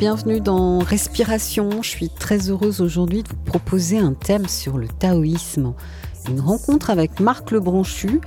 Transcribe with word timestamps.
Bienvenue 0.00 0.40
dans 0.40 0.78
Respiration. 0.78 1.82
Je 1.82 1.90
suis 1.90 2.08
très 2.08 2.48
heureuse 2.48 2.80
aujourd'hui 2.80 3.22
de 3.22 3.28
vous 3.28 3.44
proposer 3.44 3.98
un 3.98 4.14
thème 4.14 4.48
sur 4.48 4.78
le 4.78 4.88
taoïsme. 4.88 5.74
Une 6.26 6.40
rencontre 6.40 6.88
avec 6.88 7.20
Marc 7.20 7.50
Lebranchu 7.50 8.22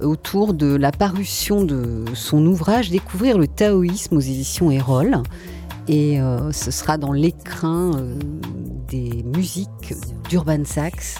autour 0.00 0.54
de 0.54 0.76
la 0.76 0.92
parution 0.92 1.64
de 1.64 2.04
son 2.14 2.46
ouvrage 2.46 2.90
Découvrir 2.90 3.38
le 3.38 3.48
taoïsme 3.48 4.18
aux 4.18 4.20
éditions 4.20 4.70
Erol. 4.70 5.24
Et 5.88 6.20
euh, 6.20 6.52
ce 6.52 6.70
sera 6.70 6.96
dans 6.96 7.12
l'écrin 7.12 7.90
euh, 7.96 8.14
des 8.86 9.24
musiques 9.24 9.94
d'Urban 10.28 10.64
Sax. 10.64 11.16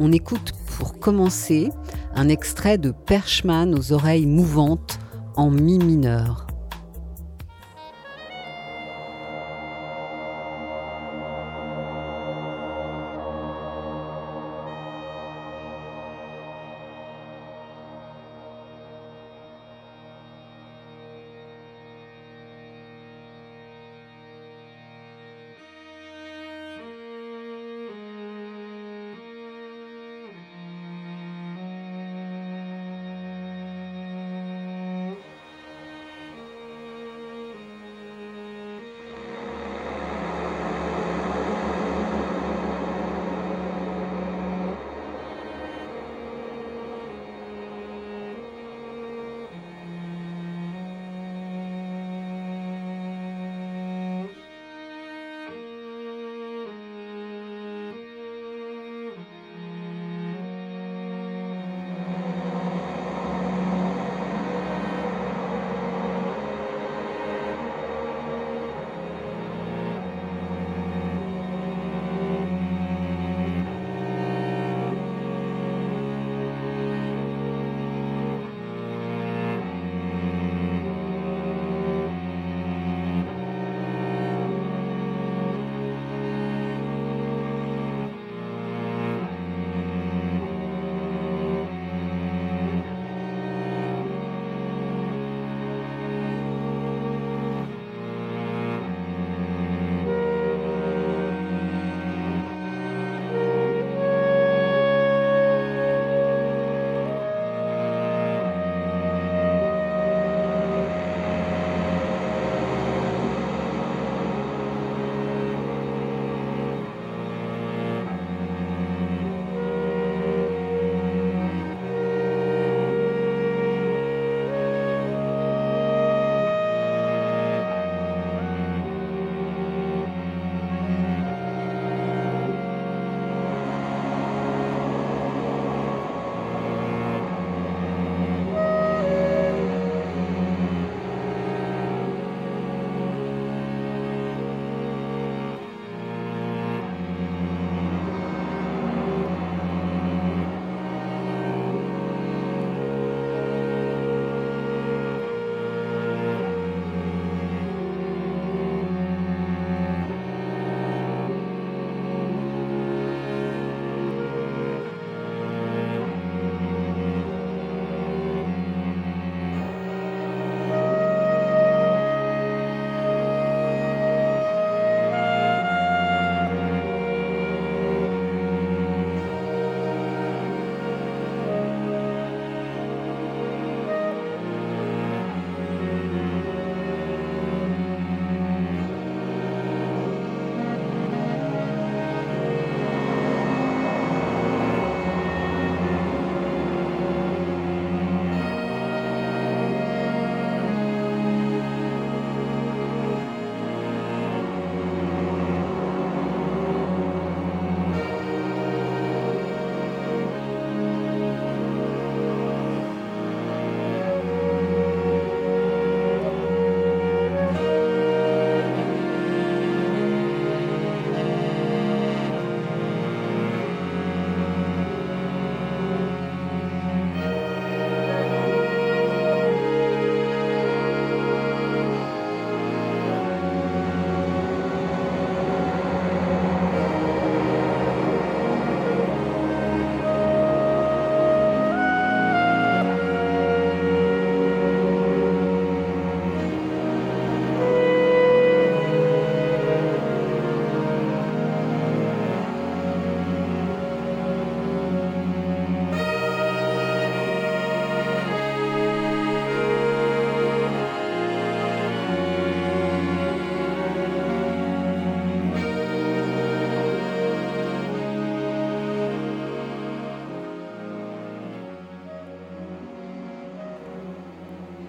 On 0.00 0.10
écoute 0.10 0.50
pour 0.76 0.98
commencer 0.98 1.70
un 2.16 2.28
extrait 2.28 2.76
de 2.76 2.90
Perchman 2.90 3.72
aux 3.72 3.92
oreilles 3.92 4.26
mouvantes 4.26 4.98
en 5.36 5.48
mi 5.48 5.78
mineur. 5.78 6.44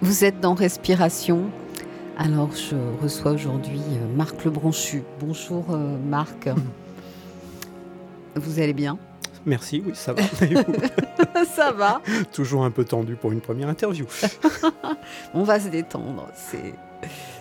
Vous 0.05 0.23
êtes 0.23 0.39
dans 0.39 0.53
Respiration. 0.53 1.49
Alors, 2.15 2.51
je 2.51 2.75
reçois 3.01 3.31
aujourd'hui 3.31 3.81
euh, 3.81 4.15
Marc 4.15 4.45
Lebranchu. 4.45 5.01
Bonjour 5.19 5.65
euh, 5.71 5.97
Marc. 5.97 6.47
Vous 8.35 8.59
allez 8.59 8.73
bien? 8.73 8.99
Merci, 9.47 9.81
oui, 9.83 9.93
ça 9.95 10.13
va. 10.13 10.21
ça 11.55 11.71
va. 11.71 12.03
Toujours 12.31 12.65
un 12.65 12.69
peu 12.69 12.85
tendu 12.85 13.15
pour 13.15 13.31
une 13.31 13.41
première 13.41 13.67
interview. 13.67 14.05
On 15.33 15.41
va 15.41 15.59
se 15.59 15.69
détendre. 15.69 16.27
C'est, 16.35 16.75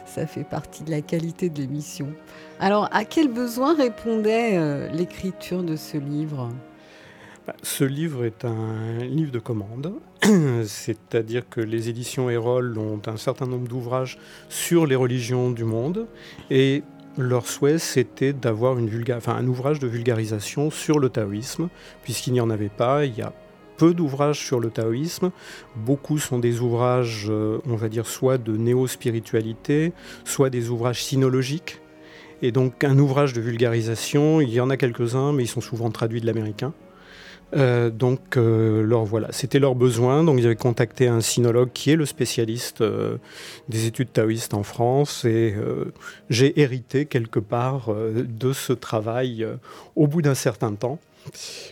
ça 0.06 0.26
fait 0.26 0.44
partie 0.44 0.84
de 0.84 0.90
la 0.90 1.02
qualité 1.02 1.50
de 1.50 1.61
l'émission. 1.61 2.14
Alors, 2.61 2.88
à 2.93 3.05
quel 3.05 3.28
besoin 3.28 3.75
répondait 3.75 4.56
euh, 4.56 4.88
l'écriture 4.88 5.62
de 5.62 5.76
ce 5.76 5.99
livre? 5.99 6.49
Ce 7.62 7.85
livre 7.85 8.25
est 8.25 8.44
un 8.44 8.99
livre 9.00 9.31
de 9.31 9.38
commande, 9.38 9.93
c'est-à-dire 10.64 11.49
que 11.49 11.61
les 11.61 11.88
éditions 11.88 12.31
Erol 12.31 12.79
ont 12.79 13.00
un 13.06 13.17
certain 13.17 13.46
nombre 13.46 13.69
d'ouvrages 13.69 14.19
sur 14.49 14.87
les 14.87 14.94
religions 14.94 15.50
du 15.50 15.64
monde 15.64 16.06
et 16.50 16.82
leur 17.17 17.46
souhait, 17.46 17.79
c'était 17.79 18.32
d'avoir 18.32 18.76
un 18.76 19.46
ouvrage 19.46 19.79
de 19.79 19.87
vulgarisation 19.87 20.70
sur 20.70 20.99
le 20.99 21.08
taoïsme, 21.08 21.69
puisqu'il 22.02 22.32
n'y 22.32 22.41
en 22.41 22.50
avait 22.50 22.69
pas. 22.69 23.05
Il 23.05 23.17
y 23.17 23.23
a 23.23 23.32
peu 23.76 23.94
d'ouvrages 23.94 24.38
sur 24.38 24.61
le 24.61 24.70
taoïsme. 24.70 25.31
Beaucoup 25.76 26.19
sont 26.19 26.38
des 26.38 26.61
ouvrages, 26.61 27.26
euh, 27.29 27.58
on 27.67 27.76
va 27.76 27.88
dire, 27.88 28.06
soit 28.06 28.38
de 28.38 28.56
néo-spiritualité, 28.56 29.93
soit 30.25 30.50
des 30.50 30.70
ouvrages 30.70 31.05
sinologiques. 31.05 31.81
Et 32.43 32.52
donc, 32.52 32.85
un 32.85 32.99
ouvrage 32.99 33.32
de 33.32 33.40
vulgarisation, 33.40 34.40
il 34.40 34.50
y 34.50 34.61
en 34.61 34.70
a 34.70 34.76
quelques-uns, 34.76 35.32
mais 35.32 35.44
ils 35.44 35.49
sont 35.49 35.61
souvent 35.61 35.90
traduits 35.90 36.20
de 36.20 36.26
l'américain. 36.26 36.73
Euh, 37.55 37.91
donc 37.91 38.37
euh, 38.37 38.83
leur, 38.83 39.05
voilà, 39.05 39.29
c'était 39.33 39.59
leur 39.59 39.75
besoin. 39.75 40.25
Donc 40.25 40.39
ils 40.39 40.47
avaient 40.47 40.56
contacté 40.56 41.09
un 41.09 41.21
sinologue 41.21 41.71
qui 41.73 41.91
est 41.91 41.97
le 41.97 42.06
spécialiste 42.06 42.81
euh, 42.81 43.19
des 43.69 43.87
études 43.87 44.12
taoïstes 44.12 44.55
en 44.55 44.62
France 44.62 45.25
et 45.25 45.55
j'ai 46.31 46.61
hérité 46.61 47.06
quelque 47.06 47.39
part 47.39 47.95
de 47.95 48.53
ce 48.53 48.73
travail 48.73 49.47
au 49.97 50.06
bout 50.06 50.23
d'un 50.23 50.35
certain 50.35 50.75
temps 50.75 50.99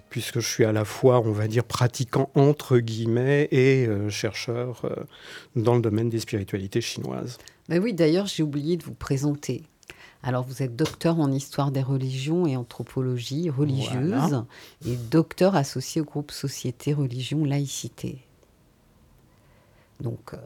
puisque 0.08 0.40
je 0.40 0.48
suis 0.48 0.64
à 0.64 0.72
la 0.72 0.84
fois, 0.84 1.20
on 1.20 1.32
va 1.32 1.46
dire, 1.46 1.64
pratiquant 1.64 2.30
entre 2.34 2.78
guillemets 2.78 3.48
et 3.50 3.88
chercheur 4.08 4.82
dans 5.56 5.74
le 5.74 5.82
domaine 5.82 6.08
des 6.08 6.20
spiritualités 6.20 6.80
chinoises. 6.80 7.38
Ben 7.68 7.82
oui, 7.82 7.92
d'ailleurs, 7.92 8.26
j'ai 8.26 8.42
oublié 8.42 8.76
de 8.76 8.84
vous 8.84 8.94
présenter. 8.94 9.62
Alors, 10.22 10.44
vous 10.44 10.62
êtes 10.62 10.76
docteur 10.76 11.18
en 11.18 11.32
histoire 11.32 11.72
des 11.72 11.82
religions 11.82 12.46
et 12.46 12.56
anthropologie 12.56 13.50
religieuse 13.50 14.44
et 14.86 14.94
docteur 14.94 15.56
associé 15.56 16.00
au 16.00 16.04
groupe 16.04 16.30
Société, 16.30 16.92
Religion, 16.92 17.44
Laïcité. 17.44 18.18
Donc, 20.00 20.34
euh, 20.34 20.38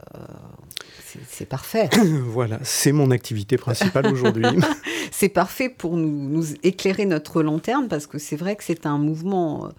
c'est 1.27 1.45
parfait. 1.45 1.89
voilà, 2.23 2.59
c'est 2.63 2.91
mon 2.91 3.11
activité 3.11 3.57
principale 3.57 4.07
aujourd'hui. 4.07 4.45
c'est 5.11 5.29
parfait 5.29 5.69
pour 5.69 5.97
nous, 5.97 6.53
éclairer 6.63 7.05
notre 7.05 7.41
lanterne 7.41 7.87
parce 7.87 8.07
que 8.07 8.17
c'est 8.19 8.35
vrai 8.35 8.55
que 8.55 8.63
c'est 8.63 8.85
un 8.85 8.97
mouvement 8.97 9.69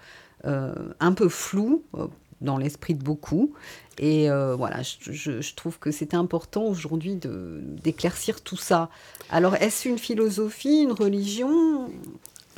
euh, 0.45 0.75
un 1.01 1.13
peu 1.13 1.29
flou 1.29 1.85
euh, 1.97 2.07
dans 2.41 2.57
l'esprit 2.57 2.95
de 2.95 3.03
beaucoup. 3.03 3.53
Et 3.99 4.31
euh, 4.31 4.55
voilà, 4.55 4.83
je, 4.83 5.55
trouve 5.55 5.79
que 5.79 5.91
c'est 5.91 6.15
important 6.15 6.65
aujourd'hui 6.65 7.19
d'éclaircir 7.83 8.41
tout 8.41 8.57
ça. 8.57 8.91
Alors, 9.31 9.57
est-ce 9.57 9.89
une 9.89 9.99
philosophie, 9.99 10.83
une 10.83 10.93
religion? 10.93 11.91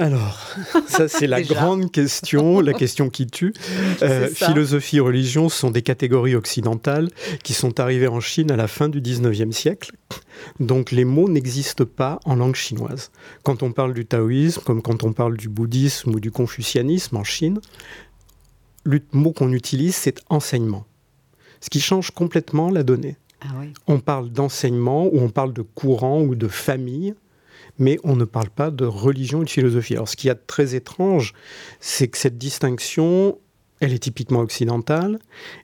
Alors, 0.01 0.57
ça 0.89 1.09
c'est 1.09 1.27
la 1.27 1.43
grande 1.43 1.93
question, 1.93 2.61
la 2.61 2.73
question 2.73 3.11
qui 3.11 3.27
tue. 3.27 3.53
Euh, 4.03 4.29
philosophie 4.29 4.97
et 4.97 5.01
religion 5.01 5.51
sont 5.51 5.71
des 5.71 5.83
catégories 5.83 6.35
occidentales 6.35 7.11
qui 7.43 7.53
sont 7.53 7.81
arrivées 7.81 8.09
en 8.09 8.21
Chine 8.21 8.51
à 8.51 8.57
la 8.57 8.67
fin 8.67 8.89
du 8.89 9.03
19e 9.03 9.53
siècle. 9.53 9.93
Donc 10.59 10.91
les 10.91 11.05
mots 11.05 11.29
n'existent 11.29 11.85
pas 11.85 12.19
en 12.25 12.37
langue 12.37 12.55
chinoise. 12.55 13.11
Quand 13.43 13.63
on 13.63 13.73
parle 13.73 13.93
du 13.93 14.07
taoïsme, 14.07 14.63
comme 14.63 14.81
quand 14.81 15.05
on 15.05 15.13
parle 15.13 15.37
du 15.37 15.51
bouddhisme 15.51 16.15
ou 16.15 16.21
du 16.21 16.31
confucianisme 16.31 17.17
en 17.19 17.25
Chine, 17.25 17.61
le 18.85 19.01
mot 19.13 19.33
qu'on 19.33 19.53
utilise 19.53 19.97
c'est 19.97 20.21
enseignement 20.31 20.87
ce 21.61 21.71
qui 21.71 21.81
change 21.81 22.11
complètement 22.11 22.71
la 22.71 22.83
donnée. 22.83 23.17
Ah 23.43 23.47
on 23.87 24.01
parle 24.01 24.31
d'enseignement 24.31 25.07
ou 25.07 25.19
on 25.21 25.31
parle 25.31 25.53
de 25.53 25.63
courant 25.63 26.21
ou 26.21 26.35
de 26.35 26.49
famille, 26.49 27.15
mais 27.79 27.99
on 28.05 28.17
ne 28.17 28.25
parle 28.25 28.51
pas 28.51 28.71
de 28.71 28.85
religion 28.85 29.41
ou 29.41 29.45
de 29.45 29.51
philosophie. 29.51 29.95
Alors 29.95 30.09
ce 30.09 30.17
qui 30.17 30.29
est 30.29 30.35
très 30.47 30.75
étrange, 30.75 31.33
c'est 31.81 32.09
que 32.09 32.19
cette 32.19 32.37
distinction, 32.37 33.39
elle 33.81 33.95
est 33.95 33.99
typiquement 33.99 34.41
occidentale 34.41 35.19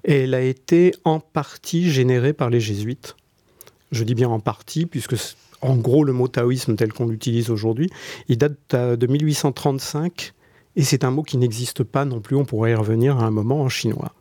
et 0.04 0.22
elle 0.22 0.34
a 0.34 0.40
été 0.40 0.94
en 1.04 1.20
partie 1.20 1.90
générée 1.90 2.32
par 2.32 2.48
les 2.48 2.60
jésuites. 2.60 3.16
Je 3.92 4.04
dis 4.04 4.14
bien 4.14 4.28
en 4.28 4.40
partie, 4.40 4.86
puisque 4.86 5.16
en 5.60 5.76
gros 5.76 6.04
le 6.04 6.12
mot 6.12 6.28
taoïsme 6.28 6.76
tel 6.76 6.92
qu'on 6.92 7.06
l'utilise 7.06 7.50
aujourd'hui, 7.50 7.90
il 8.28 8.38
date 8.38 8.74
de 8.74 9.06
1835 9.06 10.32
et 10.76 10.82
c'est 10.82 11.04
un 11.04 11.10
mot 11.10 11.22
qui 11.22 11.36
n'existe 11.36 11.84
pas 11.84 12.04
non 12.04 12.20
plus, 12.20 12.36
on 12.36 12.44
pourrait 12.44 12.72
y 12.72 12.74
revenir 12.74 13.18
à 13.18 13.26
un 13.26 13.30
moment 13.30 13.60
en 13.60 13.68
chinois 13.68 14.14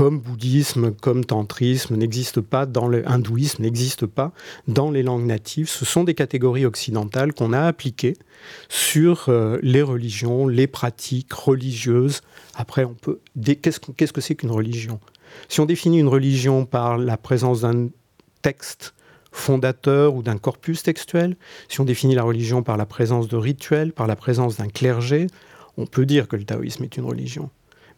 comme 0.00 0.18
bouddhisme, 0.18 0.92
comme 0.92 1.26
tantrisme, 1.26 1.94
n'existe 1.94 2.40
pas 2.40 2.64
dans 2.64 2.88
le 2.88 3.06
hindouisme, 3.06 3.62
n'existe 3.62 4.06
pas 4.06 4.32
dans 4.66 4.90
les 4.90 5.02
langues 5.02 5.26
natives. 5.26 5.68
Ce 5.68 5.84
sont 5.84 6.04
des 6.04 6.14
catégories 6.14 6.64
occidentales 6.64 7.34
qu'on 7.34 7.52
a 7.52 7.60
appliquées 7.60 8.16
sur 8.70 9.28
euh, 9.28 9.58
les 9.60 9.82
religions, 9.82 10.48
les 10.48 10.66
pratiques 10.66 11.34
religieuses. 11.34 12.22
Après, 12.54 12.86
on 12.86 12.94
peut. 12.94 13.20
Qu'est-ce 13.60 14.12
que 14.14 14.22
c'est 14.22 14.36
qu'une 14.36 14.52
religion? 14.52 15.00
Si 15.50 15.60
on 15.60 15.66
définit 15.66 16.00
une 16.00 16.08
religion 16.08 16.64
par 16.64 16.96
la 16.96 17.18
présence 17.18 17.60
d'un 17.60 17.90
texte 18.40 18.94
fondateur 19.32 20.14
ou 20.14 20.22
d'un 20.22 20.38
corpus 20.38 20.82
textuel, 20.82 21.36
si 21.68 21.78
on 21.82 21.84
définit 21.84 22.14
la 22.14 22.22
religion 22.22 22.62
par 22.62 22.78
la 22.78 22.86
présence 22.86 23.28
de 23.28 23.36
rituels, 23.36 23.92
par 23.92 24.06
la 24.06 24.16
présence 24.16 24.56
d'un 24.56 24.68
clergé, 24.68 25.26
on 25.76 25.84
peut 25.84 26.06
dire 26.06 26.26
que 26.26 26.36
le 26.36 26.44
taoïsme 26.44 26.84
est 26.84 26.96
une 26.96 27.04
religion 27.04 27.50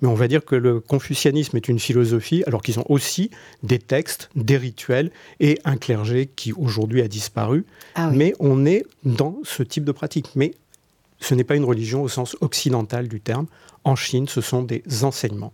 mais 0.03 0.09
on 0.09 0.15
va 0.15 0.29
dire 0.29 0.45
que 0.45 0.57
le 0.57 0.81
confucianisme 0.81 1.57
est 1.57 1.69
une 1.69 1.79
philosophie, 1.79 2.43
alors 2.47 2.61
qu'ils 2.61 2.81
ont 2.81 2.85
aussi 2.89 3.31
des 3.63 3.79
textes, 3.79 4.29
des 4.35 4.57
rituels 4.57 5.13
et 5.39 5.59
un 5.65 5.77
clergé 5.77 6.27
qui 6.27 6.53
aujourd'hui 6.53 7.01
a 7.01 7.09
disparu. 7.09 7.65
Ah 7.95 8.11
mais 8.11 8.35
on 8.41 8.67
est 8.67 8.85
dans 9.05 9.39
ce 9.45 9.63
type 9.63 9.85
de 9.85 9.93
pratique. 9.93 10.31
Mais 10.35 10.55
ce 11.21 11.35
n'est 11.35 11.45
pas 11.45 11.55
une 11.55 11.65
religion 11.65 12.03
au 12.03 12.09
sens 12.09 12.37
occidental 12.41 13.07
du 13.07 13.21
terme. 13.21 13.47
En 13.85 13.95
Chine, 13.95 14.27
ce 14.27 14.41
sont 14.41 14.63
des 14.63 14.83
enseignements. 15.05 15.53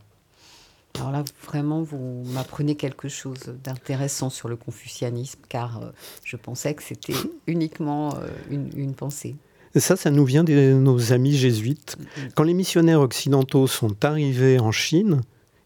Alors 0.94 1.12
là, 1.12 1.24
vraiment, 1.46 1.82
vous 1.82 2.24
m'apprenez 2.32 2.74
quelque 2.74 3.08
chose 3.08 3.54
d'intéressant 3.62 4.30
sur 4.30 4.48
le 4.48 4.56
confucianisme, 4.56 5.40
car 5.48 5.82
euh, 5.82 5.90
je 6.24 6.36
pensais 6.36 6.74
que 6.74 6.82
c'était 6.82 7.12
uniquement 7.46 8.14
euh, 8.16 8.28
une 8.50 8.94
pensée 8.94 9.36
ça, 9.80 9.96
ça 9.96 10.10
nous 10.10 10.24
vient 10.24 10.44
de 10.44 10.72
nos 10.72 11.12
amis 11.12 11.36
jésuites. 11.36 11.96
Mm-hmm. 11.98 12.30
Quand 12.34 12.42
les 12.44 12.54
missionnaires 12.54 13.00
occidentaux 13.00 13.66
sont 13.66 14.04
arrivés 14.04 14.58
en 14.58 14.72
Chine, 14.72 15.22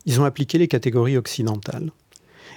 ils 0.07 0.21
ont 0.21 0.25
appliqué 0.25 0.59
les 0.59 0.69
catégories 0.69 1.17
occidentales. 1.17 1.91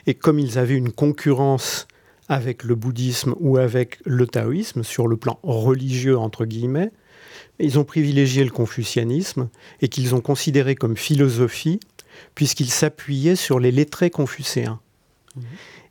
Et 0.08 0.14
comme 0.14 0.40
ils 0.40 0.58
avaient 0.58 0.76
une 0.76 0.92
concurrence 0.92 1.88
avec 2.28 2.64
le 2.64 2.76
bouddhisme 2.76 3.36
ou 3.40 3.58
avec 3.58 4.00
le 4.06 4.26
taoïsme 4.28 4.84
sur 4.84 5.08
le 5.08 5.18
plan 5.18 5.40
religieux, 5.44 6.18
entre 6.18 6.46
guillemets, 6.46 6.92
ils 7.60 7.80
ont 7.80 7.84
privilégié 7.84 8.44
le 8.44 8.50
confucianisme 8.50 9.50
et 9.82 9.88
qu'ils 9.88 10.16
ont 10.16 10.22
considéré 10.22 10.76
comme 10.76 10.98
philosophie, 10.98 11.80
puisqu'ils 12.34 12.72
s'appuyaient 12.72 13.36
sur 13.36 13.60
les 13.60 13.72
lettrés 13.72 14.10
confucéens. 14.10 14.80
Mm-hmm. 15.38 15.42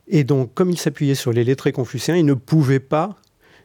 Et 0.07 0.23
donc, 0.23 0.53
comme 0.53 0.69
ils 0.69 0.79
s'appuyaient 0.79 1.15
sur 1.15 1.33
les 1.33 1.43
lettrés 1.43 1.71
confucéens, 1.71 2.15
ils 2.15 2.25
ne 2.25 2.35
pouvaient 2.35 2.79
pas 2.79 3.15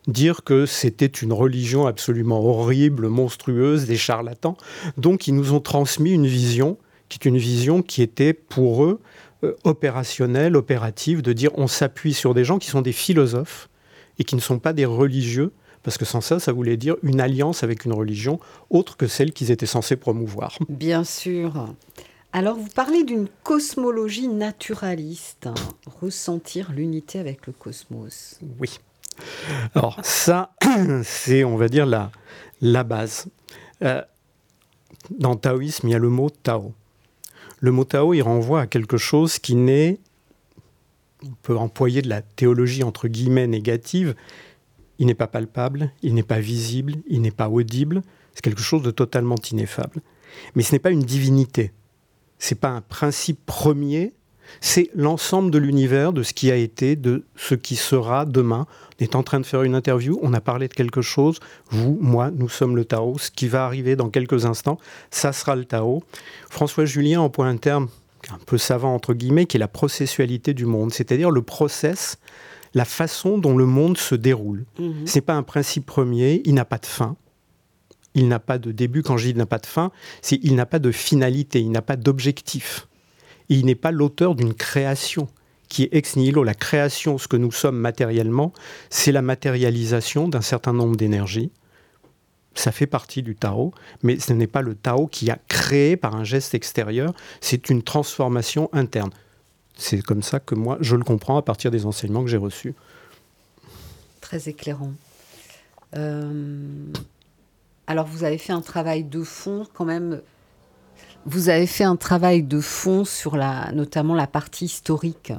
dire 0.06 0.44
que 0.44 0.66
c'était 0.66 1.06
une 1.06 1.32
religion 1.32 1.86
absolument 1.86 2.40
horrible, 2.40 3.08
monstrueuse, 3.08 3.86
des 3.86 3.96
charlatans. 3.96 4.56
Donc 4.96 5.26
ils 5.26 5.34
nous 5.34 5.52
ont 5.52 5.60
transmis 5.60 6.12
une 6.12 6.26
vision 6.26 6.78
qui 7.08 7.18
est 7.18 7.28
une 7.28 7.38
vision 7.38 7.82
qui 7.82 8.02
était 8.02 8.32
pour 8.32 8.84
eux 8.84 9.00
euh, 9.42 9.54
opérationnelle, 9.64 10.56
opérative, 10.56 11.22
de 11.22 11.32
dire 11.32 11.50
on 11.54 11.66
s'appuie 11.66 12.14
sur 12.14 12.34
des 12.34 12.44
gens 12.44 12.58
qui 12.58 12.68
sont 12.68 12.82
des 12.82 12.92
philosophes 12.92 13.68
et 14.18 14.24
qui 14.24 14.36
ne 14.36 14.40
sont 14.40 14.58
pas 14.58 14.72
des 14.72 14.84
religieux, 14.84 15.52
parce 15.82 15.96
que 15.96 16.04
sans 16.04 16.20
ça, 16.20 16.38
ça 16.38 16.52
voulait 16.52 16.76
dire 16.76 16.96
une 17.02 17.20
alliance 17.20 17.62
avec 17.64 17.84
une 17.84 17.92
religion 17.92 18.38
autre 18.68 18.96
que 18.96 19.06
celle 19.06 19.32
qu'ils 19.32 19.50
étaient 19.50 19.66
censés 19.66 19.96
promouvoir. 19.96 20.58
Bien 20.68 21.04
sûr. 21.04 21.74
Alors, 22.32 22.56
vous 22.56 22.68
parlez 22.68 23.02
d'une 23.02 23.28
cosmologie 23.42 24.28
naturaliste, 24.28 25.48
ressentir 26.00 26.70
l'unité 26.70 27.18
avec 27.18 27.46
le 27.46 27.52
cosmos. 27.52 28.38
Oui. 28.60 28.78
Alors 29.74 29.98
ça, 30.02 30.54
c'est, 31.02 31.44
on 31.44 31.56
va 31.56 31.68
dire, 31.68 31.86
la, 31.86 32.10
la 32.60 32.84
base. 32.84 33.26
Euh, 33.82 34.02
dans 35.10 35.30
le 35.30 35.38
taoïsme, 35.38 35.88
il 35.88 35.92
y 35.92 35.94
a 35.94 35.98
le 35.98 36.08
mot 36.08 36.30
Tao. 36.30 36.74
Le 37.60 37.72
mot 37.72 37.84
Tao, 37.84 38.14
il 38.14 38.22
renvoie 38.22 38.62
à 38.62 38.66
quelque 38.66 38.96
chose 38.96 39.38
qui 39.38 39.54
n'est, 39.54 39.98
on 41.24 41.32
peut 41.42 41.56
employer 41.56 42.02
de 42.02 42.08
la 42.08 42.22
théologie 42.22 42.82
entre 42.82 43.08
guillemets 43.08 43.46
négative, 43.46 44.14
il 44.98 45.06
n'est 45.06 45.14
pas 45.14 45.26
palpable, 45.26 45.90
il 46.02 46.14
n'est 46.14 46.22
pas 46.22 46.40
visible, 46.40 46.94
il 47.08 47.22
n'est 47.22 47.30
pas 47.30 47.48
audible, 47.48 48.02
c'est 48.34 48.42
quelque 48.42 48.62
chose 48.62 48.82
de 48.82 48.90
totalement 48.90 49.36
ineffable. 49.50 50.00
Mais 50.54 50.62
ce 50.62 50.72
n'est 50.72 50.78
pas 50.78 50.90
une 50.90 51.02
divinité, 51.02 51.72
ce 52.38 52.54
n'est 52.54 52.60
pas 52.60 52.70
un 52.70 52.80
principe 52.82 53.44
premier, 53.46 54.12
C'est 54.60 54.90
l'ensemble 54.94 55.50
de 55.50 55.58
l'univers, 55.58 56.12
de 56.12 56.22
ce 56.22 56.32
qui 56.32 56.50
a 56.50 56.56
été, 56.56 56.96
de 56.96 57.24
ce 57.36 57.54
qui 57.54 57.76
sera 57.76 58.24
demain. 58.24 58.66
On 59.00 59.04
est 59.04 59.14
en 59.14 59.22
train 59.22 59.40
de 59.40 59.46
faire 59.46 59.62
une 59.62 59.74
interview, 59.74 60.18
on 60.22 60.34
a 60.34 60.40
parlé 60.40 60.68
de 60.68 60.74
quelque 60.74 61.02
chose. 61.02 61.38
Vous, 61.70 61.98
moi, 62.00 62.30
nous 62.30 62.48
sommes 62.48 62.76
le 62.76 62.84
Tao. 62.84 63.16
Ce 63.18 63.30
qui 63.30 63.48
va 63.48 63.64
arriver 63.64 63.96
dans 63.96 64.10
quelques 64.10 64.44
instants, 64.44 64.78
ça 65.10 65.32
sera 65.32 65.56
le 65.56 65.64
Tao. 65.64 66.02
François 66.48 66.84
Julien 66.84 67.20
emploie 67.20 67.46
un 67.46 67.56
terme 67.56 67.88
un 68.30 68.38
peu 68.44 68.58
savant 68.58 68.94
entre 68.94 69.14
guillemets, 69.14 69.46
qui 69.46 69.56
est 69.56 69.60
la 69.60 69.68
processualité 69.68 70.54
du 70.54 70.66
monde, 70.66 70.92
c'est-à-dire 70.92 71.30
le 71.30 71.42
process, 71.42 72.18
la 72.74 72.84
façon 72.84 73.38
dont 73.38 73.56
le 73.56 73.66
monde 73.66 73.96
se 73.96 74.14
déroule. 74.14 74.64
Mhm. 74.78 75.06
Ce 75.06 75.16
n'est 75.16 75.22
pas 75.22 75.34
un 75.34 75.42
principe 75.42 75.86
premier, 75.86 76.42
il 76.44 76.54
n'a 76.54 76.64
pas 76.64 76.78
de 76.78 76.86
fin. 76.86 77.16
Il 78.14 78.28
n'a 78.28 78.40
pas 78.40 78.58
de 78.58 78.72
début. 78.72 79.02
Quand 79.02 79.16
je 79.16 79.26
dis 79.26 79.30
il 79.30 79.36
n'a 79.36 79.46
pas 79.46 79.58
de 79.58 79.66
fin, 79.66 79.92
c'est 80.20 80.38
il 80.42 80.56
n'a 80.56 80.66
pas 80.66 80.80
de 80.80 80.90
finalité, 80.90 81.60
il 81.60 81.70
n'a 81.70 81.82
pas 81.82 81.96
d'objectif. 81.96 82.88
Il 83.50 83.66
n'est 83.66 83.74
pas 83.74 83.90
l'auteur 83.90 84.34
d'une 84.34 84.54
création 84.54 85.28
qui 85.68 85.84
est 85.84 85.94
ex 85.94 86.16
nihilo. 86.16 86.42
La 86.42 86.54
création, 86.54 87.18
ce 87.18 87.28
que 87.28 87.36
nous 87.36 87.52
sommes 87.52 87.76
matériellement, 87.76 88.52
c'est 88.88 89.12
la 89.12 89.22
matérialisation 89.22 90.28
d'un 90.28 90.40
certain 90.40 90.72
nombre 90.72 90.96
d'énergies. 90.96 91.50
Ça 92.54 92.72
fait 92.72 92.86
partie 92.86 93.22
du 93.22 93.36
Tao, 93.36 93.72
mais 94.02 94.18
ce 94.18 94.32
n'est 94.32 94.46
pas 94.46 94.62
le 94.62 94.74
Tao 94.74 95.06
qui 95.06 95.30
a 95.30 95.38
créé 95.48 95.96
par 95.96 96.16
un 96.16 96.24
geste 96.24 96.54
extérieur, 96.54 97.12
c'est 97.40 97.70
une 97.70 97.82
transformation 97.82 98.68
interne. 98.72 99.10
C'est 99.76 100.02
comme 100.02 100.22
ça 100.22 100.40
que 100.40 100.54
moi, 100.54 100.76
je 100.80 100.96
le 100.96 101.04
comprends 101.04 101.36
à 101.36 101.42
partir 101.42 101.70
des 101.70 101.86
enseignements 101.86 102.22
que 102.22 102.30
j'ai 102.30 102.36
reçus. 102.36 102.74
Très 104.20 104.48
éclairant. 104.48 104.92
Euh, 105.96 106.92
alors, 107.86 108.06
vous 108.06 108.24
avez 108.24 108.38
fait 108.38 108.52
un 108.52 108.60
travail 108.60 109.04
de 109.04 109.22
fond 109.22 109.66
quand 109.72 109.84
même. 109.84 110.20
Vous 111.26 111.48
avez 111.48 111.66
fait 111.66 111.84
un 111.84 111.96
travail 111.96 112.42
de 112.42 112.60
fond 112.60 113.04
sur 113.04 113.36
la, 113.36 113.72
notamment 113.72 114.14
la 114.14 114.26
partie 114.26 114.66
historique. 114.66 115.32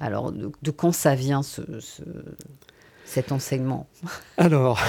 Alors, 0.00 0.32
de, 0.32 0.70
quand 0.70 0.92
ça 0.92 1.14
vient 1.14 1.42
ce, 1.42 1.62
cet 3.04 3.32
enseignement? 3.32 3.86
Alors, 4.36 4.80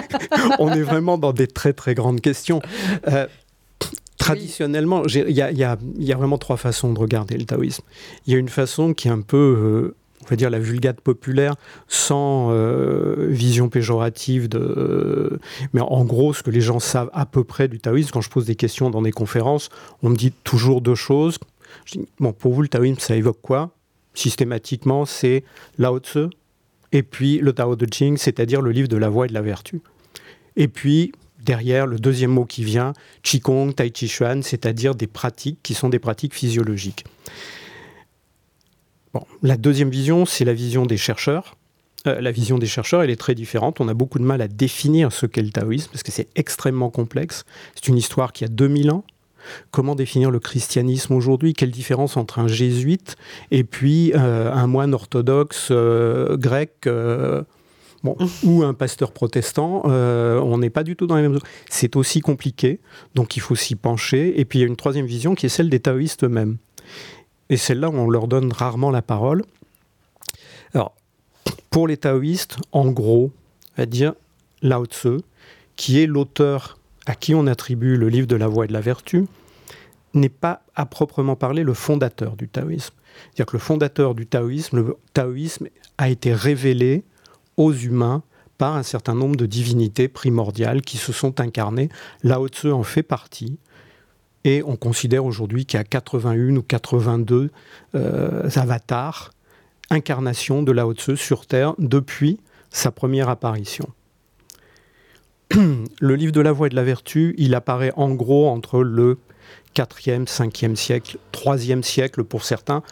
on 0.58 0.72
est 0.72 0.82
vraiment 0.82 1.18
dans 1.18 1.32
des 1.32 1.46
très 1.46 1.72
très 1.72 1.94
grandes 1.94 2.20
questions. 2.20 2.60
Euh, 3.08 3.26
traditionnellement, 4.18 5.04
il 5.06 5.30
y, 5.30 5.42
a 5.62 5.76
vraiment 6.16 6.38
trois 6.38 6.56
façons 6.56 6.92
de 6.92 6.98
regarder 6.98 7.36
le 7.36 7.44
taoïsme. 7.44 7.84
Il 8.26 8.32
y 8.32 8.36
a 8.36 8.38
une 8.38 8.48
façon 8.48 8.94
qui 8.94 9.08
est 9.08 9.12
un 9.12 9.20
peu 9.20 9.36
euh, 9.36 9.96
on 10.24 10.26
va 10.28 10.36
dire 10.36 10.50
la 10.50 10.58
vulgate 10.58 11.00
populaire 11.00 11.54
sans 11.86 12.50
euh, 12.50 13.28
vision 13.28 13.68
péjorative 13.68 14.48
de 14.48 15.38
mais 15.72 15.80
en 15.80 16.04
gros 16.04 16.34
ce 16.34 16.42
que 16.42 16.50
les 16.50 16.60
gens 16.60 16.80
savent 16.80 17.10
à 17.12 17.26
peu 17.26 17.44
près 17.44 17.68
du 17.68 17.78
taoïsme 17.78 18.10
quand 18.12 18.20
je 18.20 18.30
pose 18.30 18.46
des 18.46 18.56
questions 18.56 18.90
dans 18.90 19.02
des 19.02 19.12
conférences 19.12 19.68
on 20.02 20.10
me 20.10 20.16
dit 20.16 20.32
toujours 20.44 20.80
deux 20.80 20.94
choses. 20.94 21.38
Bon 22.18 22.32
pour 22.32 22.52
vous 22.52 22.62
le 22.62 22.68
taoïsme 22.68 23.00
ça 23.00 23.16
évoque 23.16 23.40
quoi? 23.40 23.70
Systématiquement 24.14 25.06
c'est 25.06 25.44
Lao 25.78 25.98
Tzu 25.98 26.26
et 26.92 27.02
puis 27.02 27.38
le 27.38 27.52
Tao 27.52 27.76
de 27.76 27.86
Ching 27.92 28.16
c'est-à-dire 28.16 28.62
le 28.62 28.72
livre 28.72 28.88
de 28.88 28.96
la 28.96 29.08
voie 29.08 29.26
et 29.26 29.28
de 29.28 29.34
la 29.34 29.42
vertu. 29.42 29.80
Et 30.56 30.68
puis 30.68 31.12
derrière 31.44 31.86
le 31.86 31.98
deuxième 31.98 32.32
mot 32.32 32.44
qui 32.44 32.64
vient 32.64 32.92
Qigong 33.22 33.72
Tai 33.72 33.90
Chi 33.94 34.08
Chuan 34.08 34.42
c'est-à-dire 34.42 34.94
des 34.94 35.06
pratiques 35.06 35.60
qui 35.62 35.74
sont 35.74 35.88
des 35.88 36.00
pratiques 36.00 36.34
physiologiques 36.34 37.04
la 39.42 39.56
deuxième 39.56 39.90
vision, 39.90 40.26
c'est 40.26 40.44
la 40.44 40.54
vision 40.54 40.86
des 40.86 40.96
chercheurs. 40.96 41.56
Euh, 42.06 42.20
la 42.20 42.30
vision 42.30 42.58
des 42.58 42.66
chercheurs, 42.66 43.02
elle 43.02 43.10
est 43.10 43.16
très 43.16 43.34
différente. 43.34 43.80
On 43.80 43.88
a 43.88 43.94
beaucoup 43.94 44.18
de 44.18 44.24
mal 44.24 44.40
à 44.40 44.48
définir 44.48 45.12
ce 45.12 45.26
qu'est 45.26 45.42
le 45.42 45.50
taoïsme, 45.50 45.90
parce 45.90 46.02
que 46.02 46.12
c'est 46.12 46.28
extrêmement 46.36 46.90
complexe. 46.90 47.44
C'est 47.74 47.88
une 47.88 47.96
histoire 47.96 48.32
qui 48.32 48.44
a 48.44 48.48
2000 48.48 48.90
ans. 48.90 49.04
Comment 49.70 49.94
définir 49.94 50.30
le 50.30 50.40
christianisme 50.40 51.14
aujourd'hui? 51.14 51.54
Quelle 51.54 51.70
différence 51.70 52.16
entre 52.16 52.38
un 52.38 52.48
jésuite 52.48 53.16
et 53.50 53.64
puis 53.64 54.12
euh, 54.14 54.52
un 54.52 54.66
moine 54.66 54.92
orthodoxe 54.92 55.68
euh, 55.70 56.36
grec 56.36 56.86
ou 58.44 58.62
un 58.62 58.74
pasteur 58.74 59.12
protestant, 59.12 59.82
on 59.86 60.58
n'est 60.58 60.70
pas 60.70 60.84
du 60.84 60.96
tout 60.96 61.06
dans 61.06 61.16
les 61.16 61.22
mêmes. 61.22 61.38
C'est 61.68 61.96
aussi 61.96 62.20
compliqué, 62.20 62.78
donc 63.14 63.36
il 63.36 63.40
faut 63.40 63.56
s'y 63.56 63.74
pencher. 63.74 64.38
Et 64.38 64.44
puis 64.44 64.58
il 64.58 64.62
y 64.62 64.64
a 64.64 64.68
une 64.68 64.76
troisième 64.76 65.06
vision 65.06 65.34
qui 65.34 65.46
est 65.46 65.48
celle 65.48 65.70
des 65.70 65.80
taoïstes 65.80 66.24
eux-mêmes. 66.24 66.58
Et 67.50 67.56
celle-là, 67.56 67.90
on 67.90 68.10
leur 68.10 68.28
donne 68.28 68.52
rarement 68.52 68.90
la 68.90 69.02
parole. 69.02 69.44
Alors, 70.74 70.94
pour 71.70 71.88
les 71.88 71.96
taoïstes, 71.96 72.56
en 72.72 72.90
gros, 72.90 73.30
à 73.76 73.86
dire 73.86 74.14
Lao 74.62 74.84
Tzu, 74.86 75.18
qui 75.76 76.00
est 76.00 76.06
l'auteur 76.06 76.78
à 77.06 77.14
qui 77.14 77.34
on 77.34 77.46
attribue 77.46 77.96
le 77.96 78.08
livre 78.08 78.26
de 78.26 78.36
la 78.36 78.48
voie 78.48 78.64
et 78.64 78.68
de 78.68 78.72
la 78.72 78.80
vertu, 78.80 79.26
n'est 80.14 80.28
pas 80.28 80.62
à 80.74 80.86
proprement 80.86 81.36
parler 81.36 81.62
le 81.62 81.74
fondateur 81.74 82.36
du 82.36 82.48
taoïsme. 82.48 82.94
C'est-à-dire 83.24 83.46
que 83.46 83.56
le 83.56 83.60
fondateur 83.60 84.14
du 84.14 84.26
taoïsme, 84.26 84.76
le 84.78 84.96
taoïsme 85.14 85.68
a 85.96 86.08
été 86.08 86.34
révélé 86.34 87.04
aux 87.56 87.72
humains 87.72 88.22
par 88.58 88.76
un 88.76 88.82
certain 88.82 89.14
nombre 89.14 89.36
de 89.36 89.46
divinités 89.46 90.08
primordiales 90.08 90.82
qui 90.82 90.96
se 90.96 91.12
sont 91.12 91.40
incarnées. 91.40 91.88
Lao 92.22 92.48
Tzu 92.48 92.72
en 92.72 92.82
fait 92.82 93.02
partie. 93.02 93.58
Et 94.44 94.62
on 94.64 94.76
considère 94.76 95.24
aujourd'hui 95.24 95.66
qu'il 95.66 95.78
y 95.78 95.80
a 95.80 95.84
81 95.84 96.56
ou 96.56 96.62
82 96.62 97.50
euh, 97.94 98.50
avatars, 98.56 99.32
incarnations 99.90 100.62
de 100.62 100.72
Lao 100.72 100.94
Tzu 100.94 101.16
sur 101.16 101.46
Terre 101.46 101.74
depuis 101.78 102.38
sa 102.70 102.90
première 102.90 103.28
apparition. 103.28 103.88
Le 105.54 106.14
livre 106.14 106.32
de 106.32 106.40
la 106.40 106.52
voie 106.52 106.66
et 106.66 106.70
de 106.70 106.76
la 106.76 106.84
vertu, 106.84 107.34
il 107.38 107.54
apparaît 107.54 107.92
en 107.96 108.10
gros 108.10 108.48
entre 108.48 108.82
le 108.82 109.18
4e, 109.74 110.26
5e 110.26 110.76
siècle, 110.76 111.18
3e 111.32 111.82
siècle 111.82 112.24
pour 112.24 112.44
certains. 112.44 112.82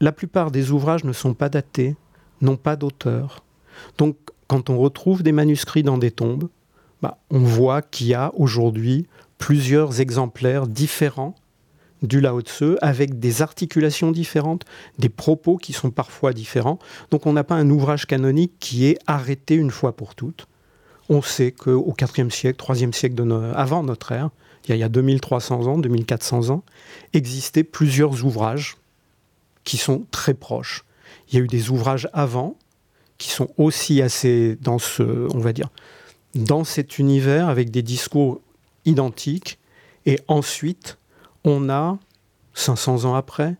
La 0.00 0.12
plupart 0.12 0.50
des 0.50 0.70
ouvrages 0.70 1.04
ne 1.04 1.12
sont 1.12 1.34
pas 1.34 1.48
datés, 1.48 1.96
n'ont 2.40 2.56
pas 2.56 2.76
d'auteur. 2.76 3.42
Donc 3.98 4.16
quand 4.46 4.70
on 4.70 4.78
retrouve 4.78 5.22
des 5.22 5.32
manuscrits 5.32 5.82
dans 5.82 5.98
des 5.98 6.10
tombes, 6.10 6.48
bah, 7.02 7.18
on 7.30 7.40
voit 7.40 7.82
qu'il 7.82 8.08
y 8.08 8.14
a 8.14 8.32
aujourd'hui 8.34 9.06
plusieurs 9.40 10.00
exemplaires 10.00 10.68
différents 10.68 11.34
du 12.02 12.20
Lao 12.20 12.40
Tzu 12.42 12.76
avec 12.80 13.18
des 13.18 13.42
articulations 13.42 14.12
différentes, 14.12 14.64
des 14.98 15.08
propos 15.08 15.56
qui 15.56 15.72
sont 15.72 15.90
parfois 15.90 16.32
différents. 16.32 16.78
Donc 17.10 17.26
on 17.26 17.32
n'a 17.32 17.42
pas 17.42 17.56
un 17.56 17.68
ouvrage 17.68 18.06
canonique 18.06 18.52
qui 18.60 18.86
est 18.86 18.98
arrêté 19.06 19.54
une 19.54 19.70
fois 19.70 19.96
pour 19.96 20.14
toutes. 20.14 20.46
On 21.08 21.22
sait 21.22 21.52
qu'au 21.52 21.94
IVe 22.00 22.30
siècle, 22.30 22.64
IIIe 22.68 22.92
siècle 22.92 23.52
avant 23.56 23.82
notre 23.82 24.12
ère, 24.12 24.30
il 24.68 24.76
y 24.76 24.82
a 24.82 24.88
2300 24.88 25.66
ans, 25.66 25.78
2400 25.78 26.50
ans, 26.50 26.62
existaient 27.12 27.64
plusieurs 27.64 28.24
ouvrages 28.24 28.76
qui 29.64 29.78
sont 29.78 30.04
très 30.10 30.34
proches. 30.34 30.84
Il 31.28 31.38
y 31.38 31.40
a 31.40 31.44
eu 31.44 31.48
des 31.48 31.70
ouvrages 31.70 32.08
avant 32.12 32.56
qui 33.18 33.30
sont 33.30 33.48
aussi 33.56 34.00
assez 34.00 34.56
dans 34.60 34.78
ce, 34.78 35.02
on 35.34 35.40
va 35.40 35.52
dire, 35.52 35.70
dans 36.34 36.64
cet 36.64 36.98
univers 36.98 37.48
avec 37.48 37.70
des 37.70 37.82
discours 37.82 38.40
identique. 38.84 39.58
Et 40.06 40.18
ensuite, 40.28 40.98
on 41.44 41.68
a, 41.68 41.98
500 42.54 43.04
ans 43.04 43.14
après, 43.14 43.56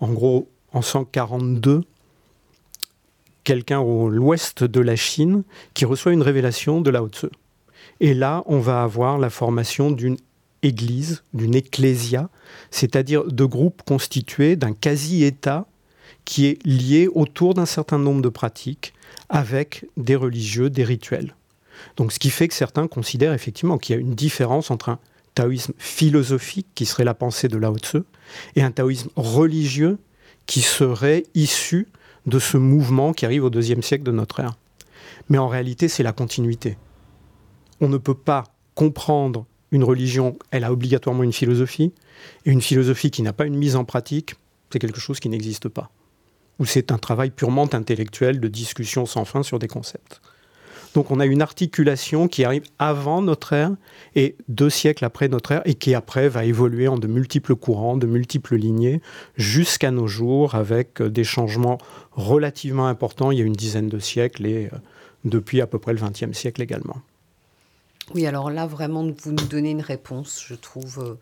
en 0.00 0.12
gros 0.12 0.48
en 0.72 0.82
142, 0.82 1.82
quelqu'un 3.44 3.80
au 3.80 4.10
l'ouest 4.10 4.64
de 4.64 4.80
la 4.80 4.96
Chine 4.96 5.42
qui 5.74 5.84
reçoit 5.84 6.12
une 6.12 6.22
révélation 6.22 6.80
de 6.80 6.90
Lao 6.90 7.08
Tzu. 7.08 7.28
Et 8.00 8.14
là, 8.14 8.42
on 8.46 8.58
va 8.58 8.82
avoir 8.82 9.18
la 9.18 9.30
formation 9.30 9.90
d'une 9.90 10.18
église, 10.62 11.24
d'une 11.32 11.54
ecclésia, 11.54 12.28
c'est-à-dire 12.70 13.24
de 13.24 13.44
groupes 13.44 13.82
constitués 13.86 14.56
d'un 14.56 14.72
quasi-État 14.72 15.66
qui 16.24 16.46
est 16.46 16.64
lié 16.66 17.08
autour 17.08 17.54
d'un 17.54 17.66
certain 17.66 17.98
nombre 17.98 18.22
de 18.22 18.28
pratiques 18.28 18.92
avec 19.28 19.86
des 19.96 20.16
religieux, 20.16 20.68
des 20.68 20.84
rituels. 20.84 21.34
Donc 21.96 22.12
ce 22.12 22.18
qui 22.18 22.30
fait 22.30 22.48
que 22.48 22.54
certains 22.54 22.86
considèrent 22.86 23.32
effectivement 23.32 23.78
qu'il 23.78 23.94
y 23.94 23.98
a 23.98 24.00
une 24.00 24.14
différence 24.14 24.70
entre 24.70 24.88
un 24.88 24.98
taoïsme 25.34 25.72
philosophique, 25.78 26.66
qui 26.74 26.86
serait 26.86 27.04
la 27.04 27.14
pensée 27.14 27.48
de 27.48 27.56
Lao 27.56 27.78
Tzu, 27.78 27.98
et 28.56 28.62
un 28.62 28.70
taoïsme 28.70 29.10
religieux, 29.16 29.98
qui 30.46 30.62
serait 30.62 31.24
issu 31.34 31.88
de 32.26 32.38
ce 32.38 32.56
mouvement 32.56 33.12
qui 33.12 33.24
arrive 33.24 33.44
au 33.44 33.50
deuxième 33.50 33.82
siècle 33.82 34.04
de 34.04 34.10
notre 34.10 34.40
ère. 34.40 34.56
Mais 35.28 35.38
en 35.38 35.48
réalité, 35.48 35.88
c'est 35.88 36.02
la 36.02 36.12
continuité. 36.12 36.76
On 37.80 37.88
ne 37.88 37.98
peut 37.98 38.14
pas 38.14 38.44
comprendre 38.74 39.46
une 39.70 39.84
religion, 39.84 40.38
elle 40.50 40.64
a 40.64 40.72
obligatoirement 40.72 41.22
une 41.22 41.32
philosophie, 41.32 41.92
et 42.44 42.50
une 42.50 42.62
philosophie 42.62 43.10
qui 43.10 43.22
n'a 43.22 43.32
pas 43.32 43.46
une 43.46 43.56
mise 43.56 43.76
en 43.76 43.84
pratique, 43.84 44.34
c'est 44.72 44.78
quelque 44.78 45.00
chose 45.00 45.20
qui 45.20 45.28
n'existe 45.28 45.68
pas. 45.68 45.90
Ou 46.58 46.64
c'est 46.64 46.90
un 46.90 46.98
travail 46.98 47.30
purement 47.30 47.72
intellectuel 47.72 48.40
de 48.40 48.48
discussion 48.48 49.06
sans 49.06 49.24
fin 49.24 49.42
sur 49.42 49.58
des 49.58 49.68
concepts. 49.68 50.20
Donc 50.94 51.10
on 51.10 51.20
a 51.20 51.26
une 51.26 51.42
articulation 51.42 52.28
qui 52.28 52.44
arrive 52.44 52.64
avant 52.78 53.22
notre 53.22 53.52
ère 53.52 53.72
et 54.14 54.36
deux 54.48 54.70
siècles 54.70 55.04
après 55.04 55.28
notre 55.28 55.52
ère 55.52 55.62
et 55.64 55.74
qui 55.74 55.94
après 55.94 56.28
va 56.28 56.44
évoluer 56.44 56.88
en 56.88 56.98
de 56.98 57.06
multiples 57.06 57.54
courants, 57.56 57.96
de 57.96 58.06
multiples 58.06 58.56
lignées 58.56 59.00
jusqu'à 59.36 59.90
nos 59.90 60.06
jours 60.06 60.54
avec 60.54 61.00
euh, 61.00 61.10
des 61.10 61.24
changements 61.24 61.78
relativement 62.12 62.86
importants 62.88 63.30
il 63.30 63.38
y 63.38 63.42
a 63.42 63.44
une 63.44 63.52
dizaine 63.52 63.88
de 63.88 63.98
siècles 63.98 64.46
et 64.46 64.66
euh, 64.66 64.76
depuis 65.24 65.60
à 65.60 65.66
peu 65.66 65.78
près 65.78 65.92
le 65.92 66.00
XXe 66.00 66.36
siècle 66.36 66.62
également. 66.62 66.96
Oui, 68.14 68.26
alors 68.26 68.50
là 68.50 68.66
vraiment 68.66 69.04
vous 69.04 69.32
nous 69.32 69.46
donnez 69.46 69.70
une 69.70 69.82
réponse, 69.82 70.42
je 70.46 70.54
trouve 70.54 70.98
euh, 70.98 71.14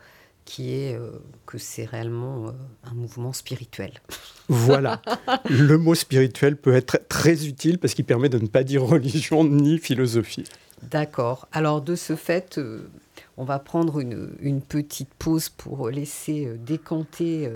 qui 0.47 0.73
est 0.73 0.95
euh, 0.95 1.11
que 1.45 1.59
c'est 1.59 1.85
réellement 1.85 2.47
euh, 2.47 2.53
un 2.85 2.95
mouvement 2.95 3.35
spirituel. 3.35 3.93
Voilà, 4.49 5.03
le 5.51 5.77
mot 5.77 5.97
spirituel 5.97 6.57
peut 6.57 6.73
être 6.73 7.01
très 7.09 7.49
utile 7.49 7.81
parce 7.81 7.95
qu'il 7.95 8.05
permet 8.05 8.29
de 8.29 8.39
ne 8.39 8.47
pas 8.47 8.63
dire 8.63 8.85
religion 8.85 9.43
ni 9.45 9.79
philosophie. 9.79 10.45
D'accord. 10.85 11.49
Alors 11.51 11.83
de 11.83 11.97
ce 11.97 12.15
fait, 12.15 12.59
euh, 12.59 12.89
on 13.37 13.43
va 13.43 13.59
prendre 13.59 13.99
une, 13.99 14.31
une, 14.39 14.63
petite 14.63 15.13
pause 15.19 15.49
pour 15.49 15.91
laisser 15.91 16.49
décanter 16.65 17.51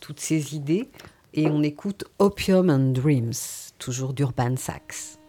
toutes 0.00 0.18
ces 0.18 0.54
idées 0.56 0.88
et 1.34 1.46
on 1.46 1.62
écoute 1.62 2.04
Opium 2.18 2.70
and 2.70 2.92
Dreams, 2.92 3.34
toujours 3.78 4.14
d'Urban 4.14 4.56
Sachs. 4.56 5.19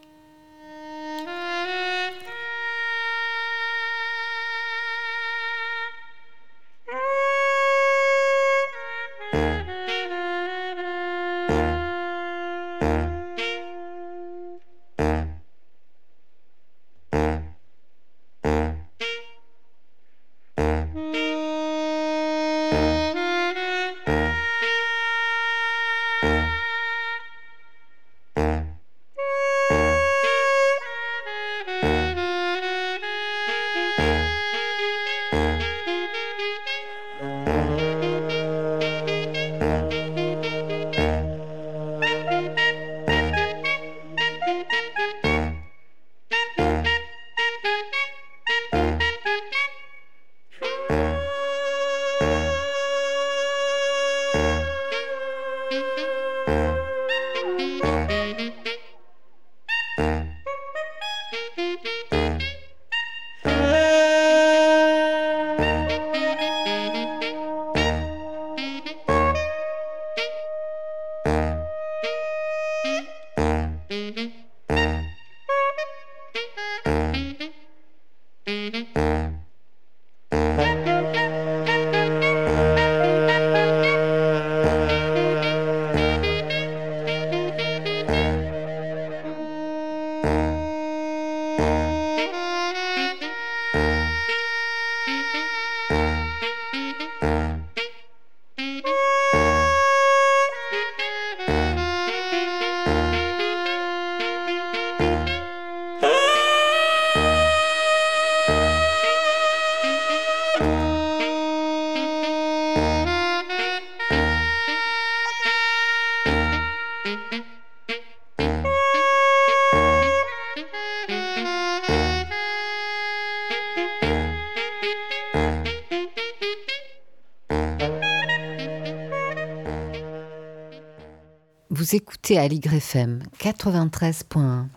Écoutez 131.94 132.38
à 132.38 132.46
FM 132.46 133.22
93.1. 133.38 134.68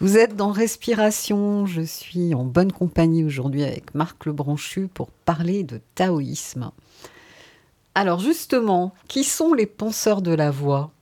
Vous 0.00 0.16
êtes 0.16 0.34
dans 0.34 0.52
Respiration. 0.52 1.66
Je 1.66 1.82
suis 1.82 2.34
en 2.34 2.44
bonne 2.44 2.72
compagnie 2.72 3.24
aujourd'hui 3.24 3.62
avec 3.62 3.94
Marc 3.94 4.24
Lebranchu 4.24 4.88
pour 4.88 5.10
parler 5.10 5.64
de 5.64 5.80
taoïsme. 5.94 6.70
Alors 7.94 8.20
justement, 8.20 8.94
qui 9.06 9.22
sont 9.22 9.52
les 9.52 9.66
penseurs 9.66 10.22
de 10.22 10.34
la 10.34 10.50
voix? 10.50 10.92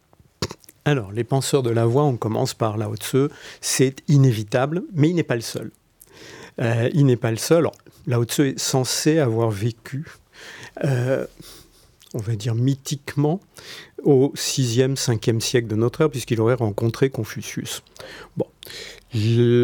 Alors, 0.85 1.13
les 1.13 1.25
penseurs 1.25 1.63
de 1.63 1.71
la 1.71 1.87
voix, 1.87 2.03
on 2.03 2.17
commence 2.17 2.55
par 2.55 2.77
Lao 2.77 2.97
Tzu. 2.97 3.29
C'est 3.61 4.03
inévitable, 4.09 4.83
mais 4.93 5.11
il 5.11 5.15
n'est 5.15 5.23
pas 5.23 5.37
le 5.37 5.43
seul. 5.43 5.71
Euh, 6.61 6.91
il 6.95 7.07
n'est 7.07 7.17
pas 7.17 7.31
le 7.31 7.37
seul. 7.37 7.69
Lao 8.09 8.25
Tzu 8.25 8.49
est 8.49 8.59
censé 8.59 9.21
avoir 9.21 9.51
vécu, 9.51 10.05
euh, 10.85 11.27
on 12.15 12.19
va 12.19 12.37
dire 12.37 12.55
mythiquement, 12.55 13.41
au 14.03 14.33
6e, 14.37 14.97
5e 14.97 15.41
siècle 15.41 15.69
de 15.69 15.77
notre 15.77 16.03
ère, 16.03 16.11
puisqu'il 16.11 16.41
aurait 16.41 16.55
rencontré 16.55 17.11
Confucius. 17.11 17.83
Bon. 18.37 18.47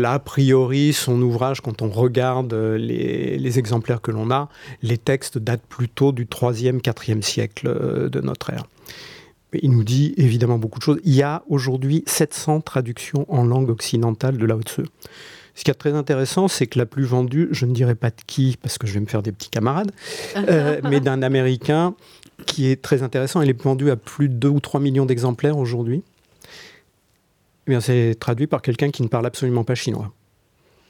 A 0.04 0.18
priori, 0.18 0.92
son 0.92 1.20
ouvrage, 1.22 1.62
quand 1.62 1.80
on 1.80 1.88
regarde 1.88 2.52
euh, 2.52 2.76
les, 2.76 3.58
exemplaires 3.58 4.02
que 4.02 4.10
l'on 4.10 4.30
a, 4.30 4.50
les 4.82 4.98
textes 4.98 5.38
datent 5.38 5.66
plutôt 5.66 6.12
du 6.12 6.26
3e, 6.26 6.80
4e 6.80 7.22
siècle 7.22 7.68
euh, 7.68 8.08
de 8.10 8.20
notre 8.20 8.50
ère. 8.50 8.66
Il 9.54 9.70
nous 9.70 9.84
dit 9.84 10.12
évidemment 10.18 10.58
beaucoup 10.58 10.78
de 10.78 10.84
choses. 10.84 11.00
Il 11.04 11.14
y 11.14 11.22
a 11.22 11.42
aujourd'hui 11.48 12.04
700 12.06 12.60
traductions 12.60 13.24
en 13.32 13.44
langue 13.44 13.70
occidentale 13.70 14.36
de 14.36 14.44
Lao 14.44 14.60
Tzu. 14.60 14.82
Ce 15.58 15.64
qui 15.64 15.72
est 15.72 15.74
très 15.74 15.94
intéressant, 15.94 16.46
c'est 16.46 16.68
que 16.68 16.78
la 16.78 16.86
plus 16.86 17.02
vendue, 17.02 17.48
je 17.50 17.66
ne 17.66 17.72
dirais 17.72 17.96
pas 17.96 18.10
de 18.10 18.22
qui, 18.28 18.56
parce 18.62 18.78
que 18.78 18.86
je 18.86 18.94
vais 18.94 19.00
me 19.00 19.06
faire 19.06 19.22
des 19.22 19.32
petits 19.32 19.50
camarades, 19.50 19.90
euh, 20.36 20.80
mais 20.84 21.00
d'un 21.00 21.20
Américain 21.20 21.96
qui 22.46 22.68
est 22.68 22.80
très 22.82 23.02
intéressant. 23.02 23.42
Il 23.42 23.50
est 23.50 23.62
vendu 23.62 23.90
à 23.90 23.96
plus 23.96 24.28
de 24.28 24.34
2 24.34 24.48
ou 24.48 24.60
3 24.60 24.80
millions 24.80 25.06
d'exemplaires 25.06 25.58
aujourd'hui. 25.58 26.02
Eh 27.66 27.80
c'est 27.80 28.16
traduit 28.18 28.46
par 28.46 28.62
quelqu'un 28.62 28.90
qui 28.90 29.02
ne 29.02 29.08
parle 29.08 29.26
absolument 29.26 29.64
pas 29.64 29.74
chinois. 29.74 30.12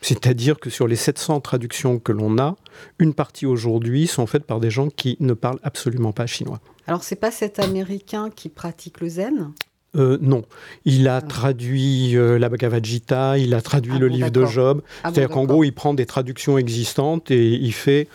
C'est-à-dire 0.01 0.61
que 0.61 0.71
sur 0.71 0.87
les 0.87 0.97
700 0.97 1.41
traductions 1.41 1.99
que 1.99 2.13
l'on 2.13 2.39
a, 2.39 2.57
une 3.01 3.15
partie 3.15 3.47
aujourd'hui 3.47 4.07
sont 4.07 4.27
faites 4.27 4.45
par 4.45 4.61
des 4.61 4.71
gens 4.71 4.89
qui 4.89 5.17
ne 5.19 5.33
parlent 5.33 5.59
absolument 5.65 6.13
pas 6.13 6.27
chinois. 6.27 6.61
Alors 6.87 7.03
c'est 7.03 7.17
pas 7.17 7.33
cet 7.33 7.59
Américain 7.59 8.31
qui 8.31 8.49
pratique 8.49 9.01
le 9.01 9.09
zen? 9.09 9.53
Euh, 9.97 10.19
non, 10.21 10.43
il 10.85 11.09
a 11.09 11.17
ah. 11.17 11.23
traduit 11.23 12.17
euh, 12.17 12.39
la 12.39 12.49
Bhagavad 12.49 12.85
Gita, 12.85 13.39
il 13.39 13.55
a 13.55 13.63
traduit 13.63 13.95
ah 13.97 13.99
le 13.99 14.09
livre 14.09 14.31
de 14.31 14.45
Job. 14.45 14.83
Ah 15.03 15.11
C'est-à-dire 15.11 15.31
qu'en 15.31 15.45
gros, 15.45 15.65
il 15.65 15.73
prend 15.73 15.95
des 15.95 16.07
traductions 16.07 16.59
existantes 16.59 17.31
et 17.31 17.55
il 17.55 17.73
fait 17.73 18.07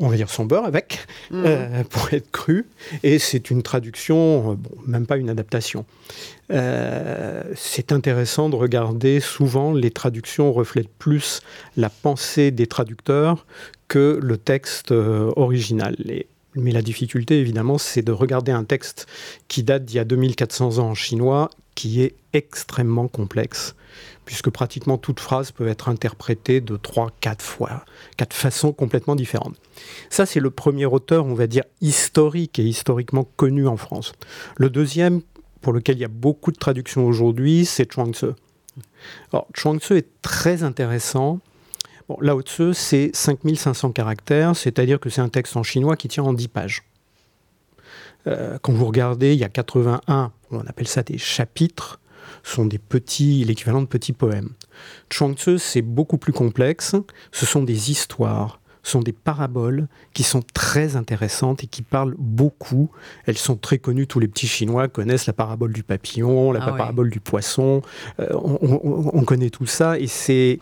on 0.00 0.08
va 0.08 0.16
dire 0.16 0.30
son 0.30 0.46
beurre 0.46 0.64
avec, 0.64 1.06
mhm. 1.30 1.44
euh, 1.46 1.84
pour 1.88 2.12
être 2.12 2.30
cru. 2.30 2.66
Et 3.02 3.18
c'est 3.18 3.50
une 3.50 3.62
traduction, 3.62 4.52
euh, 4.52 4.54
bon, 4.54 4.70
même 4.86 5.06
pas 5.06 5.18
une 5.18 5.30
adaptation. 5.30 5.84
Euh, 6.50 7.44
c'est 7.54 7.92
intéressant 7.92 8.48
de 8.48 8.56
regarder, 8.56 9.20
souvent 9.20 9.72
les 9.72 9.90
traductions 9.90 10.52
reflètent 10.52 10.92
plus 10.98 11.40
la 11.76 11.90
pensée 11.90 12.50
des 12.50 12.66
traducteurs 12.66 13.46
que 13.88 14.18
le 14.20 14.36
texte 14.38 14.92
original. 14.92 15.96
Mais 16.54 16.72
la 16.72 16.82
difficulté, 16.82 17.40
évidemment, 17.40 17.78
c'est 17.78 18.02
de 18.02 18.12
regarder 18.12 18.52
un 18.52 18.64
texte 18.64 19.06
qui 19.48 19.62
date 19.62 19.84
d'il 19.84 19.96
y 19.96 20.00
a 20.00 20.04
2400 20.04 20.78
ans 20.78 20.90
en 20.90 20.94
chinois, 20.94 21.50
qui 21.74 22.02
est 22.02 22.14
extrêmement 22.32 23.08
complexe 23.08 23.74
puisque 24.30 24.50
pratiquement 24.50 24.96
toute 24.96 25.18
phrase 25.18 25.50
peut 25.50 25.66
être 25.66 25.88
interprétée 25.88 26.60
de 26.60 26.76
trois, 26.76 27.10
quatre 27.20 27.44
fois, 27.44 27.84
quatre 28.16 28.32
façons 28.32 28.72
complètement 28.72 29.16
différentes. 29.16 29.56
Ça, 30.08 30.24
c'est 30.24 30.38
le 30.38 30.50
premier 30.50 30.86
auteur, 30.86 31.26
on 31.26 31.34
va 31.34 31.48
dire, 31.48 31.64
historique 31.80 32.60
et 32.60 32.62
historiquement 32.62 33.24
connu 33.36 33.66
en 33.66 33.76
France. 33.76 34.12
Le 34.56 34.70
deuxième, 34.70 35.20
pour 35.62 35.72
lequel 35.72 35.96
il 35.96 36.00
y 36.00 36.04
a 36.04 36.08
beaucoup 36.08 36.52
de 36.52 36.58
traductions 36.58 37.06
aujourd'hui, 37.06 37.64
c'est 37.64 37.90
Chuang 37.92 38.14
Tzu. 38.14 38.26
Chuang 39.52 39.80
Tzu 39.80 39.96
est 39.96 40.08
très 40.22 40.62
intéressant. 40.62 41.40
Bon, 42.10 42.16
Lao 42.20 42.42
Tzu, 42.42 42.74
c'est 42.74 43.12
5500 43.14 43.92
caractères, 43.92 44.56
c'est-à-dire 44.56 44.98
que 44.98 45.08
c'est 45.10 45.20
un 45.20 45.28
texte 45.28 45.56
en 45.56 45.62
chinois 45.62 45.94
qui 45.94 46.08
tient 46.08 46.24
en 46.24 46.32
10 46.32 46.48
pages. 46.48 46.82
Euh, 48.26 48.58
quand 48.60 48.72
vous 48.72 48.84
regardez, 48.84 49.32
il 49.34 49.38
y 49.38 49.44
a 49.44 49.48
81, 49.48 50.32
on 50.50 50.60
appelle 50.66 50.88
ça 50.88 51.04
des 51.04 51.18
chapitres, 51.18 52.00
sont 52.42 52.66
des 52.66 52.78
petits, 52.78 53.44
l'équivalent 53.44 53.80
de 53.80 53.86
petits 53.86 54.12
poèmes. 54.12 54.48
Chuang 55.08 55.36
Tzu, 55.36 55.60
c'est 55.60 55.82
beaucoup 55.82 56.18
plus 56.18 56.32
complexe. 56.32 56.96
Ce 57.30 57.46
sont 57.46 57.62
des 57.62 57.92
histoires, 57.92 58.59
sont 58.90 59.00
des 59.00 59.12
paraboles 59.12 59.88
qui 60.12 60.22
sont 60.22 60.42
très 60.54 60.96
intéressantes 60.96 61.64
et 61.64 61.66
qui 61.66 61.82
parlent 61.82 62.14
beaucoup. 62.18 62.90
Elles 63.26 63.38
sont 63.38 63.56
très 63.56 63.78
connues, 63.78 64.06
tous 64.06 64.20
les 64.20 64.28
petits 64.28 64.46
Chinois 64.46 64.88
connaissent 64.88 65.26
la 65.26 65.32
parabole 65.32 65.72
du 65.72 65.82
papillon, 65.82 66.52
la 66.52 66.60
Ah 66.62 66.72
parabole 66.72 67.10
du 67.10 67.20
poisson. 67.20 67.82
Euh, 68.20 68.26
on, 68.34 68.58
on- 68.62 69.10
on 69.14 69.24
connaît 69.24 69.50
tout 69.50 69.66
ça 69.66 69.98
et 69.98 70.06
c'est 70.06 70.58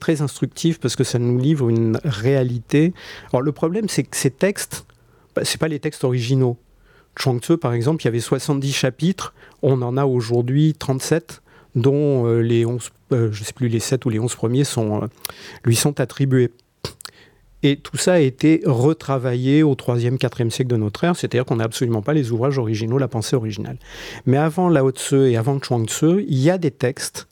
très 0.00 0.20
instructif 0.22 0.78
parce 0.80 0.96
que 0.96 1.04
ça 1.04 1.18
nous 1.18 1.38
livre 1.38 1.68
une 1.68 1.98
réalité. 2.04 2.92
Alors 3.32 3.42
le 3.42 3.52
problème, 3.52 3.88
c'est 3.88 4.02
que 4.04 4.16
ces 4.16 4.30
textes, 4.30 4.84
bah, 5.34 5.42
c'est 5.44 5.58
pas 5.58 5.68
les 5.68 5.78
textes 5.80 6.04
originaux. 6.04 6.56
Chuang 7.18 7.40
Tzu, 7.40 7.58
par 7.58 7.74
exemple, 7.74 8.02
il 8.02 8.06
y 8.06 8.08
avait 8.08 8.20
70 8.20 8.72
chapitres, 8.72 9.34
on 9.62 9.82
en 9.82 9.96
a 9.96 10.04
aujourd'hui 10.06 10.74
37, 10.78 11.42
dont 11.74 12.26
euh, 12.26 12.40
les 12.40 12.64
11, 12.64 12.90
euh, 13.12 13.28
je 13.32 13.44
sais 13.44 13.52
plus, 13.52 13.68
les 13.68 13.80
7 13.80 14.04
ou 14.06 14.10
les 14.10 14.18
11 14.18 14.34
premiers 14.34 14.64
sont, 14.64 15.08
lui 15.64 15.76
sont 15.76 16.00
attribués. 16.00 16.50
Et 17.62 17.76
tout 17.76 17.96
ça 17.96 18.14
a 18.14 18.18
été 18.18 18.62
retravaillé 18.64 19.62
au 19.62 19.74
3e, 19.74 20.18
4e 20.18 20.50
siècle 20.50 20.70
de 20.70 20.76
notre 20.76 21.04
ère, 21.04 21.16
c'est-à-dire 21.16 21.44
qu'on 21.44 21.56
n'a 21.56 21.64
absolument 21.64 22.02
pas 22.02 22.12
les 22.12 22.32
ouvrages 22.32 22.58
originaux, 22.58 22.98
la 22.98 23.08
pensée 23.08 23.36
originale. 23.36 23.78
Mais 24.26 24.36
avant 24.36 24.68
Lao 24.68 24.90
Tzu 24.90 25.30
et 25.30 25.36
avant 25.36 25.60
Chuang 25.60 25.86
Tzu, 25.86 26.24
il 26.28 26.38
y 26.38 26.50
a 26.50 26.58
des 26.58 26.72
textes 26.72 27.28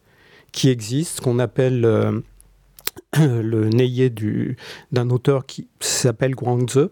qui 0.53 0.69
existent, 0.69 1.23
qu'on 1.23 1.39
appelle 1.39 1.85
euh, 1.85 2.21
le 3.17 4.09
du- 4.09 4.57
d'un 4.93 5.11
auteur 5.11 5.47
qui 5.47 5.67
s'appelle 5.81 6.35
Guangzi, 6.35 6.89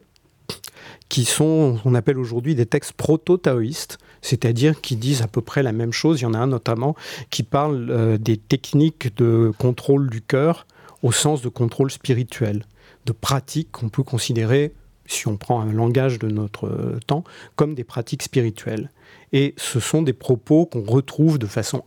qui 1.09 1.24
sont, 1.24 1.79
on 1.85 1.94
appelle 1.94 2.18
aujourd'hui 2.18 2.55
des 2.55 2.66
textes 2.66 2.92
proto-taoïstes, 2.92 3.98
c'est-à-dire 4.20 4.81
qui 4.81 4.96
disent 4.96 5.22
à 5.22 5.29
peu 5.29 5.40
près 5.40 5.62
la 5.62 5.72
même 5.72 5.92
chose. 5.92 6.20
Il 6.20 6.24
y 6.24 6.27
en 6.27 6.35
a 6.35 6.38
un 6.38 6.46
notamment 6.46 6.94
qui 7.31 7.42
parle 7.42 7.88
euh, 7.90 8.18
des 8.18 8.37
techniques 8.37 9.16
de 9.16 9.53
contrôle 9.59 10.11
du 10.11 10.20
cœur 10.20 10.66
au 11.03 11.12
sens 11.12 11.42
de 11.42 11.48
contrôle 11.48 11.90
spirituel, 11.90 12.64
de 13.09 13.12
pratiques 13.12 13.73
qu'on 13.73 13.88
peut 13.88 14.03
considérer, 14.03 14.75
si 15.07 15.27
on 15.29 15.38
prend 15.38 15.62
un 15.62 15.73
langage 15.73 16.18
de 16.18 16.29
notre 16.29 16.66
euh, 16.66 17.01
temps, 17.07 17.25
comme 17.57 17.75
des 17.75 17.85
pratiques 17.85 18.23
spirituelles. 18.23 18.90
Et 19.33 19.55
ce 19.57 19.81
sont 19.81 20.03
des 20.03 20.12
propos 20.12 20.66
qu'on 20.66 20.83
retrouve 20.83 21.38
de 21.38 21.47
façon 21.47 21.83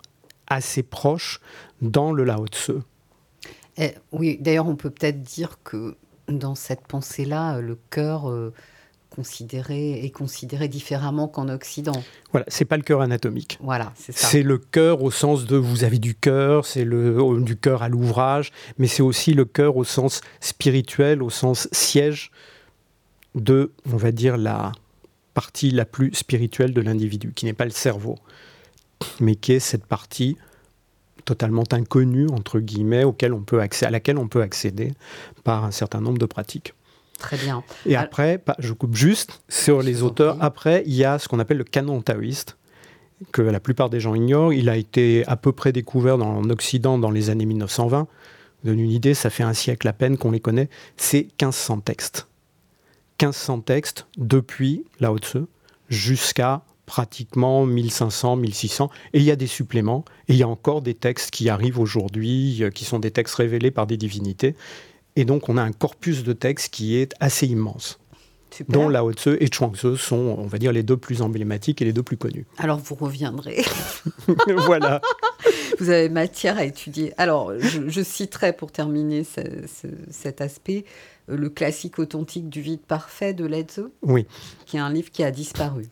assez 0.47 0.81
proche 0.81 1.39
dans 1.81 2.11
le 2.11 2.23
Lao 2.23 2.47
Tzu. 2.47 2.73
Eh, 3.77 3.91
oui, 4.11 4.39
d'ailleurs, 4.41 4.67
on 4.67 4.75
peut 4.75 4.89
peut-être 4.89 5.21
dire 5.21 5.59
que 5.63 5.95
dans 6.27 6.55
cette 6.55 6.87
pensée-là, 6.87 7.61
le 7.61 7.77
cœur 7.91 8.29
euh, 8.29 8.51
considéré, 9.11 10.03
est 10.03 10.09
considéré 10.09 10.67
différemment 10.67 11.27
qu'en 11.27 11.49
Occident. 11.49 12.01
Voilà, 12.31 12.45
c'est 12.47 12.65
pas 12.65 12.77
le 12.77 12.83
cœur 12.83 13.01
anatomique. 13.01 13.59
Voilà, 13.61 13.91
c'est 13.95 14.13
ça. 14.13 14.27
C'est 14.27 14.41
le 14.41 14.57
cœur 14.57 15.03
au 15.03 15.11
sens 15.11 15.45
de 15.45 15.57
vous 15.57 15.83
avez 15.83 15.99
du 15.99 16.15
cœur, 16.15 16.65
c'est 16.65 16.85
le 16.85 17.41
du 17.41 17.57
cœur 17.57 17.83
à 17.83 17.89
l'ouvrage, 17.89 18.51
mais 18.77 18.87
c'est 18.87 19.03
aussi 19.03 19.33
le 19.33 19.45
cœur 19.45 19.75
au 19.77 19.83
sens 19.83 20.21
spirituel, 20.39 21.21
au 21.21 21.29
sens 21.29 21.67
siège 21.71 22.31
de, 23.35 23.71
on 23.91 23.97
va 23.97 24.11
dire, 24.11 24.37
la 24.37 24.71
partie 25.33 25.71
la 25.71 25.85
plus 25.85 26.13
spirituelle 26.13 26.73
de 26.73 26.81
l'individu, 26.81 27.33
qui 27.33 27.45
n'est 27.45 27.53
pas 27.53 27.65
le 27.65 27.71
cerveau, 27.71 28.17
mais 29.19 29.35
qui 29.35 29.53
est 29.53 29.59
cette 29.59 29.85
partie 29.85 30.37
totalement 31.25 31.63
inconnue, 31.71 32.27
entre 32.29 32.59
guillemets, 32.59 33.03
auquel 33.03 33.33
on 33.33 33.41
peut 33.41 33.61
à 33.61 33.89
laquelle 33.89 34.17
on 34.17 34.27
peut 34.27 34.41
accéder 34.41 34.93
par 35.43 35.65
un 35.65 35.71
certain 35.71 36.01
nombre 36.01 36.17
de 36.17 36.25
pratiques. 36.25 36.73
Très 37.21 37.37
bien. 37.37 37.63
Et 37.85 37.95
Alors- 37.95 38.05
après, 38.05 38.37
pas- 38.37 38.55
je 38.59 38.73
coupe 38.73 38.95
juste 38.95 39.41
sur 39.47 39.81
Je 39.81 39.85
les 39.85 40.01
auteurs. 40.03 40.37
Après, 40.41 40.83
il 40.85 40.93
y 40.93 41.05
a 41.05 41.19
ce 41.19 41.27
qu'on 41.27 41.39
appelle 41.39 41.57
le 41.57 41.63
canon 41.63 42.01
taoïste, 42.01 42.57
que 43.31 43.41
la 43.41 43.59
plupart 43.59 43.89
des 43.89 43.99
gens 43.99 44.15
ignorent. 44.15 44.53
Il 44.53 44.67
a 44.69 44.77
été 44.77 45.23
à 45.27 45.35
peu 45.37 45.51
près 45.51 45.71
découvert 45.71 46.17
dans, 46.17 46.37
en 46.37 46.49
Occident 46.49 46.97
dans 46.97 47.11
les 47.11 47.29
années 47.29 47.45
1920. 47.45 48.07
Vous 48.63 48.69
donne 48.69 48.79
une 48.79 48.91
idée, 48.91 49.13
ça 49.13 49.29
fait 49.29 49.43
un 49.43 49.53
siècle 49.53 49.87
à 49.87 49.93
peine 49.93 50.17
qu'on 50.17 50.31
les 50.31 50.39
connaît. 50.39 50.69
C'est 50.97 51.27
1500 51.41 51.79
textes. 51.81 52.27
1500 53.21 53.61
textes 53.61 54.07
depuis 54.17 54.83
Lao 54.99 55.17
Tzu 55.19 55.41
jusqu'à 55.89 56.63
pratiquement 56.87 57.65
1500, 57.65 58.35
1600. 58.35 58.89
Et 59.13 59.19
il 59.19 59.23
y 59.23 59.31
a 59.31 59.35
des 59.35 59.47
suppléments. 59.47 60.03
Et 60.27 60.33
il 60.33 60.37
y 60.39 60.43
a 60.43 60.47
encore 60.47 60.81
des 60.81 60.95
textes 60.95 61.31
qui 61.31 61.47
arrivent 61.49 61.79
aujourd'hui, 61.79 62.63
euh, 62.63 62.69
qui 62.69 62.83
sont 62.85 62.99
des 62.99 63.11
textes 63.11 63.35
révélés 63.35 63.71
par 63.71 63.87
des 63.87 63.97
divinités. 63.97 64.55
Et 65.15 65.25
donc, 65.25 65.49
on 65.49 65.57
a 65.57 65.61
un 65.61 65.71
corpus 65.71 66.23
de 66.23 66.33
textes 66.33 66.73
qui 66.73 66.95
est 66.95 67.13
assez 67.19 67.45
immense, 67.47 67.99
Super. 68.51 68.73
dont 68.73 68.87
Lao 68.89 69.11
Tzu 69.11 69.35
et 69.39 69.47
Chuang 69.47 69.75
Tzu 69.75 69.97
sont, 69.97 70.15
on 70.37 70.47
va 70.47 70.57
dire, 70.57 70.71
les 70.71 70.83
deux 70.83 70.97
plus 70.97 71.21
emblématiques 71.21 71.81
et 71.81 71.85
les 71.85 71.93
deux 71.93 72.03
plus 72.03 72.17
connus. 72.17 72.45
Alors, 72.57 72.77
vous 72.79 72.95
reviendrez. 72.95 73.61
voilà. 74.65 75.01
vous 75.79 75.89
avez 75.89 76.09
matière 76.09 76.57
à 76.57 76.63
étudier. 76.63 77.13
Alors, 77.17 77.51
je, 77.59 77.89
je 77.89 78.01
citerai 78.01 78.53
pour 78.53 78.71
terminer 78.71 79.23
ce- 79.23 79.67
ce- 79.67 79.87
cet 80.11 80.39
aspect 80.41 80.85
euh, 81.29 81.35
le 81.35 81.49
classique 81.49 81.99
authentique 81.99 82.49
du 82.49 82.61
vide 82.61 82.81
parfait 82.81 83.33
de 83.33 83.45
Lao 83.45 83.63
Tzu, 83.63 83.81
Oui. 84.03 84.25
qui 84.65 84.77
est 84.77 84.81
un 84.81 84.91
livre 84.91 85.09
qui 85.11 85.23
a 85.23 85.31
disparu. 85.31 85.85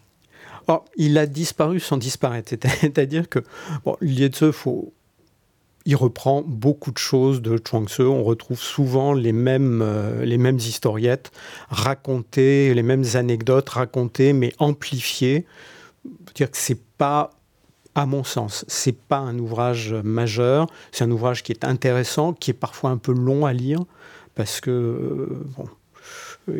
Or, 0.67 0.85
il 0.97 1.17
a 1.17 1.25
disparu 1.25 1.79
sans 1.79 1.97
disparaître. 1.97 2.53
C'est-à-dire 2.81 3.27
que 3.27 3.39
bon, 3.83 3.97
Lao 4.01 4.27
Tzu, 4.29 4.51
faut... 4.53 4.93
il 5.85 5.95
reprend 5.95 6.43
beaucoup 6.45 6.91
de 6.91 6.97
choses 6.97 7.41
de 7.41 7.57
Chuang 7.57 7.87
Tzu. 7.87 8.03
On 8.03 8.23
retrouve 8.23 8.59
souvent 8.59 9.13
les 9.13 9.31
mêmes, 9.31 9.81
euh, 9.81 10.25
les 10.25 10.37
mêmes 10.37 10.57
historiettes 10.57 11.31
racontées, 11.69 12.73
les 12.73 12.83
mêmes 12.83 13.05
anecdotes 13.13 13.69
racontées, 13.69 14.33
mais 14.33 14.53
amplifiées. 14.59 15.45
dire 16.35 16.51
que 16.51 16.57
c'est 16.57 16.81
pas, 16.97 17.31
à 17.95 18.05
mon 18.05 18.23
sens, 18.23 18.65
c'est 18.67 18.97
pas 18.97 19.17
un 19.17 19.37
ouvrage 19.39 19.93
majeur. 19.93 20.67
C'est 20.91 21.03
un 21.03 21.11
ouvrage 21.11 21.43
qui 21.43 21.51
est 21.51 21.65
intéressant, 21.65 22.33
qui 22.33 22.51
est 22.51 22.53
parfois 22.53 22.91
un 22.91 22.97
peu 22.97 23.13
long 23.13 23.45
à 23.45 23.53
lire, 23.53 23.79
parce 24.35 24.61
que 24.61 24.69
euh, 24.71 25.45
bon, 25.57 25.65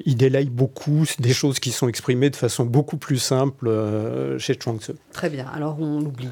il 0.05 0.15
délaye 0.15 0.49
beaucoup 0.49 1.03
des 1.19 1.34
choses 1.34 1.60
qui 1.60 1.71
sont 1.71 1.88
exprimées 1.88 2.29
de 2.29 2.36
façon 2.36 2.65
beaucoup 2.65 2.97
plus 2.97 3.17
simple 3.17 3.67
euh, 3.67 4.38
chez 4.39 4.55
Chuang 4.55 4.79
Tzu. 4.79 4.93
Très 5.12 5.29
bien, 5.29 5.47
alors 5.47 5.79
on 5.79 5.99
l'oublie. 5.99 6.29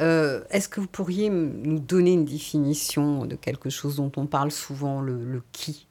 Euh, 0.00 0.42
Est-ce 0.50 0.68
que 0.68 0.80
vous 0.80 0.86
pourriez 0.86 1.30
nous 1.30 1.78
donner 1.78 2.12
une 2.12 2.24
définition 2.24 3.24
de 3.24 3.34
quelque 3.36 3.70
chose 3.70 3.96
dont 3.96 4.12
on 4.16 4.26
parle 4.26 4.50
souvent, 4.50 5.00
le, 5.00 5.24
le 5.24 5.42
qui? 5.52 5.86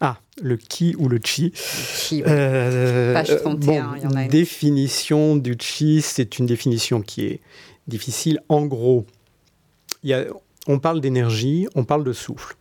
Ah, 0.00 0.18
le 0.40 0.56
ki 0.56 0.94
ou 0.98 1.08
le 1.08 1.18
chi? 1.22 1.50
Le 1.50 1.52
chi, 1.56 2.16
ouais. 2.22 2.24
Euh, 2.28 3.14
Page 3.14 3.36
31, 3.36 3.96
il 3.96 4.02
y 4.02 4.06
en 4.06 4.10
a 4.14 4.22
une. 4.24 4.28
Définition 4.30 5.36
du 5.36 5.56
chi, 5.58 6.00
c'est 6.02 6.38
une 6.38 6.46
définition 6.46 7.00
qui 7.02 7.26
est 7.26 7.40
difficile. 7.88 8.40
En 8.48 8.66
gros, 8.66 9.04
il 10.02 10.10
y 10.10 10.14
a- 10.14 10.26
on 10.66 10.78
parle 10.78 11.00
d'énergie, 11.00 11.66
on 11.74 11.84
parle 11.84 12.04
de 12.04 12.12
souffle. 12.12 12.56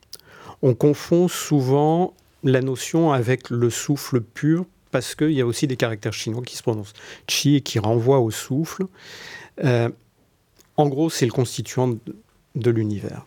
On 0.62 0.74
confond 0.76 1.28
souvent 1.28 2.14
la 2.44 2.62
notion 2.62 3.12
avec 3.14 3.50
le 3.50 3.70
souffle 3.70 4.22
pur 4.22 4.66
parce 4.92 5.16
qu'il 5.16 5.32
y 5.32 5.42
a 5.42 5.46
aussi 5.46 5.66
des 5.68 5.76
caractères 5.78 6.14
chinois 6.14 6.44
qui 6.44 6.56
se 6.56 6.62
prononcent 6.64 6.94
chi 7.28 7.56
et 7.56 7.62
qui 7.62 7.80
renvoient 7.80 8.20
au 8.20 8.32
souffle. 8.32 8.86
Euh, 9.64 9.90
en 10.78 10.88
gros, 10.88 11.10
c'est 11.10 11.26
le 11.26 11.32
constituant 11.32 11.96
de, 12.56 12.72
l'univers. 12.72 13.26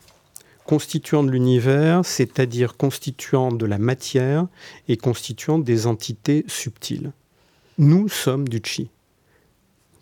Constituant 0.65 1.23
de 1.23 1.31
l'univers, 1.31 2.05
c'est-à-dire 2.05 2.77
constituant 2.77 3.53
de 3.53 3.67
la 3.67 3.79
matière 3.79 4.47
et 4.89 4.97
constituant 4.97 5.59
des 5.59 5.87
entités 5.87 6.45
subtiles. 6.49 7.13
Nous 7.79 8.09
sommes 8.09 8.49
du 8.49 8.61
chi. 8.65 8.91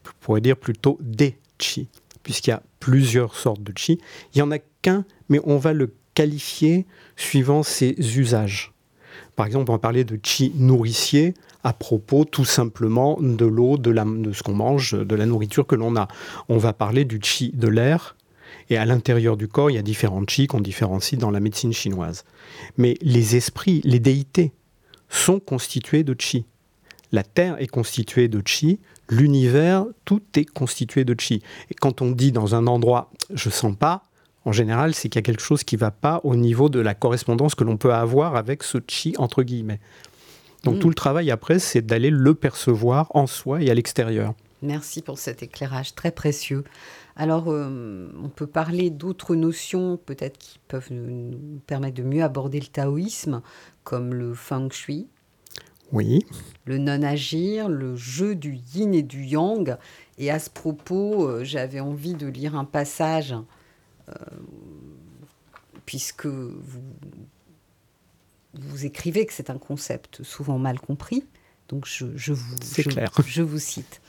On 0.06 0.10
pourrait 0.20 0.40
dire 0.40 0.56
plutôt 0.56 0.98
des 1.00 1.38
chi, 1.58 1.88
puisqu'il 2.22 2.50
y 2.50 2.54
a 2.54 2.62
plusieurs 2.80 3.36
sortes 3.36 3.62
de 3.62 3.72
chi. 3.76 3.98
Il 4.32 4.38
n'y 4.38 4.42
en 4.42 4.50
a 4.50 4.58
qu'un, 4.58 5.04
mais 5.28 5.40
on 5.44 5.58
va 5.58 5.72
le 5.72 5.94
qualifier 6.14 6.86
suivant 7.16 7.62
ses 7.62 7.94
usages. 8.16 8.73
Par 9.36 9.46
exemple, 9.46 9.70
on 9.70 9.74
va 9.74 9.78
parler 9.78 10.04
de 10.04 10.18
chi 10.22 10.52
nourricier 10.56 11.34
à 11.62 11.72
propos 11.72 12.24
tout 12.24 12.44
simplement 12.44 13.18
de 13.20 13.46
l'eau, 13.46 13.78
de, 13.78 13.92
de 13.92 14.32
ce 14.32 14.42
qu'on 14.42 14.54
mange, 14.54 14.92
de 14.92 15.14
la 15.14 15.26
nourriture 15.26 15.66
que 15.66 15.74
l'on 15.74 15.96
a. 15.96 16.08
On 16.48 16.58
va 16.58 16.72
parler 16.72 17.04
du 17.04 17.18
chi 17.22 17.52
de 17.54 17.68
l'air. 17.68 18.16
Et 18.70 18.76
à 18.76 18.84
l'intérieur 18.84 19.36
du 19.36 19.48
corps, 19.48 19.70
il 19.70 19.74
y 19.74 19.78
a 19.78 19.82
différents 19.82 20.24
chi 20.28 20.46
qu'on 20.46 20.60
différencie 20.60 21.18
dans 21.18 21.30
la 21.30 21.40
médecine 21.40 21.72
chinoise. 21.72 22.24
Mais 22.76 22.96
les 23.00 23.36
esprits, 23.36 23.80
les 23.84 23.98
déités, 23.98 24.52
sont 25.08 25.40
constitués 25.40 26.02
de 26.02 26.14
chi. 26.18 26.44
La 27.12 27.22
Terre 27.22 27.56
est 27.60 27.68
constituée 27.68 28.28
de 28.28 28.42
chi, 28.44 28.80
l'univers, 29.08 29.84
tout 30.04 30.22
est 30.36 30.44
constitué 30.44 31.04
de 31.04 31.14
chi. 31.18 31.42
Et 31.70 31.74
quand 31.74 32.02
on 32.02 32.10
dit 32.10 32.32
dans 32.32 32.54
un 32.54 32.66
endroit 32.66 33.10
je 33.32 33.50
sens 33.50 33.76
pas, 33.76 34.02
en 34.44 34.52
général, 34.52 34.94
c'est 34.94 35.08
qu'il 35.08 35.18
y 35.18 35.22
a 35.22 35.22
quelque 35.22 35.42
chose 35.42 35.64
qui 35.64 35.76
ne 35.76 35.80
va 35.80 35.90
pas 35.90 36.20
au 36.24 36.36
niveau 36.36 36.68
de 36.68 36.80
la 36.80 36.94
correspondance 36.94 37.54
que 37.54 37.64
l'on 37.64 37.76
peut 37.76 37.94
avoir 37.94 38.36
avec 38.36 38.62
ce 38.62 38.78
chi 38.86 39.14
entre 39.18 39.42
guillemets. 39.42 39.80
Donc 40.64 40.76
Mm. 40.76 40.78
tout 40.80 40.88
le 40.88 40.94
travail 40.94 41.30
après, 41.30 41.58
c'est 41.58 41.82
d'aller 41.82 42.10
le 42.10 42.34
percevoir 42.34 43.10
en 43.14 43.26
soi 43.26 43.62
et 43.62 43.70
à 43.70 43.74
l'extérieur. 43.74 44.34
Merci 44.62 45.02
pour 45.02 45.18
cet 45.18 45.42
éclairage 45.42 45.94
très 45.94 46.10
précieux. 46.10 46.64
Alors, 47.16 47.50
euh, 47.52 48.08
on 48.22 48.28
peut 48.30 48.46
parler 48.46 48.88
d'autres 48.90 49.36
notions 49.36 49.98
peut-être 49.98 50.38
qui 50.38 50.58
peuvent 50.68 50.90
nous, 50.90 51.60
permettre 51.66 51.96
de 51.96 52.02
mieux 52.02 52.22
aborder 52.24 52.60
le 52.60 52.66
taoïsme, 52.66 53.42
comme 53.84 54.14
le 54.14 54.32
feng 54.34 54.70
shui, 54.70 55.06
Oui. 55.92 56.24
le 56.64 56.78
non-agir, 56.78 57.68
le 57.68 57.94
jeu 57.94 58.34
du 58.34 58.58
yin 58.74 58.94
et 58.94 59.02
du 59.02 59.22
yang. 59.24 59.76
Et 60.18 60.30
à 60.30 60.38
ce 60.38 60.48
propos, 60.50 61.28
euh, 61.28 61.44
j'avais 61.44 61.80
envie 61.80 62.14
de 62.14 62.26
lire 62.26 62.56
un 62.56 62.64
passage, 62.64 63.34
puisque 65.86 66.26
vous, 66.26 66.82
vous 68.54 68.86
écrivez 68.86 69.26
que 69.26 69.32
c'est 69.32 69.50
un 69.50 69.58
concept 69.58 70.22
souvent 70.22 70.58
mal 70.58 70.80
compris, 70.80 71.24
donc 71.68 71.86
je, 71.86 72.04
vous, 72.32 72.56
je 73.26 73.42
vous 73.42 73.58
cite. 73.58 74.00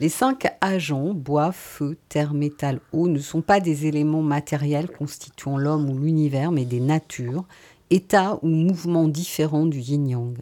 Les 0.00 0.08
cinq 0.08 0.46
agents, 0.60 1.12
bois, 1.12 1.50
feu, 1.50 1.96
terre, 2.08 2.32
métal, 2.32 2.80
eau, 2.92 3.08
ne 3.08 3.18
sont 3.18 3.42
pas 3.42 3.58
des 3.58 3.86
éléments 3.86 4.22
matériels 4.22 4.88
constituant 4.88 5.58
l'homme 5.58 5.90
ou 5.90 5.98
l'univers, 5.98 6.52
mais 6.52 6.64
des 6.64 6.78
natures, 6.78 7.44
états 7.90 8.38
ou 8.42 8.48
mouvements 8.48 9.08
différents 9.08 9.66
du 9.66 9.80
yin-yang. 9.80 10.38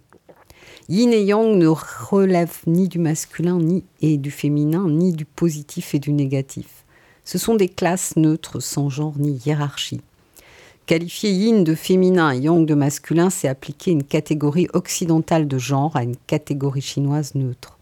Yin 0.88 1.10
et 1.10 1.24
yang 1.24 1.56
ne 1.56 1.68
relèvent 1.68 2.60
ni 2.66 2.88
du 2.88 2.98
masculin 2.98 3.58
ni 3.58 3.84
et 4.02 4.18
du 4.18 4.30
féminin, 4.30 4.88
ni 4.88 5.12
du 5.12 5.24
positif 5.24 5.94
et 5.94 5.98
du 5.98 6.12
négatif. 6.12 6.84
Ce 7.26 7.36
sont 7.36 7.56
des 7.56 7.68
classes 7.68 8.16
neutres 8.16 8.60
sans 8.60 8.88
genre 8.88 9.18
ni 9.18 9.32
hiérarchie. 9.44 10.00
Qualifier 10.86 11.32
yin 11.32 11.64
de 11.64 11.74
féminin 11.74 12.32
et 12.32 12.38
yang 12.38 12.64
de 12.64 12.74
masculin, 12.74 13.28
c'est 13.28 13.48
appliquer 13.48 13.90
une 13.90 14.04
catégorie 14.04 14.68
occidentale 14.72 15.48
de 15.48 15.58
genre 15.58 15.96
à 15.96 16.04
une 16.04 16.16
catégorie 16.28 16.80
chinoise 16.80 17.34
neutre. 17.34 17.76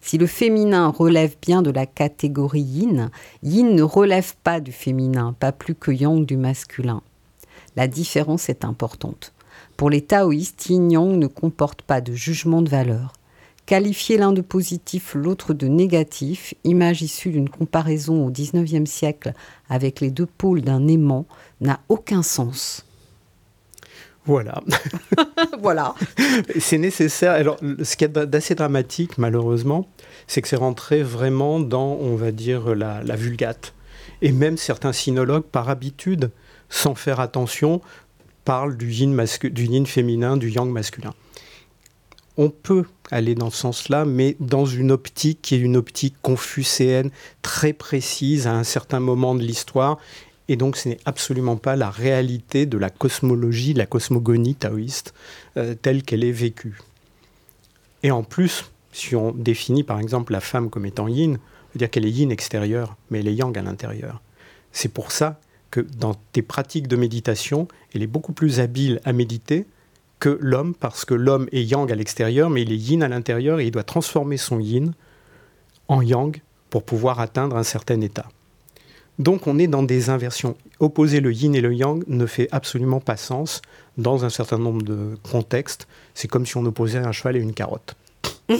Si 0.00 0.18
le 0.18 0.26
féminin 0.26 0.88
relève 0.88 1.36
bien 1.40 1.62
de 1.62 1.70
la 1.70 1.86
catégorie 1.86 2.60
yin, 2.60 3.10
yin 3.44 3.74
ne 3.74 3.82
relève 3.82 4.34
pas 4.42 4.58
du 4.58 4.72
féminin, 4.72 5.34
pas 5.38 5.52
plus 5.52 5.76
que 5.76 5.92
yang 5.92 6.26
du 6.26 6.36
masculin. 6.36 7.02
La 7.76 7.86
différence 7.86 8.48
est 8.48 8.64
importante. 8.64 9.32
Pour 9.76 9.88
les 9.88 10.02
taoïstes, 10.02 10.68
yin-yang 10.68 11.16
ne 11.16 11.28
comporte 11.28 11.82
pas 11.82 12.00
de 12.00 12.12
jugement 12.12 12.62
de 12.62 12.68
valeur. 12.68 13.12
Qualifier 13.68 14.16
l'un 14.16 14.32
de 14.32 14.40
positif, 14.40 15.14
l'autre 15.14 15.52
de 15.52 15.66
négatif, 15.66 16.54
image 16.64 17.02
issue 17.02 17.32
d'une 17.32 17.50
comparaison 17.50 18.26
au 18.26 18.30
XIXe 18.30 18.90
siècle 18.90 19.34
avec 19.68 20.00
les 20.00 20.10
deux 20.10 20.24
pôles 20.24 20.62
d'un 20.62 20.88
aimant, 20.88 21.26
n'a 21.60 21.80
aucun 21.90 22.22
sens. 22.22 22.86
Voilà. 24.24 24.62
voilà. 25.60 25.94
C'est 26.58 26.78
nécessaire. 26.78 27.32
Alors, 27.32 27.58
ce 27.82 27.94
qui 27.96 28.04
est 28.04 28.08
d'assez 28.08 28.54
dramatique, 28.54 29.18
malheureusement, 29.18 29.86
c'est 30.26 30.40
que 30.40 30.48
c'est 30.48 30.56
rentré 30.56 31.02
vraiment 31.02 31.60
dans, 31.60 31.98
on 32.00 32.16
va 32.16 32.32
dire, 32.32 32.74
la, 32.74 33.02
la 33.02 33.16
vulgate. 33.16 33.74
Et 34.22 34.32
même 34.32 34.56
certains 34.56 34.94
sinologues, 34.94 35.44
par 35.44 35.68
habitude, 35.68 36.30
sans 36.70 36.94
faire 36.94 37.20
attention, 37.20 37.82
parle 38.46 38.78
du 38.78 38.90
yin, 38.90 39.14
du 39.42 39.66
yin 39.66 39.84
féminin, 39.84 40.38
du 40.38 40.48
yang 40.48 40.70
masculin. 40.70 41.12
On 42.40 42.50
peut 42.50 42.84
aller 43.10 43.34
dans 43.34 43.50
ce 43.50 43.58
sens-là, 43.58 44.04
mais 44.04 44.36
dans 44.38 44.64
une 44.64 44.92
optique 44.92 45.40
qui 45.42 45.56
est 45.56 45.58
une 45.58 45.76
optique 45.76 46.14
confucéenne 46.22 47.10
très 47.42 47.72
précise 47.72 48.46
à 48.46 48.54
un 48.54 48.62
certain 48.62 49.00
moment 49.00 49.34
de 49.34 49.42
l'histoire. 49.42 49.98
Et 50.48 50.56
donc 50.56 50.76
ce 50.76 50.88
n'est 50.88 51.00
absolument 51.04 51.56
pas 51.56 51.74
la 51.74 51.90
réalité 51.90 52.64
de 52.64 52.78
la 52.78 52.90
cosmologie, 52.90 53.74
la 53.74 53.86
cosmogonie 53.86 54.54
taoïste 54.54 55.14
euh, 55.56 55.74
telle 55.74 56.04
qu'elle 56.04 56.22
est 56.22 56.32
vécue. 56.32 56.78
Et 58.04 58.12
en 58.12 58.22
plus, 58.22 58.70
si 58.92 59.16
on 59.16 59.32
définit 59.32 59.82
par 59.82 59.98
exemple 59.98 60.32
la 60.32 60.40
femme 60.40 60.70
comme 60.70 60.86
étant 60.86 61.08
yin, 61.08 61.32
on 61.34 61.72
veut 61.74 61.78
dire 61.78 61.90
qu'elle 61.90 62.06
est 62.06 62.10
yin 62.10 62.30
extérieure, 62.30 62.96
mais 63.10 63.18
elle 63.18 63.28
est 63.28 63.34
yang 63.34 63.56
à 63.58 63.62
l'intérieur. 63.62 64.22
C'est 64.72 64.92
pour 64.92 65.10
ça 65.10 65.40
que 65.70 65.80
dans 65.80 66.14
tes 66.14 66.42
pratiques 66.42 66.88
de 66.88 66.96
méditation, 66.96 67.68
elle 67.92 68.02
est 68.02 68.06
beaucoup 68.06 68.32
plus 68.32 68.60
habile 68.60 69.00
à 69.04 69.12
méditer 69.12 69.66
que 70.18 70.38
l'homme, 70.40 70.74
parce 70.74 71.04
que 71.04 71.14
l'homme 71.14 71.48
est 71.52 71.62
yang 71.62 71.90
à 71.90 71.94
l'extérieur, 71.94 72.50
mais 72.50 72.62
il 72.62 72.72
est 72.72 72.76
yin 72.76 73.02
à 73.02 73.08
l'intérieur 73.08 73.60
et 73.60 73.66
il 73.66 73.70
doit 73.70 73.84
transformer 73.84 74.36
son 74.36 74.60
yin 74.60 74.92
en 75.88 76.02
yang 76.02 76.40
pour 76.70 76.82
pouvoir 76.82 77.20
atteindre 77.20 77.56
un 77.56 77.62
certain 77.62 78.00
état. 78.00 78.26
Donc 79.18 79.46
on 79.46 79.58
est 79.58 79.66
dans 79.66 79.82
des 79.82 80.10
inversions. 80.10 80.56
Opposer 80.80 81.20
le 81.20 81.32
yin 81.32 81.54
et 81.54 81.60
le 81.60 81.74
yang 81.74 82.04
ne 82.06 82.26
fait 82.26 82.48
absolument 82.52 83.00
pas 83.00 83.16
sens 83.16 83.62
dans 83.96 84.24
un 84.24 84.30
certain 84.30 84.58
nombre 84.58 84.82
de 84.82 85.16
contextes. 85.28 85.88
C'est 86.14 86.28
comme 86.28 86.46
si 86.46 86.56
on 86.56 86.64
opposait 86.64 86.98
un 86.98 87.12
cheval 87.12 87.36
et 87.36 87.40
une 87.40 87.54
carotte. 87.54 87.96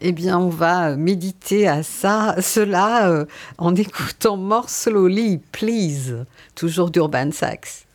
eh 0.00 0.12
bien, 0.12 0.38
on 0.38 0.50
va 0.50 0.96
méditer 0.96 1.66
à 1.66 1.82
ça, 1.82 2.36
cela 2.40 3.10
euh, 3.10 3.24
en 3.56 3.74
écoutant 3.74 4.36
More 4.36 4.68
Slowly, 4.68 5.40
Please, 5.50 6.26
toujours 6.54 6.90
d'Urban 6.90 7.32
Sax. 7.32 7.87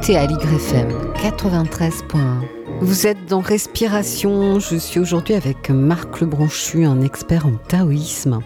Écoutez 0.00 0.16
Aligre 0.16 0.54
FM 0.54 0.88
93.1. 1.16 2.46
Vous 2.80 3.06
êtes 3.06 3.26
dans 3.26 3.40
Respiration. 3.40 4.58
Je 4.58 4.76
suis 4.76 4.98
aujourd'hui 4.98 5.34
avec 5.34 5.68
Marc 5.68 6.22
Lebranchu, 6.22 6.86
un 6.86 7.02
expert 7.02 7.44
en 7.44 7.52
taoïsme. 7.68 8.38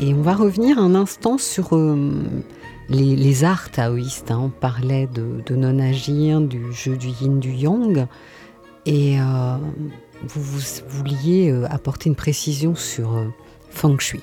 Et 0.00 0.12
on 0.12 0.22
va 0.22 0.34
revenir 0.34 0.80
un 0.80 0.96
instant 0.96 1.38
sur 1.38 1.76
euh, 1.76 2.10
les, 2.88 3.44
arts 3.44 3.70
taoïstes. 3.70 4.32
Hein. 4.32 4.40
On 4.46 4.48
parlait 4.48 5.06
de, 5.06 5.54
non-agir, 5.54 6.40
du 6.40 6.72
jeu 6.72 6.96
du 6.96 7.10
yin, 7.20 7.38
du 7.38 7.52
yang. 7.52 8.08
Et 8.84 9.20
euh, 9.20 9.56
vous, 10.26 10.42
vous, 10.42 10.60
vouliez 10.88 11.52
euh, 11.52 11.64
apporter 11.70 12.08
une 12.08 12.16
précision 12.16 12.74
sur 12.74 13.24
feng 13.70 14.00
shui. 14.00 14.22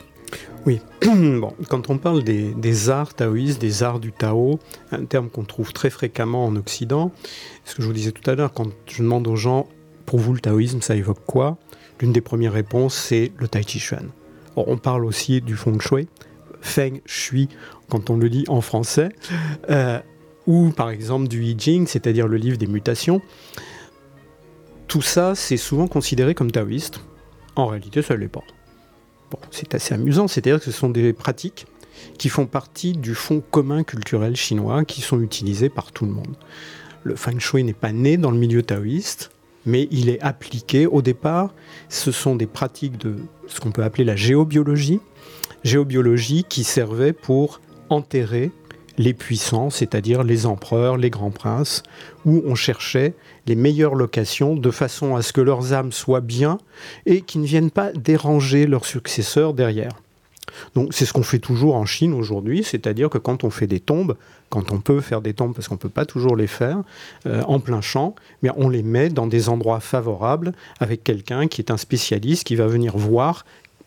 Oui, 0.65 0.81
bon, 1.05 1.53
quand 1.69 1.91
on 1.91 1.99
parle 1.99 2.23
des, 2.23 2.89
arts 2.89 3.13
taoïstes, 3.13 3.61
des 3.61 3.83
arts 3.83 3.99
du 3.99 4.11
Tao, 4.11 4.59
un 4.91 5.05
terme 5.05 5.29
qu'on 5.29 5.43
trouve 5.43 5.73
très 5.73 5.91
fréquemment 5.91 6.45
en 6.45 6.55
Occident, 6.55 7.11
ce 7.65 7.75
que 7.75 7.83
je 7.83 7.87
vous 7.87 7.93
disais 7.93 8.11
tout 8.11 8.27
à 8.27 8.33
l'heure, 8.33 8.51
quand 8.51 8.69
je 8.87 9.03
demande 9.03 9.27
aux 9.27 9.35
gens, 9.35 9.67
pour 10.07 10.19
vous 10.19 10.33
le 10.33 10.39
taoïsme, 10.39 10.81
ça 10.81 10.95
évoque 10.95 11.23
quoi? 11.27 11.57
L'une 12.01 12.11
des 12.11 12.21
premières 12.21 12.53
réponses, 12.53 12.95
c'est 12.95 13.31
le 13.37 13.47
Tai 13.47 13.61
Chi 13.61 13.79
Chuan. 13.79 14.09
on 14.55 14.77
parle 14.77 15.05
aussi 15.05 15.39
du 15.39 15.55
Feng 15.55 15.79
Shui, 15.79 16.07
Feng 16.61 16.99
Shui, 17.05 17.47
quand 17.89 18.09
on 18.09 18.17
le 18.17 18.29
dit 18.29 18.45
en 18.47 18.61
français, 18.61 19.09
euh, 19.69 19.99
ou 20.47 20.71
par 20.71 20.89
exemple 20.89 21.27
du 21.27 21.43
I 21.43 21.55
Ching, 21.59 21.85
c'est-à-dire 21.85 22.27
le 22.27 22.37
livre 22.37 22.57
des 22.57 22.67
mutations. 22.67 23.21
Tout 24.87 25.03
ça, 25.03 25.35
c'est 25.35 25.57
souvent 25.57 25.87
considéré 25.87 26.33
comme 26.33 26.49
taoïste. 26.49 27.01
En 27.55 27.67
réalité, 27.67 28.01
ça 28.01 28.15
ne 28.15 28.21
l'est 28.21 28.27
pas 28.27 28.43
c'est 29.51 29.75
assez 29.75 29.93
amusant, 29.93 30.27
c'est-à-dire 30.27 30.59
que 30.59 30.65
ce 30.65 30.71
sont 30.71 30.89
des 30.89 31.13
pratiques 31.13 31.65
qui 32.17 32.29
font 32.29 32.45
partie 32.45 32.93
du 32.93 33.15
fond 33.15 33.41
commun 33.51 33.83
culturel 33.83 34.35
chinois 34.35 34.85
qui 34.85 35.01
sont 35.01 35.21
utilisées 35.21 35.69
par 35.69 35.91
tout 35.91 36.05
le 36.05 36.11
monde. 36.11 36.35
Le 37.03 37.15
feng 37.15 37.39
shui 37.39 37.63
n'est 37.63 37.73
pas 37.73 37.91
né 37.91 38.17
dans 38.17 38.31
le 38.31 38.37
milieu 38.37 38.63
taoïste, 38.63 39.31
mais 39.65 39.87
il 39.91 40.09
est 40.09 40.21
appliqué 40.21 40.87
au 40.87 41.01
départ. 41.01 41.53
Ce 41.89 42.11
sont 42.11 42.35
des 42.35 42.47
pratiques 42.47 42.97
de 42.97 43.17
ce 43.47 43.59
qu'on 43.59 43.71
peut 43.71 43.83
appeler 43.83 44.03
la 44.03 44.15
géobiologie, 44.15 44.99
géobiologie 45.63 46.45
qui 46.47 46.63
servait 46.63 47.13
pour 47.13 47.61
enterrer 47.89 48.51
les 48.97 49.13
puissants, 49.13 49.69
c'est-à-dire 49.69 50.23
les 50.23 50.45
empereurs, 50.45 50.97
les 50.97 51.09
grands 51.09 51.31
princes, 51.31 51.83
où 52.25 52.41
on 52.45 52.55
cherchait 52.55 53.13
les 53.47 53.55
meilleures 53.55 53.95
locations 53.95 54.55
de 54.55 54.71
façon 54.71 55.15
à 55.15 55.21
ce 55.21 55.33
que 55.33 55.41
leurs 55.41 55.73
âmes 55.73 55.91
soient 55.91 56.21
bien 56.21 56.57
et 57.05 57.21
qu'ils 57.21 57.41
ne 57.41 57.47
viennent 57.47 57.71
pas 57.71 57.91
déranger 57.91 58.67
leurs 58.67 58.85
successeurs 58.85 59.53
derrière. 59.53 59.91
Donc 60.73 60.93
c'est 60.93 61.05
ce 61.05 61.13
qu'on 61.13 61.23
fait 61.23 61.39
toujours 61.39 61.75
en 61.75 61.85
Chine 61.85 62.13
aujourd'hui, 62.13 62.63
c'est-à-dire 62.63 63.09
que 63.09 63.17
quand 63.17 63.43
on 63.43 63.49
fait 63.49 63.67
des 63.67 63.79
tombes, 63.79 64.15
quand 64.49 64.71
on 64.71 64.79
peut 64.79 65.01
faire 65.01 65.21
des 65.21 65.33
tombes 65.33 65.53
parce 65.53 65.67
qu'on 65.67 65.75
ne 65.75 65.79
peut 65.79 65.89
pas 65.89 66.05
toujours 66.05 66.35
les 66.35 66.47
faire 66.47 66.83
euh, 67.25 67.41
en 67.43 67.59
plein 67.59 67.81
champ, 67.81 68.15
mais 68.41 68.49
on 68.55 68.69
les 68.69 68.83
met 68.83 69.09
dans 69.09 69.27
des 69.27 69.49
endroits 69.49 69.79
favorables 69.79 70.53
avec 70.79 71.03
quelqu'un 71.03 71.47
qui 71.47 71.61
est 71.61 71.71
un 71.71 71.77
spécialiste 71.77 72.43
qui 72.43 72.55
va 72.55 72.67
venir 72.67 72.97
voir 72.97 73.45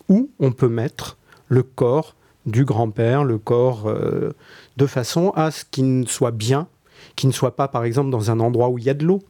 où 0.09 0.31
on 0.41 0.53
peut 0.53 0.69
mettre 0.69 1.17
le 1.49 1.63
corps 1.63 2.15
du 2.47 2.65
grand-père, 2.65 3.25
le 3.25 3.39
corps 3.39 3.89
euh, 3.89 4.33
de 4.79 4.87
façon 4.87 5.31
à 5.31 5.51
ce 5.51 5.65
qu'il 5.69 6.01
ne 6.01 6.07
soit 6.07 6.31
bien, 6.31 6.69
qu'il 7.17 7.29
ne 7.29 7.35
soit 7.35 7.57
pas 7.57 7.69
par 7.69 7.85
exemple 7.85 8.11
dans 8.11 8.31
un 8.31 8.39
endroit 8.39 8.69
où 8.69 8.79
il 8.79 8.85
y 8.85 8.91
a 8.91 8.95
de 8.95 9.05
l'eau 9.05 9.23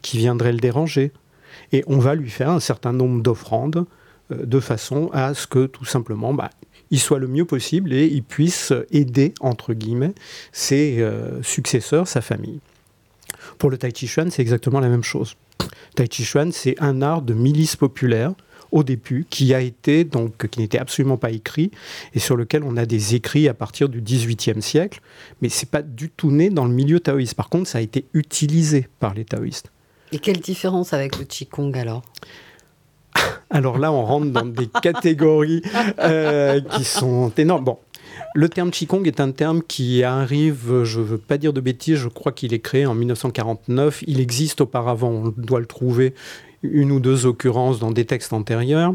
qui 0.00 0.16
viendrait 0.16 0.52
le 0.52 0.60
déranger. 0.60 1.12
Et 1.72 1.82
on 1.88 1.98
va 1.98 2.14
lui 2.14 2.30
faire 2.30 2.50
un 2.50 2.60
certain 2.60 2.92
nombre 2.92 3.20
d'offrandes 3.20 3.84
euh, 4.30 4.46
de 4.46 4.60
façon 4.60 5.10
à 5.12 5.34
ce 5.34 5.46
que 5.46 5.66
tout 5.66 5.84
simplement 5.84 6.32
bah, 6.32 6.50
il 6.90 7.00
soit 7.00 7.18
le 7.18 7.26
mieux 7.26 7.44
possible 7.44 7.92
et 7.92 8.06
il 8.06 8.22
puisse 8.22 8.72
aider, 8.92 9.34
entre 9.40 9.74
guillemets, 9.74 10.14
ses 10.52 11.00
euh, 11.00 11.42
successeurs, 11.42 12.06
sa 12.06 12.20
famille. 12.20 12.60
Pour 13.58 13.70
le 13.70 13.78
Tai 13.78 13.90
Chi 13.94 14.06
Chuan, 14.06 14.30
c'est 14.30 14.42
exactement 14.42 14.78
la 14.78 14.88
même 14.88 15.02
chose. 15.02 15.34
Tai 15.96 16.06
Chi 16.08 16.24
Chuan, 16.24 16.52
c'est 16.52 16.80
un 16.80 17.02
art 17.02 17.22
de 17.22 17.34
milice 17.34 17.74
populaire 17.74 18.34
au 18.72 18.82
début, 18.82 19.26
qui 19.28 19.54
a 19.54 19.60
été 19.60 20.04
donc 20.04 20.48
qui 20.48 20.60
n'était 20.60 20.78
absolument 20.78 21.16
pas 21.16 21.30
écrit 21.30 21.70
et 22.14 22.18
sur 22.18 22.36
lequel 22.36 22.64
on 22.64 22.76
a 22.76 22.86
des 22.86 23.14
écrits 23.14 23.48
à 23.48 23.54
partir 23.54 23.88
du 23.88 24.00
XVIIIe 24.00 24.62
siècle, 24.62 25.00
mais 25.40 25.48
c'est 25.48 25.70
pas 25.70 25.82
du 25.82 26.10
tout 26.10 26.30
né 26.30 26.50
dans 26.50 26.64
le 26.64 26.72
milieu 26.72 26.98
taoïste. 26.98 27.34
Par 27.34 27.48
contre, 27.48 27.68
ça 27.68 27.78
a 27.78 27.80
été 27.82 28.06
utilisé 28.14 28.88
par 28.98 29.14
les 29.14 29.24
taoïstes. 29.24 29.70
Et 30.10 30.18
quelle 30.18 30.40
différence 30.40 30.92
avec 30.92 31.18
le 31.18 31.24
qigong 31.24 31.72
alors? 31.76 32.02
Alors 33.50 33.78
là, 33.78 33.92
on 33.92 34.04
rentre 34.04 34.30
dans 34.30 34.46
des 34.46 34.68
catégories 34.82 35.62
euh, 35.98 36.60
qui 36.60 36.84
sont 36.84 37.30
énormes. 37.36 37.64
Bon, 37.64 37.78
le 38.34 38.48
terme 38.48 38.70
Qigong 38.70 39.04
est 39.06 39.20
un 39.20 39.30
terme 39.30 39.62
qui 39.62 40.02
arrive, 40.02 40.84
je 40.84 41.00
ne 41.00 41.04
veux 41.04 41.18
pas 41.18 41.38
dire 41.38 41.52
de 41.52 41.60
bêtises, 41.60 41.96
je 41.96 42.08
crois 42.08 42.32
qu'il 42.32 42.54
est 42.54 42.60
créé 42.60 42.86
en 42.86 42.94
1949. 42.94 44.04
Il 44.06 44.20
existe 44.20 44.62
auparavant, 44.62 45.10
on 45.10 45.28
doit 45.36 45.60
le 45.60 45.66
trouver 45.66 46.14
une 46.62 46.92
ou 46.92 47.00
deux 47.00 47.26
occurrences 47.26 47.78
dans 47.78 47.90
des 47.90 48.04
textes 48.04 48.32
antérieurs. 48.32 48.94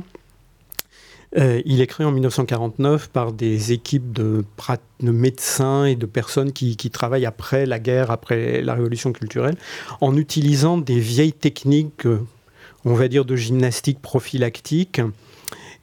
Euh, 1.36 1.62
il 1.66 1.82
est 1.82 1.88
créé 1.88 2.08
en 2.08 2.12
1949 2.12 3.10
par 3.10 3.34
des 3.34 3.74
équipes 3.74 4.14
de, 4.14 4.46
médecins 5.02 5.86
et 5.86 5.96
de 5.96 6.06
personnes 6.06 6.54
qui, 6.54 6.76
travaillent 6.90 7.26
après 7.26 7.66
la 7.66 7.80
guerre, 7.80 8.12
après 8.12 8.62
la 8.62 8.74
révolution 8.74 9.12
culturelle, 9.12 9.56
en 10.00 10.16
utilisant 10.16 10.78
des 10.78 11.00
vieilles 11.00 11.34
techniques, 11.34 12.06
euh, 12.06 12.22
on 12.86 12.94
va 12.94 13.10
dire, 13.10 13.26
de 13.26 13.36
gymnastique 13.36 14.02
prophylactique. 14.02 15.02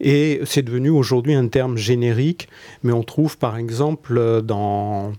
Et 0.01 0.41
c'est 0.45 0.63
devenu 0.63 0.91
aujourd'hui 0.91 1.35
un 1.35 1.47
terme 1.49 1.77
générique, 1.77 2.49
mais 2.83 2.93
on 2.93 3.03
trouve 3.03 3.39
par 3.39 3.57
exemple 3.57 4.43
dans 4.43 5.13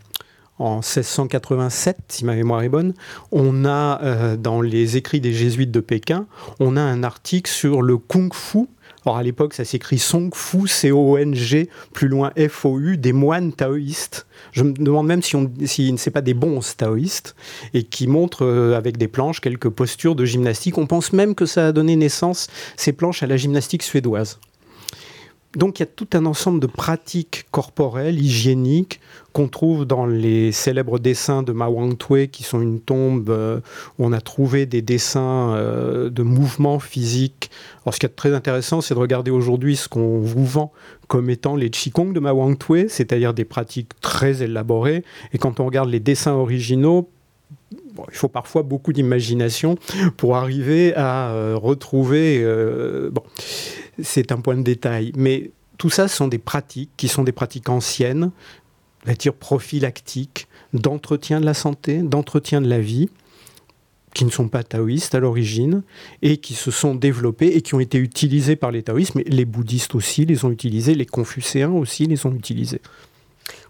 en 0.57 0.75
1687, 0.75 1.97
si 2.07 2.25
ma 2.25 2.35
mémoire 2.35 2.61
est 2.63 2.69
bonne, 2.69 2.93
on 3.31 3.65
a 3.65 4.01
euh, 4.01 4.37
dans 4.37 4.61
les 4.61 4.97
écrits 4.97 5.19
des 5.19 5.33
jésuites 5.33 5.71
de 5.71 5.81
Pékin, 5.81 6.27
on 6.59 6.77
a 6.77 6.81
un 6.81 7.03
article 7.03 7.51
sur 7.51 7.81
le 7.81 7.97
kung 7.97 8.33
fu. 8.33 8.67
Alors 9.05 9.17
à 9.17 9.23
l'époque, 9.23 9.53
ça 9.53 9.65
s'écrit 9.65 9.99
Song 9.99 10.33
Fu, 10.33 10.67
C-O-N-G, 10.67 11.69
plus 11.93 12.07
loin 12.07 12.31
F-O-U, 12.37 12.97
des 12.97 13.13
moines 13.13 13.53
taoïstes. 13.53 14.25
Je 14.51 14.63
me 14.63 14.71
demande 14.71 15.05
même 15.05 15.21
si, 15.21 15.37
ne 15.37 16.09
pas 16.09 16.21
des 16.21 16.33
bons 16.33 16.59
taoïstes 16.75 17.35
et 17.75 17.83
qui 17.83 18.07
montrent 18.07 18.45
euh, 18.45 18.75
avec 18.75 18.97
des 18.97 19.07
planches 19.07 19.41
quelques 19.41 19.69
postures 19.69 20.15
de 20.15 20.25
gymnastique. 20.25 20.79
On 20.79 20.87
pense 20.87 21.13
même 21.13 21.35
que 21.35 21.45
ça 21.45 21.67
a 21.67 21.71
donné 21.71 21.95
naissance, 21.95 22.47
ces 22.77 22.93
planches, 22.93 23.21
à 23.21 23.27
la 23.27 23.37
gymnastique 23.37 23.83
suédoise. 23.83 24.39
Donc 25.55 25.79
il 25.79 25.83
y 25.83 25.83
a 25.83 25.87
tout 25.87 26.09
un 26.13 26.25
ensemble 26.25 26.59
de 26.59 26.67
pratiques 26.67 27.45
corporelles, 27.51 28.19
hygiéniques, 28.19 28.99
qu'on 29.35 29.49
trouve 29.49 29.83
dans 29.83 30.05
les 30.05 30.53
célèbres 30.53 30.97
dessins 30.97 31.43
de 31.43 31.51
Ma 31.51 31.67
Wang-tue, 31.67 32.29
qui 32.29 32.43
sont 32.43 32.61
une 32.61 32.79
tombe 32.79 33.29
euh, 33.29 33.59
où 33.99 34.05
on 34.05 34.13
a 34.13 34.21
trouvé 34.21 34.65
des 34.65 34.81
dessins 34.81 35.53
euh, 35.53 36.09
de 36.09 36.23
mouvements 36.23 36.79
physiques. 36.79 37.51
Alors 37.83 37.93
ce 37.93 37.99
qui 37.99 38.05
est 38.05 38.15
très 38.15 38.33
intéressant, 38.33 38.79
c'est 38.79 38.93
de 38.93 38.99
regarder 38.99 39.31
aujourd'hui 39.31 39.75
ce 39.75 39.89
qu'on 39.89 40.19
vous 40.19 40.45
vend 40.45 40.71
comme 41.09 41.29
étant 41.29 41.57
les 41.57 41.69
Qigong 41.69 42.13
de 42.13 42.21
Ma 42.21 42.31
Wang-tue, 42.31 42.87
c'est-à-dire 42.87 43.33
des 43.33 43.43
pratiques 43.43 43.91
très 43.99 44.41
élaborées. 44.41 45.03
Et 45.33 45.37
quand 45.37 45.59
on 45.59 45.65
regarde 45.65 45.89
les 45.89 45.99
dessins 45.99 46.31
originaux, 46.31 47.09
il 47.73 48.15
faut 48.17 48.29
parfois 48.29 48.63
beaucoup 48.63 48.93
d'imagination 48.93 49.77
pour 50.15 50.37
arriver 50.37 50.95
à 50.95 51.31
euh, 51.31 51.57
retrouver. 51.57 52.41
bon, 53.11 53.23
c'est 54.01 54.31
un 54.31 54.37
point 54.37 54.55
de 54.55 54.63
détail, 54.63 55.11
mais 55.17 55.51
tout 55.77 55.89
ça 55.89 56.07
sont 56.07 56.29
des 56.29 56.37
pratiques 56.37 56.91
qui 56.95 57.09
sont 57.09 57.23
des 57.23 57.33
pratiques 57.33 57.67
anciennes, 57.67 58.31
dire 59.13 59.33
prophylactiques, 59.33 60.47
d'entretien 60.73 61.39
de 61.39 61.45
la 61.45 61.53
santé, 61.53 61.99
d'entretien 61.99 62.61
de 62.61 62.67
la 62.67 62.79
vie, 62.79 63.09
qui 64.13 64.25
ne 64.25 64.29
sont 64.29 64.47
pas 64.47 64.63
taoïstes 64.63 65.13
à 65.13 65.19
l'origine 65.19 65.83
et 66.21 66.37
qui 66.37 66.53
se 66.53 66.71
sont 66.71 66.95
développés 66.95 67.47
et 67.47 67.61
qui 67.61 67.75
ont 67.75 67.81
été 67.81 67.97
utilisés 67.97 68.55
par 68.55 68.71
les 68.71 68.81
taoïstes, 68.81 69.13
mais 69.15 69.25
les 69.27 69.45
bouddhistes 69.45 69.93
aussi 69.93 70.25
les 70.25 70.45
ont 70.45 70.51
utilisés, 70.51 70.95
les 70.95 71.05
confucéens 71.05 71.71
aussi 71.71 72.05
les 72.05 72.25
ont 72.25 72.33
utilisés. 72.33 72.81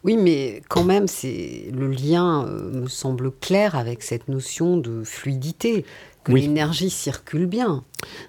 Oui, 0.03 0.17
mais 0.17 0.61
quand 0.69 0.83
même, 0.83 1.07
c'est 1.07 1.65
le 1.73 1.87
lien 1.87 2.45
euh, 2.45 2.81
me 2.83 2.87
semble 2.87 3.31
clair 3.31 3.75
avec 3.75 4.03
cette 4.03 4.27
notion 4.27 4.77
de 4.77 5.03
fluidité, 5.03 5.83
que 6.23 6.31
l'énergie 6.31 6.89
circule 6.89 7.47
bien. 7.47 7.83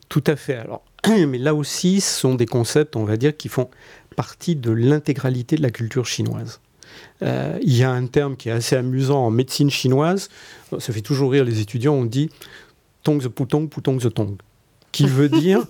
Tout 0.09 0.25
à 0.27 0.37
fait. 0.37 0.55
Alors, 0.55 0.83
mais 1.07 1.39
là 1.39 1.55
aussi, 1.55 2.01
ce 2.01 2.21
sont 2.21 2.35
des 2.35 2.47
concepts, 2.47 2.97
on 2.97 3.05
va 3.05 3.17
dire, 3.17 3.37
qui 3.37 3.49
font 3.49 3.69
partie 4.17 4.57
de 4.57 4.71
l'intégralité 4.71 5.57
de 5.57 5.63
la 5.63 5.71
culture 5.71 6.07
chinoise. 6.07 6.61
Euh, 7.23 7.59
il 7.63 7.75
y 7.75 7.83
a 7.83 7.91
un 7.91 8.07
terme 8.07 8.37
qui 8.37 8.49
est 8.49 8.53
assez 8.53 8.77
amusant 8.77 9.27
en 9.27 9.31
médecine 9.31 9.71
chinoise, 9.71 10.29
ça 10.79 10.93
fait 10.93 11.01
toujours 11.01 11.33
rire 11.33 11.45
les 11.45 11.61
étudiants, 11.61 11.95
on 11.95 12.05
dit 12.05 12.31
tong 13.03 13.23
the 13.23 13.29
putong, 13.29 13.69
putong 13.69 13.99
the 13.99 14.13
tong, 14.13 14.37
qui 14.93 15.07
veut 15.07 15.29
dire 15.29 15.65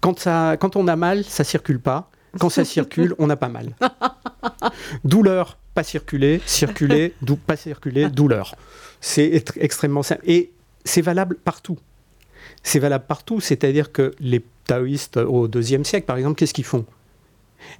quand, 0.00 0.18
ça, 0.18 0.56
quand 0.58 0.76
on 0.76 0.88
a 0.88 0.96
mal, 0.96 1.24
ça 1.24 1.44
circule 1.44 1.80
pas, 1.80 2.10
quand 2.38 2.48
ça 2.48 2.64
circule, 2.64 3.14
on 3.18 3.26
n'a 3.26 3.36
pas 3.36 3.48
mal. 3.48 3.74
Douleur, 5.04 5.58
pas 5.74 5.82
circuler, 5.82 6.40
circuler, 6.46 7.14
pas 7.46 7.56
circuler, 7.56 8.08
douleur. 8.08 8.54
C'est 9.00 9.44
extrêmement 9.56 10.02
simple. 10.02 10.22
Et 10.26 10.52
c'est 10.84 11.02
valable 11.02 11.36
partout. 11.36 11.78
C'est 12.62 12.78
valable 12.78 13.04
partout, 13.06 13.40
c'est-à-dire 13.40 13.92
que 13.92 14.12
les 14.18 14.44
taoïstes 14.64 15.18
au 15.18 15.48
deuxième 15.48 15.84
siècle, 15.84 16.06
par 16.06 16.16
exemple, 16.16 16.36
qu'est-ce 16.36 16.54
qu'ils 16.54 16.64
font? 16.64 16.84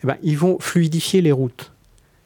Eh 0.02 0.06
ben, 0.06 0.16
Ils 0.22 0.38
vont 0.38 0.58
fluidifier 0.58 1.20
les 1.20 1.32
routes. 1.32 1.72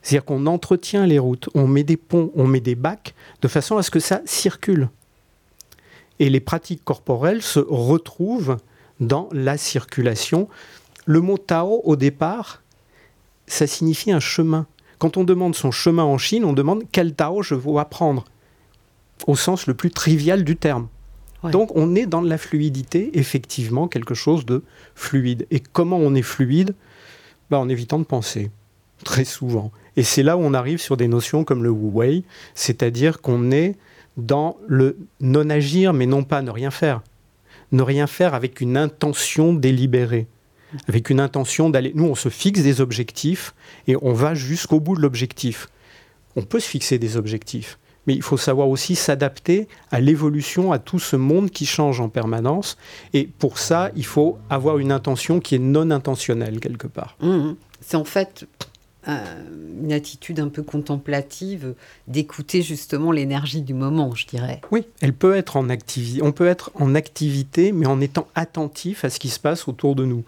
C'est-à-dire 0.02 0.24
qu'on 0.24 0.46
entretient 0.46 1.06
les 1.06 1.18
routes, 1.18 1.48
on 1.54 1.66
met 1.66 1.84
des 1.84 1.96
ponts, 1.96 2.30
on 2.34 2.46
met 2.46 2.60
des 2.60 2.74
bacs, 2.74 3.14
de 3.42 3.48
façon 3.48 3.76
à 3.76 3.82
ce 3.82 3.90
que 3.90 4.00
ça 4.00 4.22
circule. 4.24 4.88
Et 6.18 6.30
les 6.30 6.40
pratiques 6.40 6.84
corporelles 6.84 7.42
se 7.42 7.60
retrouvent 7.60 8.58
dans 9.00 9.28
la 9.32 9.56
circulation. 9.56 10.48
Le 11.06 11.20
mot 11.20 11.38
Tao, 11.38 11.80
au 11.84 11.96
départ, 11.96 12.62
ça 13.46 13.66
signifie 13.66 14.12
un 14.12 14.20
chemin. 14.20 14.66
Quand 14.98 15.16
on 15.16 15.24
demande 15.24 15.54
son 15.54 15.70
chemin 15.70 16.04
en 16.04 16.18
Chine, 16.18 16.44
on 16.44 16.52
demande 16.52 16.84
quel 16.92 17.14
Tao 17.14 17.42
je 17.42 17.54
veux 17.54 17.76
apprendre, 17.78 18.24
au 19.26 19.36
sens 19.36 19.66
le 19.66 19.74
plus 19.74 19.90
trivial 19.90 20.44
du 20.44 20.56
terme. 20.56 20.88
Donc 21.42 21.74
on 21.74 21.94
est 21.94 22.04
dans 22.04 22.20
la 22.20 22.36
fluidité, 22.36 23.18
effectivement, 23.18 23.88
quelque 23.88 24.14
chose 24.14 24.44
de 24.44 24.62
fluide. 24.94 25.46
Et 25.50 25.60
comment 25.60 25.96
on 25.96 26.14
est 26.14 26.22
fluide? 26.22 26.74
Bah, 27.48 27.58
En 27.58 27.68
évitant 27.68 27.98
de 27.98 28.04
penser, 28.04 28.50
très 29.04 29.24
souvent. 29.24 29.72
Et 29.96 30.02
c'est 30.02 30.22
là 30.22 30.36
où 30.36 30.40
on 30.40 30.54
arrive 30.54 30.80
sur 30.80 30.96
des 30.96 31.08
notions 31.08 31.44
comme 31.44 31.62
le 31.62 31.70
Wu 31.70 31.90
Wei, 31.92 32.24
c'est-à-dire 32.54 33.20
qu'on 33.20 33.50
est 33.50 33.76
dans 34.16 34.56
le 34.66 34.96
non-agir, 35.20 35.92
mais 35.92 36.06
non 36.06 36.24
pas 36.24 36.42
ne 36.42 36.50
rien 36.50 36.70
faire. 36.70 37.02
Ne 37.72 37.82
rien 37.82 38.06
faire 38.06 38.34
avec 38.34 38.60
une 38.60 38.76
intention 38.76 39.54
délibérée, 39.54 40.26
avec 40.88 41.10
une 41.10 41.20
intention 41.20 41.70
d'aller... 41.70 41.92
Nous, 41.94 42.04
on 42.04 42.14
se 42.14 42.28
fixe 42.28 42.62
des 42.62 42.80
objectifs 42.80 43.54
et 43.86 43.96
on 44.02 44.12
va 44.12 44.34
jusqu'au 44.34 44.80
bout 44.80 44.96
de 44.96 45.00
l'objectif. 45.00 45.68
On 46.36 46.42
peut 46.42 46.60
se 46.60 46.68
fixer 46.68 46.98
des 46.98 47.16
objectifs, 47.16 47.78
mais 48.06 48.14
il 48.14 48.22
faut 48.22 48.36
savoir 48.36 48.68
aussi 48.68 48.96
s'adapter 48.96 49.68
à 49.90 50.00
l'évolution, 50.00 50.72
à 50.72 50.78
tout 50.78 50.98
ce 50.98 51.16
monde 51.16 51.50
qui 51.50 51.66
change 51.66 52.00
en 52.00 52.08
permanence. 52.08 52.76
Et 53.12 53.28
pour 53.38 53.58
ça, 53.58 53.90
il 53.96 54.04
faut 54.04 54.38
avoir 54.48 54.78
une 54.78 54.92
intention 54.92 55.40
qui 55.40 55.54
est 55.56 55.60
non 55.60 55.90
intentionnelle 55.90 56.60
quelque 56.60 56.86
part. 56.86 57.16
Mmh. 57.20 57.52
C'est 57.80 57.96
en 57.96 58.04
fait 58.04 58.46
une 59.06 59.92
attitude 59.92 60.40
un 60.40 60.48
peu 60.48 60.62
contemplative 60.62 61.74
d'écouter 62.06 62.62
justement 62.62 63.12
l'énergie 63.12 63.62
du 63.62 63.74
moment, 63.74 64.14
je 64.14 64.26
dirais. 64.26 64.60
Oui, 64.70 64.84
elle 65.00 65.14
peut 65.14 65.34
être 65.36 65.56
en 65.56 65.68
activité. 65.70 66.22
On 66.22 66.32
peut 66.32 66.46
être 66.46 66.70
en 66.74 66.94
activité, 66.94 67.72
mais 67.72 67.86
en 67.86 68.00
étant 68.00 68.28
attentif 68.34 69.04
à 69.04 69.10
ce 69.10 69.18
qui 69.18 69.28
se 69.28 69.40
passe 69.40 69.68
autour 69.68 69.94
de 69.94 70.04
nous. 70.04 70.24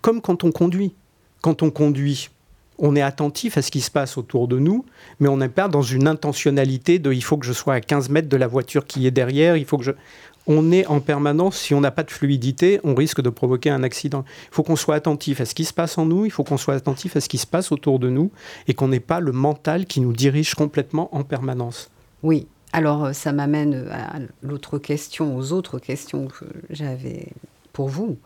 Comme 0.00 0.20
quand 0.20 0.44
on 0.44 0.52
conduit. 0.52 0.94
Quand 1.40 1.62
on 1.62 1.70
conduit, 1.70 2.30
on 2.78 2.96
est 2.96 3.02
attentif 3.02 3.58
à 3.58 3.62
ce 3.62 3.70
qui 3.70 3.80
se 3.80 3.90
passe 3.90 4.16
autour 4.16 4.48
de 4.48 4.58
nous, 4.58 4.84
mais 5.20 5.28
on 5.28 5.36
n'est 5.36 5.48
pas 5.48 5.68
dans 5.68 5.82
une 5.82 6.06
intentionnalité 6.06 6.98
de 6.98 7.12
il 7.12 7.22
faut 7.22 7.36
que 7.36 7.46
je 7.46 7.52
sois 7.52 7.74
à 7.74 7.80
15 7.80 8.08
mètres 8.08 8.28
de 8.28 8.36
la 8.36 8.46
voiture 8.46 8.86
qui 8.86 9.06
est 9.06 9.10
derrière, 9.10 9.56
il 9.56 9.64
faut 9.64 9.78
que 9.78 9.84
je... 9.84 9.92
On 10.50 10.72
est 10.72 10.86
en 10.86 11.00
permanence, 11.00 11.58
si 11.58 11.74
on 11.74 11.80
n'a 11.82 11.90
pas 11.90 12.02
de 12.02 12.10
fluidité, 12.10 12.80
on 12.82 12.94
risque 12.94 13.20
de 13.20 13.28
provoquer 13.28 13.68
un 13.68 13.82
accident. 13.82 14.24
Il 14.50 14.54
faut 14.54 14.62
qu'on 14.62 14.76
soit 14.76 14.94
attentif 14.94 15.42
à 15.42 15.44
ce 15.44 15.54
qui 15.54 15.66
se 15.66 15.74
passe 15.74 15.98
en 15.98 16.06
nous, 16.06 16.24
il 16.24 16.30
faut 16.30 16.42
qu'on 16.42 16.56
soit 16.56 16.74
attentif 16.74 17.16
à 17.16 17.20
ce 17.20 17.28
qui 17.28 17.36
se 17.36 17.46
passe 17.46 17.70
autour 17.70 17.98
de 17.98 18.08
nous, 18.08 18.30
et 18.66 18.72
qu'on 18.72 18.88
n'ait 18.88 18.98
pas 18.98 19.20
le 19.20 19.32
mental 19.32 19.84
qui 19.84 20.00
nous 20.00 20.14
dirige 20.14 20.54
complètement 20.54 21.14
en 21.14 21.22
permanence. 21.22 21.90
Oui, 22.22 22.46
alors 22.72 23.04
euh, 23.04 23.12
ça 23.12 23.32
m'amène 23.32 23.88
à 23.90 24.20
l'autre 24.42 24.78
question, 24.78 25.36
aux 25.36 25.52
autres 25.52 25.78
questions 25.78 26.28
que 26.28 26.46
j'avais 26.70 27.28
pour 27.74 27.88
vous. 27.88 28.16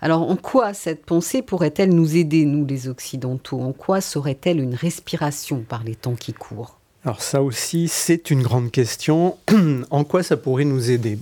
Alors 0.00 0.22
en 0.30 0.36
quoi 0.36 0.72
cette 0.72 1.04
pensée 1.04 1.42
pourrait-elle 1.42 1.94
nous 1.94 2.16
aider, 2.16 2.44
nous 2.44 2.64
les 2.64 2.86
Occidentaux? 2.86 3.60
En 3.60 3.72
quoi 3.72 4.00
serait-elle 4.00 4.60
une 4.60 4.74
respiration 4.74 5.64
par 5.68 5.82
les 5.82 5.96
temps 5.96 6.14
qui 6.14 6.32
courent? 6.32 6.78
Alors 7.06 7.22
ça 7.22 7.40
aussi, 7.40 7.86
c'est 7.86 8.32
une 8.32 8.42
grande 8.42 8.72
question. 8.72 9.38
en 9.90 10.02
quoi 10.02 10.24
ça 10.24 10.36
pourrait 10.36 10.64
nous 10.64 10.90
aider? 10.90 11.16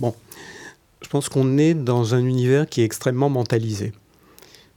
Je 1.03 1.07
pense 1.07 1.29
qu'on 1.29 1.59
est 1.59 1.75
dans 1.75 2.15
un 2.15 2.25
univers 2.25 2.67
qui 2.67 2.81
est 2.81 2.85
extrêmement 2.85 3.29
mentalisé. 3.29 3.93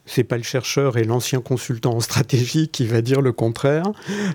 C'est 0.04 0.22
pas 0.22 0.36
le 0.36 0.42
chercheur 0.42 0.98
et 0.98 1.04
l'ancien 1.04 1.40
consultant 1.40 1.94
en 1.94 2.00
stratégie 2.00 2.68
qui 2.68 2.86
va 2.86 3.00
dire 3.00 3.22
le 3.22 3.32
contraire. 3.32 3.86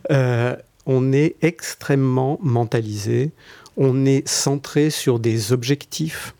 Euh, 0.09 0.55
on 0.88 1.13
est 1.13 1.36
extrêmement 1.43 2.39
mentalisé. 2.41 3.30
On 3.78 4.07
est 4.07 4.28
centré 4.28 4.89
sur 4.89 5.19
des 5.19 5.53
objectifs 5.53 6.34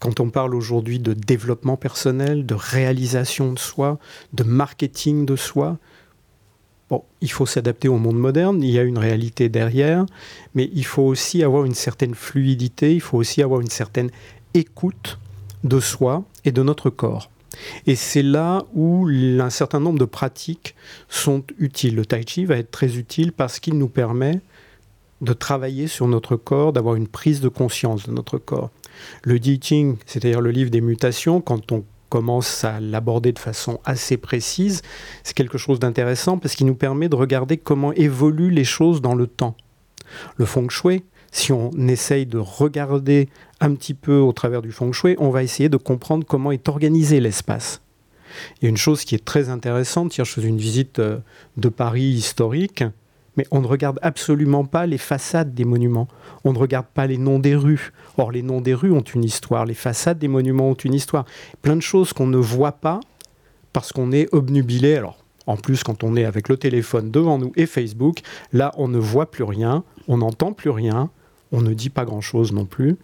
quand 0.00 0.20
on 0.20 0.30
parle 0.30 0.54
aujourd'hui 0.54 1.00
de 1.00 1.12
développement 1.12 1.76
personnel, 1.76 2.46
de 2.46 2.54
réalisation 2.54 3.52
de 3.52 3.58
soi, 3.58 3.98
de 4.32 4.42
marketing 4.42 5.26
de 5.26 5.36
soi, 5.36 5.78
il 7.20 7.30
faut 7.30 7.46
s'adapter 7.46 7.88
au 7.88 7.98
monde 7.98 8.18
moderne, 8.18 8.62
il 8.62 8.70
y 8.70 8.78
a 8.78 8.82
une 8.82 8.98
réalité 8.98 9.48
derrière, 9.48 10.06
mais 10.54 10.70
il 10.74 10.84
faut 10.84 11.02
aussi 11.02 11.42
avoir 11.42 11.64
une 11.64 11.74
certaine 11.74 12.14
fluidité, 12.14 12.94
il 12.94 13.00
faut 13.00 13.18
aussi 13.18 13.42
avoir 13.42 13.60
une 13.60 13.70
certaine 13.70 14.10
écoute 14.54 15.18
de 15.64 15.80
soi 15.80 16.24
et 16.44 16.52
de 16.52 16.62
notre 16.62 16.90
corps. 16.90 17.30
Et 17.86 17.94
c'est 17.94 18.22
là 18.22 18.64
où 18.74 19.08
un 19.08 19.50
certain 19.50 19.80
nombre 19.80 19.98
de 19.98 20.04
pratiques 20.04 20.74
sont 21.08 21.44
utiles. 21.58 21.94
Le 21.94 22.04
tai 22.04 22.24
chi 22.26 22.44
va 22.44 22.56
être 22.56 22.70
très 22.70 22.96
utile 22.96 23.32
parce 23.32 23.60
qu'il 23.60 23.78
nous 23.78 23.88
permet 23.88 24.40
de 25.20 25.32
travailler 25.32 25.86
sur 25.86 26.08
notre 26.08 26.36
corps, 26.36 26.72
d'avoir 26.72 26.96
une 26.96 27.08
prise 27.08 27.40
de 27.40 27.48
conscience 27.48 28.06
de 28.06 28.12
notre 28.12 28.38
corps. 28.38 28.70
Le 29.22 29.38
Di 29.38 29.60
c'est-à-dire 30.06 30.40
le 30.40 30.50
livre 30.50 30.70
des 30.70 30.80
mutations, 30.80 31.40
quand 31.40 31.72
on 31.72 31.84
commence 32.14 32.62
à 32.62 32.78
l'aborder 32.78 33.32
de 33.32 33.40
façon 33.40 33.80
assez 33.84 34.16
précise, 34.16 34.82
c'est 35.24 35.34
quelque 35.34 35.58
chose 35.58 35.80
d'intéressant 35.80 36.38
parce 36.38 36.54
qu'il 36.54 36.64
nous 36.64 36.76
permet 36.76 37.08
de 37.08 37.16
regarder 37.16 37.56
comment 37.56 37.92
évoluent 37.92 38.52
les 38.52 38.62
choses 38.62 39.02
dans 39.02 39.16
le 39.16 39.26
temps. 39.26 39.56
Le 40.36 40.44
feng 40.44 40.68
shui, 40.68 41.02
si 41.32 41.50
on 41.50 41.72
essaye 41.88 42.24
de 42.24 42.38
regarder 42.38 43.28
un 43.60 43.74
petit 43.74 43.94
peu 43.94 44.18
au 44.18 44.32
travers 44.32 44.62
du 44.62 44.70
feng 44.70 44.92
shui, 44.92 45.16
on 45.18 45.30
va 45.30 45.42
essayer 45.42 45.68
de 45.68 45.76
comprendre 45.76 46.24
comment 46.24 46.52
est 46.52 46.68
organisé 46.68 47.18
l'espace. 47.18 47.80
Il 48.60 48.64
y 48.64 48.66
a 48.66 48.70
une 48.70 48.76
chose 48.76 49.04
qui 49.04 49.16
est 49.16 49.24
très 49.24 49.48
intéressante, 49.48 50.16
hier 50.16 50.24
je 50.24 50.34
faisais 50.34 50.46
une 50.46 50.58
visite 50.58 51.00
euh, 51.00 51.18
de 51.56 51.68
Paris 51.68 52.04
historique, 52.04 52.84
mais 53.36 53.44
on 53.50 53.60
ne 53.60 53.66
regarde 53.66 53.98
absolument 54.02 54.64
pas 54.64 54.86
les 54.86 54.98
façades 54.98 55.52
des 55.52 55.64
monuments, 55.64 56.06
on 56.44 56.52
ne 56.52 56.58
regarde 56.58 56.86
pas 56.94 57.08
les 57.08 57.18
noms 57.18 57.40
des 57.40 57.56
rues, 57.56 57.92
Or, 58.16 58.30
les 58.30 58.42
noms 58.42 58.60
des 58.60 58.74
rues 58.74 58.92
ont 58.92 59.00
une 59.00 59.24
histoire, 59.24 59.64
les 59.66 59.74
façades 59.74 60.18
des 60.18 60.28
monuments 60.28 60.70
ont 60.70 60.74
une 60.74 60.94
histoire. 60.94 61.24
Plein 61.62 61.76
de 61.76 61.82
choses 61.82 62.12
qu'on 62.12 62.26
ne 62.26 62.36
voit 62.36 62.72
pas 62.72 63.00
parce 63.72 63.92
qu'on 63.92 64.12
est 64.12 64.32
obnubilé. 64.32 64.96
Alors, 64.96 65.18
en 65.46 65.56
plus, 65.56 65.82
quand 65.82 66.04
on 66.04 66.16
est 66.16 66.24
avec 66.24 66.48
le 66.48 66.56
téléphone 66.56 67.10
devant 67.10 67.38
nous 67.38 67.52
et 67.56 67.66
Facebook, 67.66 68.20
là, 68.52 68.72
on 68.76 68.88
ne 68.88 68.98
voit 68.98 69.30
plus 69.30 69.44
rien, 69.44 69.84
on 70.08 70.18
n'entend 70.18 70.52
plus 70.52 70.70
rien, 70.70 71.10
on 71.52 71.60
ne 71.60 71.74
dit 71.74 71.90
pas 71.90 72.04
grand-chose 72.04 72.52
non 72.52 72.66
plus. 72.66 72.96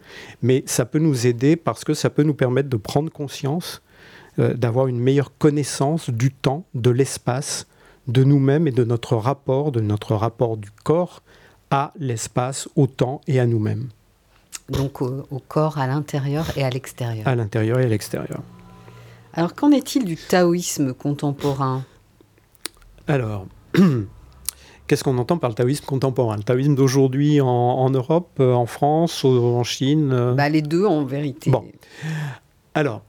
Mais 0.42 0.62
ça 0.66 0.84
peut 0.84 0.98
nous 0.98 1.26
aider 1.26 1.56
parce 1.56 1.84
que 1.84 1.94
ça 1.94 2.08
peut 2.08 2.22
nous 2.22 2.34
permettre 2.34 2.68
de 2.68 2.76
prendre 2.76 3.11
conscience, 3.11 3.82
euh, 4.38 4.54
d'avoir 4.54 4.86
une 4.86 5.00
meilleure 5.00 5.36
connaissance 5.36 6.08
du 6.08 6.30
temps, 6.30 6.64
de 6.74 6.90
l'espace, 6.90 7.66
de 8.08 8.24
nous-mêmes 8.24 8.66
et 8.66 8.72
de 8.72 8.84
notre 8.84 9.16
rapport, 9.16 9.72
de 9.72 9.80
notre 9.80 10.14
rapport 10.14 10.56
du 10.56 10.70
corps 10.84 11.22
à 11.70 11.92
l'espace, 11.98 12.68
au 12.74 12.86
temps 12.86 13.20
et 13.28 13.38
à 13.38 13.46
nous-mêmes 13.46 13.88
donc 14.71 15.03
au, 15.03 15.25
corps 15.49 15.79
à 15.79 15.87
l'intérieur 15.87 16.47
et 16.57 16.64
à 16.64 16.71
l'extérieur. 16.71 17.27
À 17.27 17.35
l'intérieur 17.35 17.81
et 17.81 17.85
à 17.85 17.89
l'extérieur. 17.89 18.41
Alors 19.35 19.55
qu'en 19.55 19.71
est-il 19.71 20.05
du 20.05 20.16
taoïsme 20.16 20.95
contemporain? 20.95 21.85
Alors, 23.07 23.47
qu'est-ce 24.87 25.05
qu'on 25.05 25.18
entend 25.18 25.39
par 25.39 25.51
le 25.51 25.55
taoïsme 25.55 25.85
contemporain? 25.85 26.37
Le 26.37 26.43
taoïsme 26.43 26.75
d'aujourd'hui 26.75 27.41
en, 27.41 27.91
Europe, 27.91 28.31
euh, 28.41 28.53
en 28.53 28.66
France, 28.66 29.25
en 29.25 29.64
Chine 29.64 30.12
euh 30.12 30.35
bah, 30.35 30.49
Les 30.49 30.62
deux 30.62 30.85
en 30.85 31.05
vérité. 31.05 31.51
Bon. 31.51 31.64
Alors, 32.75 33.03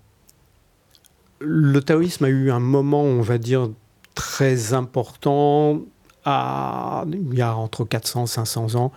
le 1.39 1.79
taoïsme 1.81 2.25
a 2.25 2.29
eu 2.29 2.51
un 2.51 2.59
moment, 2.59 3.01
on 3.01 3.21
va 3.21 3.37
dire, 3.37 3.69
très 4.15 4.73
important 4.73 5.81
à, 6.25 7.03
il 7.07 7.35
y 7.35 7.41
a 7.41 7.55
entre 7.55 7.83
400 7.83 8.25
et 8.25 8.27
500 8.27 8.75
ans. 8.75 8.91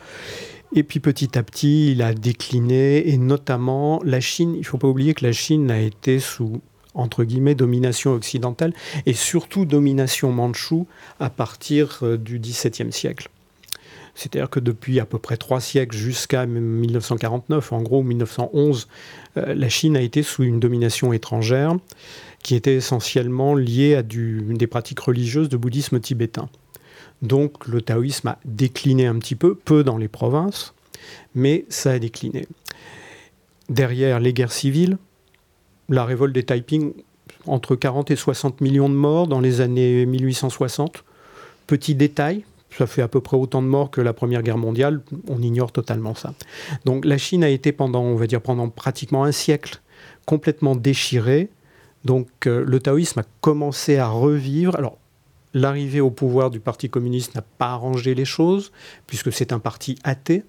Et 0.75 0.83
puis 0.83 1.01
petit 1.01 1.39
à 1.39 1.43
petit, 1.43 1.93
il 1.93 2.03
a 2.03 2.15
décliné, 2.15 3.09
et 3.09 3.17
notamment 3.17 4.01
la 4.05 4.21
Chine, 4.21 4.55
il 4.55 4.61
ne 4.61 4.65
faut 4.65 4.79
pas 4.79 4.89
oublier 4.89 5.15
que 5.15 5.25
la 5.25 5.33
Chine 5.33 5.71
a 5.71 5.81
été 5.81 6.19
sous 6.19 6.61
entre 6.95 7.25
guillemets, 7.25 7.55
domination 7.55 8.13
occidentale, 8.13 8.73
et 9.07 9.13
surtout 9.13 9.65
domination 9.65 10.33
mandchoue 10.33 10.87
à 11.21 11.29
partir 11.29 11.99
euh, 12.03 12.17
du 12.17 12.39
XVIIe 12.39 12.93
siècle. 12.93 13.29
C'est-à-dire 14.15 14.49
que 14.49 14.61
depuis 14.61 15.01
à 15.01 15.07
peu 15.07 15.19
près 15.19 15.37
trois 15.37 15.61
siècles 15.61 15.97
jusqu'à 15.97 16.47
1949, 16.47 17.73
en 17.73 17.83
gros 17.83 18.05
1911, 18.05 18.87
euh, 19.37 19.55
la 19.55 19.69
Chine 19.69 19.97
a 19.97 20.01
été 20.01 20.23
sous 20.23 20.45
une 20.45 20.61
domination 20.61 21.13
étrangère 21.13 21.75
qui 22.45 22.55
était 22.55 22.75
essentiellement 22.75 23.55
liée 23.55 23.97
à 23.97 24.03
des 24.03 24.67
pratiques 24.67 25.01
religieuses 25.01 25.49
de 25.49 25.57
bouddhisme 25.57 25.99
tibétain. 25.99 26.49
Donc 27.23 27.67
le 27.67 27.81
taoïsme 27.81 28.29
a 28.29 28.39
décliné 28.45 29.07
un 29.07 29.19
petit 29.19 29.35
peu, 29.35 29.55
peu 29.55 29.85
dans 29.85 29.97
les 29.97 30.09
provinces, 30.09 30.75
mais 31.35 31.65
ça 31.69 31.93
a 31.93 31.99
décliné. 31.99 32.47
Derrière 33.69 34.21
les 34.21 34.33
guerres 34.33 34.53
civiles, 34.53 34.99
la 35.89 36.05
révolte 36.05 36.35
des 36.35 36.45
Taiping, 36.45 36.93
entre 37.47 37.77
40 37.77 38.11
et 38.11 38.17
60 38.17 38.61
millions 38.61 38.89
de 38.89 38.95
morts 38.95 39.27
dans 39.27 39.41
les 39.41 39.61
années 39.61 40.07
1860. 40.07 41.05
Petit 41.67 41.95
détail, 41.95 42.45
ça 42.77 42.87
fait 42.87 43.03
à 43.03 43.09
peu 43.09 43.21
près 43.21 43.37
autant 43.37 43.63
de 43.63 43.69
morts 43.69 43.91
que 43.91 44.01
la 44.01 44.13
Première 44.13 44.43
Guerre 44.43 44.59
mondiale, 44.59 45.01
on 45.29 45.41
ignore 45.41 45.73
totalement 45.73 46.15
ça. 46.15 46.35
Donc 46.85 47.05
la 47.05 47.19
Chine 47.19 47.45
a 47.45 47.49
été 47.49 47.73
pendant, 47.73 48.03
on 48.03 48.17
va 48.17 48.27
dire, 48.27 48.41
pendant 48.41 48.69
pratiquement 48.69 49.25
un 49.25 49.33
siècle 49.33 49.81
complètement 50.27 50.77
déchirée. 50.77 51.49
Donc 52.05 52.29
euh, 52.47 52.65
le 52.67 52.81
taoïsme 52.81 53.21
a 53.21 53.25
commencé 53.41 53.97
à 53.97 54.09
revivre. 54.09 54.77
Alors 54.77 54.99
l'arrivée 55.55 56.01
au 56.01 56.11
pouvoir 56.11 56.51
du 56.51 56.61
Parti 56.61 56.91
communiste 56.91 57.35
n'a 57.35 57.43
pas 57.43 57.71
arrangé 57.71 58.15
les 58.15 58.25
choses, 58.25 58.73
puisque 59.07 59.33
c'est 59.33 59.53
un 59.53 59.61
parti 59.61 59.97
athée, 60.05 60.43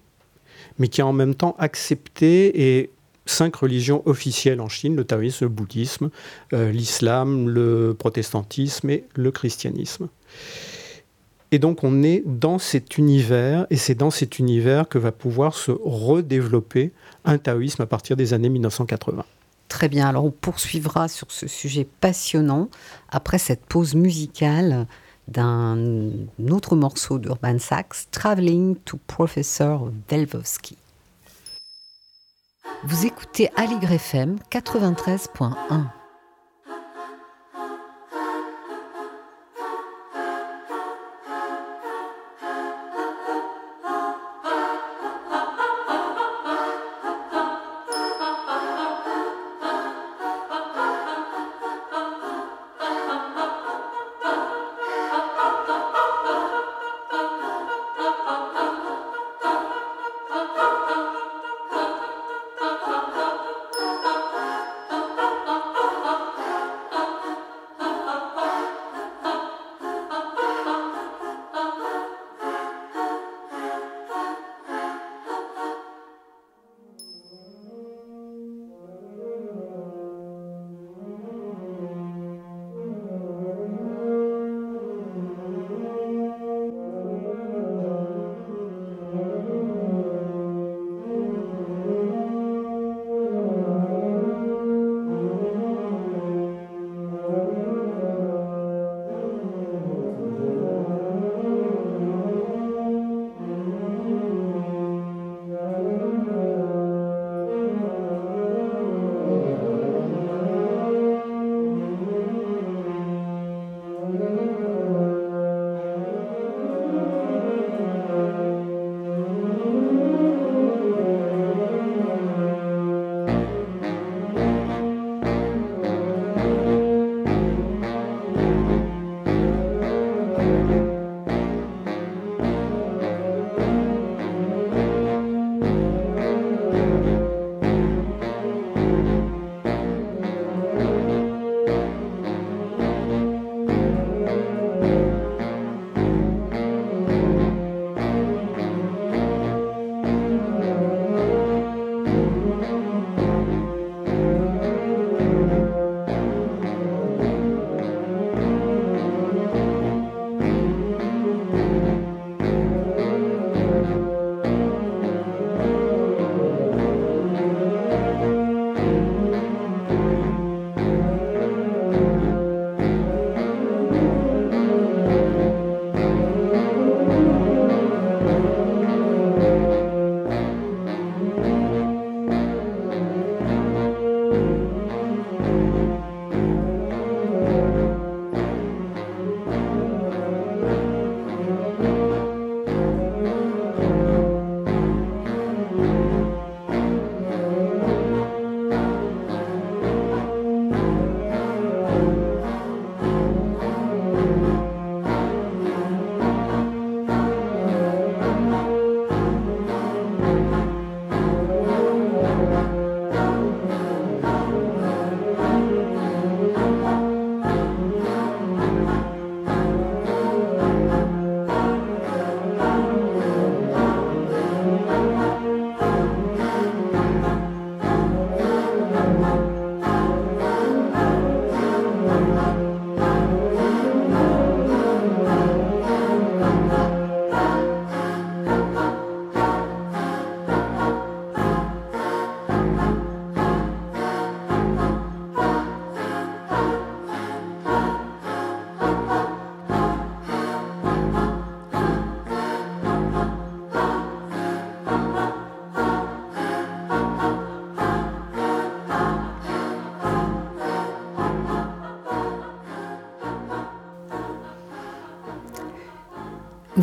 mais 0.79 0.87
qui 0.87 1.01
a 1.01 1.07
en 1.07 1.13
même 1.13 1.35
temps 1.35 1.55
accepté 1.59 2.89
cinq 3.25 3.55
religions 3.55 4.03
officielles 4.05 4.61
en 4.61 4.69
Chine, 4.69 4.95
le 4.95 5.03
taoïsme, 5.03 5.45
le 5.45 5.49
bouddhisme, 5.49 6.09
euh, 6.53 6.71
l'islam, 6.71 7.49
le 7.49 7.95
protestantisme 7.97 8.89
et 8.89 9.05
le 9.15 9.31
christianisme. 9.31 10.09
Et 11.51 11.59
donc 11.59 11.83
on 11.83 12.03
est 12.03 12.23
dans 12.25 12.59
cet 12.59 12.97
univers, 12.97 13.65
et 13.69 13.77
c'est 13.77 13.95
dans 13.95 14.11
cet 14.11 14.39
univers 14.39 14.89
que 14.89 14.97
va 14.97 15.11
pouvoir 15.11 15.55
se 15.55 15.71
redévelopper 15.71 16.91
un 17.23 17.37
taoïsme 17.37 17.81
à 17.81 17.85
partir 17.85 18.15
des 18.15 18.33
années 18.33 18.49
1980. 18.49 19.25
Très 19.67 19.89
bien, 19.89 20.07
alors 20.07 20.25
on 20.25 20.31
poursuivra 20.31 21.07
sur 21.07 21.31
ce 21.31 21.47
sujet 21.47 21.87
passionnant 21.99 22.69
après 23.09 23.37
cette 23.37 23.65
pause 23.65 23.95
musicale 23.95 24.87
d'un 25.27 25.77
autre 26.51 26.75
morceau 26.75 27.17
d'Urban 27.17 27.57
Sachs, 27.59 28.09
Traveling 28.11 28.75
to 28.85 28.99
Professor 29.07 29.91
Velvovsky. 30.07 30.77
Vous 32.83 33.05
écoutez 33.05 33.49
Aligre 33.55 33.93
FM 33.93 34.37
93.1. 34.51 36.04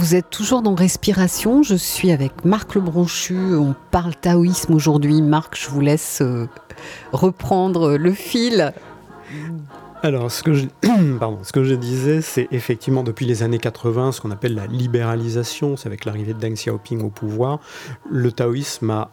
Vous 0.03 0.16
êtes 0.16 0.30
toujours 0.30 0.62
dans 0.62 0.74
Respiration. 0.74 1.62
Je 1.62 1.76
suis 1.76 2.11
avec 2.11 2.44
Marc 2.44 2.74
Lebronchu. 2.74 3.55
On 3.55 3.72
parle 3.92 4.16
taoïsme 4.16 4.74
aujourd'hui. 4.74 5.22
Marc, 5.22 5.57
je 5.57 5.70
vous 5.70 5.80
laisse 5.80 6.18
euh, 6.22 6.48
reprendre 7.12 7.96
le 7.96 8.11
fil. 8.11 8.72
Alors, 10.03 10.32
ce 10.32 10.42
que, 10.42 10.50
pardon, 11.20 11.38
ce 11.44 11.53
que 11.53 11.62
je 11.62 11.76
disais, 11.76 12.20
c'est 12.20 12.48
effectivement 12.50 13.05
depuis 13.05 13.26
les 13.26 13.44
années 13.44 13.61
80, 13.61 14.11
ce 14.11 14.20
qu'on 14.20 14.32
appelle 14.32 14.57
la 14.57 14.66
libéralisation, 14.66 15.76
c'est 15.76 15.86
avec 15.86 16.05
l'arrivée 16.05 16.34
de 16.34 16.40
Deng 16.40 16.55
Xiaoping 16.55 17.00
au 17.03 17.11
pouvoir, 17.11 17.61
le 18.11 18.32
taoïsme 18.32 18.90
a 18.90 19.12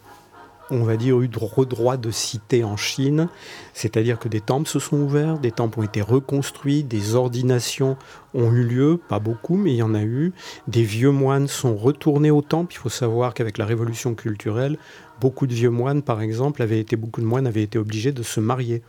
on 0.72 0.84
va 0.84 0.98
dire, 0.98 1.20
eu 1.22 1.28
droit 1.28 1.98
de 1.98 2.12
cité 2.12 2.64
en 2.64 2.78
Chine, 2.78 3.30
c'est-à-dire 3.74 4.20
que 4.20 4.28
des 4.28 4.42
temples 4.42 4.70
se 4.70 4.80
sont 4.80 4.98
ouverts, 4.98 5.40
des 5.40 5.52
temples 5.52 5.80
ont 5.80 5.84
été 5.84 6.02
reconstruits, 6.02 6.84
des 6.84 7.16
ordinations 7.16 7.98
ont 8.34 8.52
eu 8.52 8.64
lieu, 8.64 9.00
pas 9.10 9.20
beaucoup, 9.20 9.58
mais 9.58 9.72
il 9.72 9.78
y 9.78 9.84
en 9.84 9.96
a 9.96 10.04
eu. 10.04 10.34
Des 10.68 10.84
vieux 10.84 11.12
moines 11.12 11.48
sont 11.48 11.76
retournés 11.76 12.32
au 12.32 12.42
temple. 12.42 12.74
Il 12.74 12.78
faut 12.78 12.90
savoir 12.90 13.34
qu'avec 13.34 13.58
la 13.58 13.66
révolution 13.66 14.16
culturelle, 14.16 14.78
beaucoup 15.20 15.48
de 15.48 15.54
vieux 15.54 15.70
moines, 15.70 16.02
par 16.02 16.22
exemple, 16.22 16.62
avaient 16.62 16.80
été, 16.80 16.96
beaucoup 16.96 17.22
de 17.22 17.26
moines 17.26 17.48
avaient 17.48 17.64
été 17.64 17.78
obligés 17.78 18.12
de 18.12 18.24
se 18.24 18.40
marier. 18.40 18.82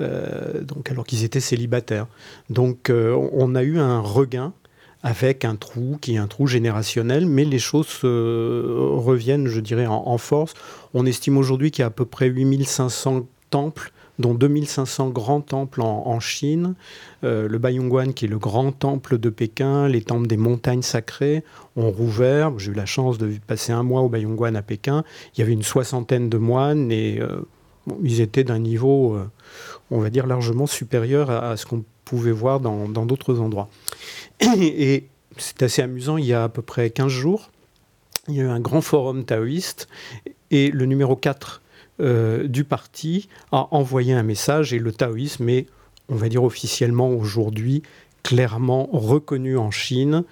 Euh, 0.00 0.62
donc 0.62 0.90
alors 0.90 1.04
qu'ils 1.04 1.24
étaient 1.24 1.40
célibataires. 1.40 2.06
Donc 2.50 2.88
euh, 2.88 3.16
on 3.32 3.54
a 3.54 3.62
eu 3.64 3.78
un 3.78 4.00
regain 4.00 4.52
avec 5.02 5.44
un 5.44 5.56
trou 5.56 5.96
qui 6.00 6.14
est 6.14 6.18
un 6.18 6.26
trou 6.26 6.46
générationnel, 6.46 7.26
mais 7.26 7.44
les 7.44 7.58
choses 7.58 8.00
reviennent, 8.02 9.46
je 9.46 9.60
dirais, 9.60 9.86
en, 9.86 10.18
force. 10.18 10.54
On 10.94 11.06
estime 11.06 11.36
aujourd'hui 11.36 11.70
qu'il 11.70 11.82
y 11.82 11.84
a 11.84 11.88
à 11.88 11.90
peu 11.90 12.04
près 12.04 12.28
8500 12.28 13.26
temples 13.50 13.92
dont 14.18 14.34
2500 14.34 15.10
grands 15.10 15.40
temples 15.40 15.80
en, 15.80 16.18
Chine, 16.18 16.74
euh, 17.22 17.48
le 17.48 17.58
Bayongguan 17.58 18.12
qui 18.12 18.24
est 18.24 18.28
le 18.28 18.38
grand 18.38 18.72
temple 18.72 19.18
de 19.18 19.30
Pékin, 19.30 19.86
les 19.86 20.02
temples 20.02 20.26
des 20.26 20.36
montagnes 20.36 20.82
sacrées 20.82 21.44
ont 21.76 21.90
rouvert. 21.90 22.58
J'ai 22.58 22.72
eu 22.72 22.74
la 22.74 22.86
chance 22.86 23.18
de 23.18 23.32
passer 23.46 23.72
un 23.72 23.84
mois 23.84 24.00
au 24.00 24.08
Bayongguan 24.08 24.56
à 24.56 24.62
Pékin. 24.62 25.04
Il 25.34 25.40
y 25.40 25.42
avait 25.42 25.52
une 25.52 25.62
soixantaine 25.62 26.28
de 26.28 26.36
moines 26.36 26.90
et 26.90 27.20
euh, 27.20 27.42
ils 28.02 28.20
étaient 28.20 28.44
d'un 28.44 28.58
niveau, 28.58 29.14
euh, 29.14 29.30
on 29.92 30.00
va 30.00 30.10
dire, 30.10 30.26
largement 30.26 30.66
supérieur 30.66 31.30
à, 31.30 31.56
ce 31.56 31.64
qu'on 31.64 31.84
pouvait 32.04 32.32
voir 32.32 32.58
dans 32.58 33.06
d'autres 33.06 33.38
endroits. 33.38 33.68
Et 34.60 35.04
c'est 35.36 35.62
assez 35.62 35.82
amusant, 35.82 36.16
il 36.16 36.24
y 36.24 36.32
a 36.32 36.44
à 36.44 36.48
peu 36.48 36.62
près 36.62 36.90
15 36.90 37.08
jours, 37.08 37.50
il 38.28 38.34
y 38.34 38.40
a 38.40 38.44
eu 38.44 38.48
un 38.48 38.60
grand 38.60 38.80
forum 38.80 39.24
taoïste 39.24 39.88
et 40.50 40.70
le 40.70 40.86
numéro 40.86 41.16
4 41.16 41.62
euh, 42.00 42.46
du 42.46 42.64
parti 42.64 43.28
a 43.50 43.68
envoyé 43.74 44.12
un 44.12 44.22
message 44.22 44.72
et 44.72 44.78
le 44.78 44.92
taoïsme 44.92 45.48
est, 45.48 45.66
on 46.08 46.14
va 46.14 46.28
dire 46.28 46.44
officiellement 46.44 47.10
aujourd'hui, 47.10 47.82
clairement 48.22 48.88
reconnu 48.92 49.58
en 49.58 49.70
Chine, 49.70 50.24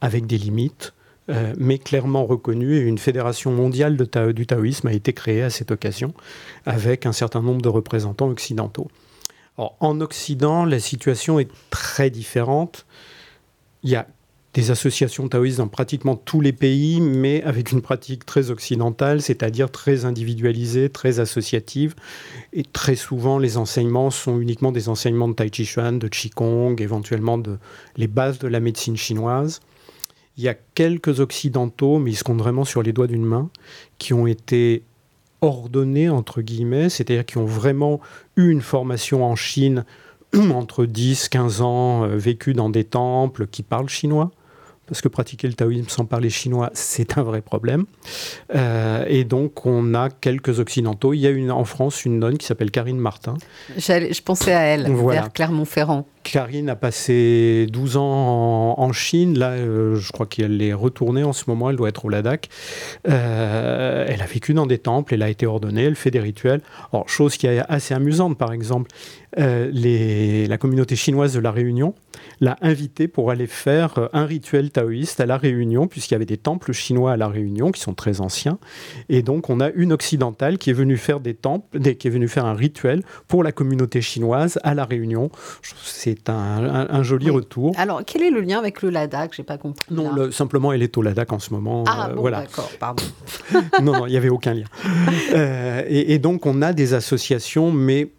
avec 0.00 0.26
des 0.26 0.38
limites, 0.38 0.94
euh, 1.28 1.54
mais 1.58 1.78
clairement 1.78 2.24
reconnu. 2.24 2.76
Et 2.76 2.80
une 2.80 2.98
fédération 2.98 3.52
mondiale 3.52 3.96
du 3.96 4.46
taoïsme 4.46 4.88
a 4.88 4.92
été 4.92 5.12
créée 5.12 5.42
à 5.42 5.50
cette 5.50 5.70
occasion, 5.70 6.14
avec 6.64 7.04
un 7.04 7.12
certain 7.12 7.42
nombre 7.42 7.62
de 7.62 7.68
représentants 7.68 8.28
occidentaux. 8.28 8.88
en 9.58 10.00
Occident, 10.00 10.64
la 10.64 10.80
situation 10.80 11.38
est 11.38 11.50
très 11.70 12.10
différente. 12.10 12.86
Il 13.82 13.90
y 13.90 13.96
a 13.96 14.06
des 14.56 14.70
associations 14.70 15.28
taoïstes 15.28 15.58
dans 15.58 15.68
pratiquement 15.68 16.16
tous 16.16 16.40
les 16.40 16.54
pays, 16.54 17.02
mais 17.02 17.42
avec 17.42 17.72
une 17.72 17.82
pratique 17.82 18.24
très 18.24 18.50
occidentale, 18.50 19.20
c'est-à-dire 19.20 19.70
très 19.70 20.06
individualisée, 20.06 20.88
très 20.88 21.20
associative. 21.20 21.94
Et 22.54 22.62
très 22.62 22.96
souvent, 22.96 23.38
les 23.38 23.58
enseignements 23.58 24.10
sont 24.10 24.40
uniquement 24.40 24.72
des 24.72 24.88
enseignements 24.88 25.28
de 25.28 25.34
Tai 25.34 25.50
Chi 25.52 25.66
Chuan, 25.66 25.98
de 25.98 26.08
Qigong, 26.08 26.80
éventuellement 26.80 27.36
de 27.36 27.58
les 27.98 28.06
bases 28.06 28.38
de 28.38 28.48
la 28.48 28.60
médecine 28.60 28.96
chinoise. 28.96 29.60
Il 30.38 30.44
y 30.44 30.48
a 30.48 30.54
quelques 30.54 31.20
occidentaux, 31.20 31.98
mais 31.98 32.12
ils 32.12 32.16
se 32.16 32.24
comptent 32.24 32.38
vraiment 32.38 32.64
sur 32.64 32.82
les 32.82 32.94
doigts 32.94 33.08
d'une 33.08 33.26
main, 33.26 33.50
qui 33.98 34.14
ont 34.14 34.26
été 34.26 34.84
ordonnés, 35.42 36.08
entre 36.08 36.40
guillemets, 36.40 36.88
c'est-à-dire 36.88 37.26
qui 37.26 37.36
ont 37.36 37.44
vraiment 37.44 38.00
eu 38.36 38.48
une 38.48 38.62
formation 38.62 39.22
en 39.22 39.36
Chine 39.36 39.84
entre 40.34 40.86
10, 40.86 41.28
15 41.28 41.60
ans, 41.60 42.04
euh, 42.04 42.16
vécu 42.16 42.54
dans 42.54 42.70
des 42.70 42.84
temples 42.84 43.46
qui 43.48 43.62
parlent 43.62 43.90
chinois 43.90 44.30
parce 44.86 45.00
que 45.00 45.08
pratiquer 45.08 45.48
le 45.48 45.54
taoïsme 45.54 45.88
sans 45.88 46.04
parler 46.04 46.30
chinois, 46.30 46.70
c'est 46.74 47.18
un 47.18 47.22
vrai 47.22 47.40
problème. 47.40 47.86
Euh, 48.54 49.04
et 49.08 49.24
donc, 49.24 49.66
on 49.66 49.94
a 49.94 50.10
quelques 50.10 50.58
occidentaux. 50.58 51.12
Il 51.12 51.20
y 51.20 51.26
a 51.26 51.30
une, 51.30 51.50
en 51.50 51.64
France 51.64 52.04
une 52.04 52.18
nonne 52.18 52.38
qui 52.38 52.46
s'appelle 52.46 52.70
Karine 52.70 52.98
Martin. 52.98 53.34
Je 53.76 54.22
pensais 54.22 54.52
à 54.52 54.62
elle, 54.62 54.92
vers 54.92 55.32
Clermont-Ferrand. 55.32 56.06
Karine 56.32 56.68
a 56.68 56.76
passé 56.76 57.66
12 57.70 57.96
ans 57.98 58.74
en, 58.78 58.92
Chine. 58.92 59.38
Là, 59.38 59.50
euh, 59.50 59.94
je 59.94 60.10
crois 60.10 60.26
qu'elle 60.26 60.60
est 60.60 60.72
retournée 60.72 61.22
en 61.22 61.32
ce 61.32 61.44
moment. 61.46 61.70
Elle 61.70 61.76
doit 61.76 61.88
être 61.88 62.04
au 62.04 62.08
Ladakh. 62.08 62.48
Euh, 63.08 64.06
elle 64.08 64.20
a 64.20 64.26
vécu 64.26 64.52
dans 64.52 64.66
des 64.66 64.78
temples. 64.78 65.14
Elle 65.14 65.22
a 65.22 65.28
été 65.28 65.46
ordonnée. 65.46 65.84
Elle 65.84 65.94
fait 65.94 66.10
des 66.10 66.20
rituels. 66.20 66.62
Chose 67.06 67.36
qui 67.36 67.46
est 67.46 67.60
assez 67.68 67.94
amusante, 67.94 68.36
par 68.36 68.52
exemple, 68.52 68.90
euh, 69.38 70.46
la 70.48 70.58
communauté 70.58 70.96
chinoise 70.96 71.34
de 71.34 71.40
la 71.40 71.50
Réunion 71.50 71.94
l'a 72.40 72.56
invitée 72.60 73.06
pour 73.06 73.30
aller 73.30 73.46
faire 73.46 74.08
un 74.12 74.24
rituel 74.24 74.70
taoïste 74.70 75.20
à 75.20 75.26
la 75.26 75.36
Réunion, 75.36 75.86
puisqu'il 75.86 76.14
y 76.14 76.16
avait 76.16 76.24
des 76.24 76.38
temples 76.38 76.72
chinois 76.72 77.12
à 77.12 77.16
la 77.16 77.28
Réunion 77.28 77.70
qui 77.70 77.80
sont 77.80 77.94
très 77.94 78.20
anciens. 78.20 78.58
Et 79.08 79.22
donc, 79.22 79.50
on 79.50 79.60
a 79.60 79.70
une 79.70 79.92
occidentale 79.92 80.58
qui 80.58 80.70
est 80.70 80.74
venue 80.74 80.96
faire 80.96 81.20
des 81.20 81.34
temples, 81.34 81.78
qui 81.94 82.08
est 82.08 82.10
venue 82.10 82.28
faire 82.28 82.46
un 82.46 82.54
rituel 82.54 83.02
pour 83.28 83.44
la 83.44 83.52
communauté 83.52 84.00
chinoise 84.00 84.58
à 84.62 84.74
la 84.74 84.84
Réunion. 84.84 85.30
C'est 85.82 86.15
c'est 86.16 86.30
un, 86.30 87.02
joli 87.02 87.30
retour. 87.30 87.72
Alors, 87.76 88.02
quel 88.04 88.22
est 88.22 88.30
le 88.30 88.40
lien 88.40 88.58
avec 88.58 88.82
le 88.82 88.90
Ladakh? 88.90 89.34
J'ai 89.34 89.42
pas 89.42 89.58
compris. 89.58 89.86
Non, 89.90 90.30
simplement, 90.30 90.72
elle 90.72 90.82
est 90.82 90.96
au 90.96 91.02
Ladakh 91.02 91.32
en 91.32 91.38
ce 91.38 91.52
moment. 91.52 91.84
Ah, 91.86 92.08
euh, 92.08 92.14
bon, 92.14 92.20
voilà. 92.22 92.40
d'accord, 92.40 92.70
pardon. 92.78 93.02
non, 93.82 93.92
non, 93.92 94.06
il 94.06 94.10
n'y 94.10 94.16
avait 94.16 94.28
aucun 94.28 94.54
lien. 94.54 94.66
Euh, 95.34 95.82
et, 95.88 96.18
donc, 96.18 96.46
on 96.46 96.62
a 96.62 96.72
des 96.72 96.94
associations, 96.94 97.70
mais 97.70 98.10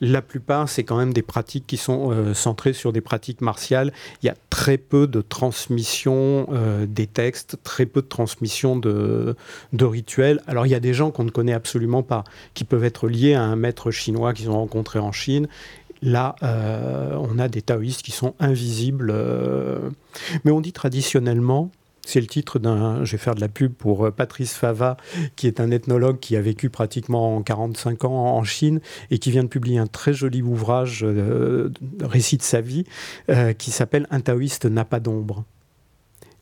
la 0.00 0.20
plupart, 0.22 0.68
c'est 0.68 0.84
quand 0.84 0.96
même 0.96 1.12
des 1.12 1.22
pratiques 1.22 1.66
qui 1.66 1.76
sont 1.76 2.10
euh, 2.10 2.34
centrées 2.34 2.72
sur 2.72 2.92
des 2.92 3.00
pratiques 3.00 3.40
martiales. 3.40 3.92
Il 4.22 4.26
y 4.26 4.28
a 4.28 4.34
très 4.50 4.76
peu 4.76 5.06
de 5.06 5.20
transmission 5.22 6.48
des 6.86 7.06
textes, 7.06 7.58
très 7.62 7.86
peu 7.86 8.02
de 8.02 8.06
transmission 8.06 8.76
de, 8.76 9.36
de, 9.72 9.84
rituels. 9.84 10.40
Alors, 10.46 10.66
il 10.66 10.70
y 10.70 10.74
a 10.74 10.80
des 10.80 10.94
gens 10.94 11.10
qu'on 11.10 11.24
ne 11.24 11.30
connaît 11.30 11.54
absolument 11.54 12.02
pas, 12.02 12.24
qui 12.54 12.64
peuvent 12.64 12.84
être 12.84 13.08
liés 13.08 13.34
à 13.34 13.42
un 13.42 13.56
maître 13.56 13.90
chinois 13.90 14.34
qu'ils 14.34 14.50
ont 14.50 14.58
rencontré 14.58 14.98
en 14.98 15.12
Chine 15.12 15.48
Là, 16.02 16.36
euh, 16.42 17.16
on 17.16 17.38
a 17.38 17.48
des 17.48 17.62
taoïstes 17.62 18.02
qui 18.02 18.12
sont 18.12 18.34
invisibles. 18.38 19.10
Euh, 19.12 19.90
mais 20.44 20.50
on 20.50 20.60
dit 20.60 20.72
traditionnellement, 20.72 21.70
c'est 22.06 22.20
le 22.20 22.26
titre 22.26 22.58
d'un. 22.58 23.04
Je 23.04 23.12
vais 23.12 23.18
faire 23.18 23.34
de 23.34 23.40
la 23.40 23.48
pub 23.48 23.72
pour 23.72 24.06
euh, 24.06 24.10
Patrice 24.10 24.54
Fava, 24.54 24.96
qui 25.36 25.46
est 25.46 25.60
un 25.60 25.70
ethnologue 25.70 26.18
qui 26.18 26.36
a 26.36 26.40
vécu 26.40 26.70
pratiquement 26.70 27.42
45 27.42 28.04
ans 28.04 28.36
en 28.36 28.44
Chine 28.44 28.80
et 29.10 29.18
qui 29.18 29.30
vient 29.30 29.44
de 29.44 29.48
publier 29.48 29.78
un 29.78 29.86
très 29.86 30.12
joli 30.12 30.42
ouvrage, 30.42 31.04
récit 32.00 32.36
de 32.36 32.42
sa 32.42 32.60
vie, 32.60 32.84
qui 33.58 33.70
s'appelle 33.70 34.06
Un 34.10 34.20
taoïste 34.20 34.66
n'a 34.66 34.84
pas 34.84 35.00
d'ombre. 35.00 35.44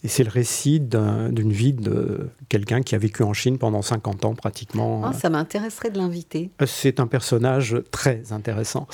Et 0.05 0.09
c'est 0.09 0.23
le 0.23 0.31
récit 0.31 0.81
d'une 0.81 1.53
vie 1.53 1.73
de 1.73 2.29
quelqu'un 2.51 2.83
qui 2.83 2.95
a 2.95 2.99
vécu 2.99 3.23
en 3.23 3.33
Chine 3.33 3.57
pendant 3.57 3.81
50 3.81 4.27
ans 4.27 4.35
pratiquement. 4.35 5.03
Ah, 5.03 5.15
ça 5.15 5.31
m'intéresserait 5.31 5.91
de 5.91 5.97
l'inviter. 5.97 6.51
C'est 6.67 7.01
un 7.01 7.07
personnage 7.07 7.79
très 7.91 8.31
intéressant. 8.31 8.87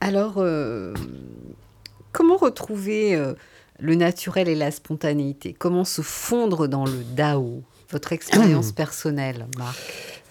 Alors, 0.00 0.34
euh, 0.38 0.92
comment 2.10 2.36
retrouver 2.36 3.14
euh, 3.14 3.34
le 3.78 3.94
naturel 3.94 4.48
et 4.48 4.56
la 4.56 4.72
spontanéité? 4.72 5.52
Comment 5.52 5.84
se 5.84 6.02
fondre 6.02 6.66
dans 6.66 6.84
le 6.84 7.04
Dao? 7.14 7.62
Votre 7.92 8.12
expérience 8.12 8.72
personnelle, 8.72 9.46
Marc? 9.56 9.78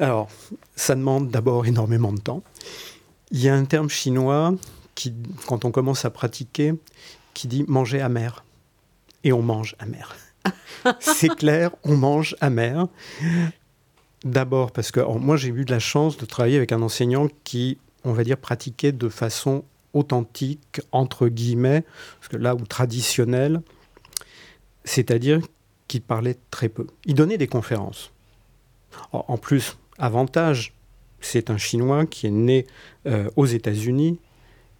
Alors, 0.01 0.27
ça 0.75 0.93
demande 0.93 1.29
d'abord 1.29 1.65
énormément 1.65 2.11
de 2.11 2.19
temps. 2.19 2.43
Il 3.31 3.41
y 3.41 3.47
a 3.47 3.55
un 3.55 3.63
terme 3.63 3.87
chinois 3.87 4.53
qui, 4.93 5.13
quand 5.47 5.63
on 5.63 5.71
commence 5.71 6.03
à 6.03 6.09
pratiquer, 6.09 6.73
qui 7.33 7.47
dit 7.47 7.63
manger 7.69 8.01
amer. 8.01 8.43
Et 9.23 9.33
on 9.33 9.41
mange 9.41 9.75
amer. 9.79 10.15
C'est 10.99 11.35
clair, 11.35 11.71
on 11.83 11.95
mange 11.95 12.35
amer. 12.41 12.87
D'abord 14.23 14.71
parce 14.71 14.91
que 14.91 14.99
moi 15.17 15.37
j'ai 15.37 15.49
eu 15.49 15.65
de 15.65 15.71
la 15.71 15.79
chance 15.79 16.17
de 16.17 16.25
travailler 16.25 16.57
avec 16.57 16.71
un 16.71 16.81
enseignant 16.81 17.27
qui 17.43 17.77
on 18.03 18.13
va 18.13 18.23
dire, 18.23 18.37
pratiqué 18.37 18.91
de 18.91 19.09
façon 19.09 19.63
authentique, 19.93 20.81
entre 20.91 21.27
guillemets, 21.27 21.83
parce 22.19 22.29
que 22.29 22.37
là 22.37 22.55
où 22.55 22.65
traditionnelle, 22.65 23.61
c'est-à-dire 24.83 25.41
qu'il 25.87 26.01
parlait 26.01 26.37
très 26.49 26.69
peu. 26.69 26.87
Il 27.05 27.15
donnait 27.15 27.37
des 27.37 27.47
conférences. 27.47 28.11
En 29.11 29.37
plus, 29.37 29.77
avantage, 29.97 30.73
c'est 31.19 31.49
un 31.49 31.57
Chinois 31.57 32.05
qui 32.05 32.27
est 32.27 32.31
né 32.31 32.65
euh, 33.05 33.29
aux 33.35 33.45
États-Unis 33.45 34.19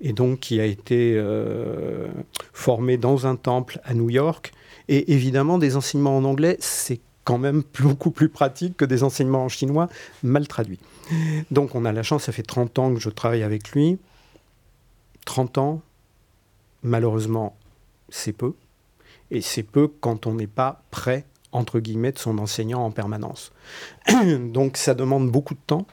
et 0.02 0.14
donc 0.14 0.40
qui 0.40 0.60
a 0.60 0.66
été 0.66 1.14
euh, 1.16 2.08
formé 2.54 2.98
dans 2.98 3.28
un 3.28 3.36
temple 3.36 3.80
à 3.84 3.94
New 3.94 4.10
York. 4.10 4.52
Et 4.88 5.14
évidemment, 5.14 5.58
des 5.58 5.76
enseignements 5.76 6.18
en 6.18 6.24
anglais, 6.24 6.58
c'est 6.60 7.00
quand 7.24 7.38
même 7.38 7.64
beaucoup 7.80 8.12
plus 8.12 8.30
pratique 8.30 8.76
que 8.78 8.86
des 8.86 9.04
enseignements 9.04 9.46
en 9.46 9.50
chinois 9.50 9.88
mal 10.24 10.48
traduits. 10.48 10.80
Donc 11.52 11.76
on 11.76 11.86
a 11.86 11.92
la 11.92 12.04
chance, 12.04 12.24
ça 12.24 12.32
fait 12.32 12.44
30 12.44 12.80
ans 12.80 12.94
que 12.94 13.00
je 13.00 13.10
travaille 13.10 13.44
avec 13.44 13.72
lui. 13.72 14.00
30 15.26 15.58
ans, 15.60 15.82
malheureusement, 16.84 17.56
c'est 18.10 18.34
peu. 18.34 18.54
Et 19.30 19.42
c'est 19.42 19.64
peu 19.64 19.88
quand 19.88 20.26
on 20.26 20.34
n'est 20.34 20.48
pas 20.48 20.84
prêt, 20.92 21.26
entre 21.52 21.80
guillemets, 21.80 22.12
de 22.12 22.20
son 22.20 22.38
enseignant 22.38 22.84
en 22.84 22.92
permanence. 22.92 23.52
Donc 24.40 24.78
ça 24.78 24.94
demande 24.94 25.30
beaucoup 25.30 25.54
de 25.54 25.60
temps, 25.66 25.86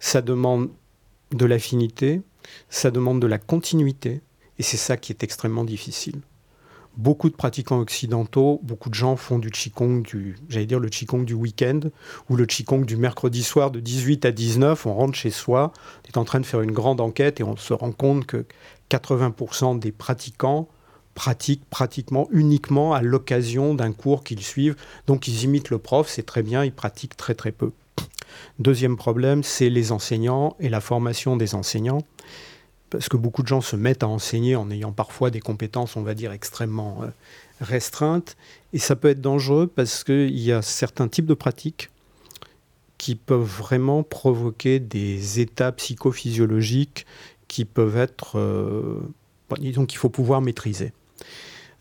ça 0.00 0.22
demande 0.22 0.70
de 1.32 1.46
l'affinité, 1.46 2.22
ça 2.68 2.90
demande 2.90 3.20
de 3.20 3.26
la 3.26 3.38
continuité, 3.38 4.20
et 4.58 4.62
c'est 4.62 4.76
ça 4.76 4.96
qui 4.96 5.12
est 5.12 5.22
extrêmement 5.22 5.64
difficile. 5.64 6.20
beaucoup 6.96 7.28
de 7.28 7.34
pratiquants 7.34 7.80
occidentaux, 7.80 8.60
beaucoup 8.62 8.88
de 8.88 8.94
gens 8.94 9.16
font 9.16 9.38
du 9.38 9.50
Qigong, 9.50 10.02
du, 10.02 10.36
j'allais 10.48 10.66
dire 10.66 10.78
le 10.78 10.88
Qigong 10.88 11.24
du 11.24 11.34
week-end, 11.34 11.80
ou 12.30 12.36
le 12.36 12.46
Qigong 12.46 12.84
du 12.84 12.96
mercredi 12.96 13.42
soir 13.42 13.70
de 13.70 13.80
18 13.80 14.24
à 14.24 14.32
19, 14.32 14.86
on 14.86 14.94
rentre 14.94 15.14
chez 15.14 15.30
soi, 15.30 15.72
on 16.04 16.08
est 16.08 16.16
en 16.18 16.24
train 16.24 16.40
de 16.40 16.46
faire 16.46 16.60
une 16.60 16.72
grande 16.72 17.00
enquête 17.00 17.40
et 17.40 17.44
on 17.44 17.56
se 17.56 17.72
rend 17.72 17.92
compte 17.92 18.26
que 18.26 18.46
80% 18.90 19.78
des 19.78 19.92
pratiquants 19.92 20.68
pratiquent 21.14 21.64
pratiquement 21.70 22.28
uniquement 22.32 22.92
à 22.92 23.02
l'occasion 23.02 23.74
d'un 23.74 23.92
cours 23.92 24.24
qu'ils 24.24 24.42
suivent. 24.42 24.76
Donc 25.06 25.28
ils 25.28 25.44
imitent 25.44 25.70
le 25.70 25.78
prof, 25.78 26.08
c'est 26.08 26.24
très 26.24 26.42
bien, 26.42 26.64
ils 26.64 26.72
pratiquent 26.72 27.16
très 27.16 27.34
très 27.34 27.52
peu. 27.52 27.72
Deuxième 28.58 28.96
problème, 28.96 29.42
c'est 29.42 29.70
les 29.70 29.92
enseignants 29.92 30.56
et 30.60 30.68
la 30.68 30.80
formation 30.80 31.36
des 31.36 31.54
enseignants 31.54 32.02
parce 32.94 33.08
que 33.08 33.16
beaucoup 33.16 33.42
de 33.42 33.48
gens 33.48 33.60
se 33.60 33.74
mettent 33.74 34.04
à 34.04 34.08
enseigner 34.08 34.54
en 34.54 34.70
ayant 34.70 34.92
parfois 34.92 35.30
des 35.30 35.40
compétences, 35.40 35.96
on 35.96 36.02
va 36.02 36.14
dire, 36.14 36.30
extrêmement 36.30 37.02
euh, 37.02 37.08
restreintes. 37.60 38.36
Et 38.72 38.78
ça 38.78 38.94
peut 38.94 39.08
être 39.08 39.20
dangereux 39.20 39.66
parce 39.66 40.04
qu'il 40.04 40.38
y 40.38 40.52
a 40.52 40.62
certains 40.62 41.08
types 41.08 41.26
de 41.26 41.34
pratiques 41.34 41.90
qui 42.96 43.16
peuvent 43.16 43.40
vraiment 43.42 44.04
provoquer 44.04 44.78
des 44.78 45.40
états 45.40 45.72
psychophysiologiques 45.72 47.04
qui 47.48 47.64
peuvent 47.64 47.96
être, 47.96 48.38
euh, 48.38 49.00
disons 49.58 49.86
qu'il 49.86 49.98
faut 49.98 50.08
pouvoir 50.08 50.40
maîtriser. 50.40 50.92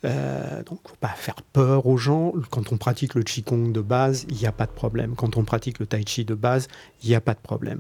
Euh, 0.06 0.64
donc, 0.64 0.80
faut 0.86 0.96
pas 1.00 1.10
faire 1.10 1.42
peur 1.54 1.86
aux 1.86 1.98
gens. 1.98 2.34
Quand 2.50 2.72
on 2.72 2.78
pratique 2.78 3.16
le 3.16 3.24
Qigong 3.24 3.72
de 3.72 3.82
base, 3.82 4.26
il 4.30 4.36
n'y 4.36 4.46
a 4.46 4.52
pas 4.52 4.66
de 4.66 4.72
problème. 4.72 5.16
Quand 5.16 5.38
on 5.38 5.44
pratique 5.44 5.80
le 5.80 5.86
Tai 5.86 6.04
Chi 6.06 6.26
de 6.26 6.36
base, 6.36 6.68
il 7.04 7.10
n'y 7.10 7.16
a 7.16 7.22
pas 7.22 7.34
de 7.34 7.40
problème. 7.40 7.80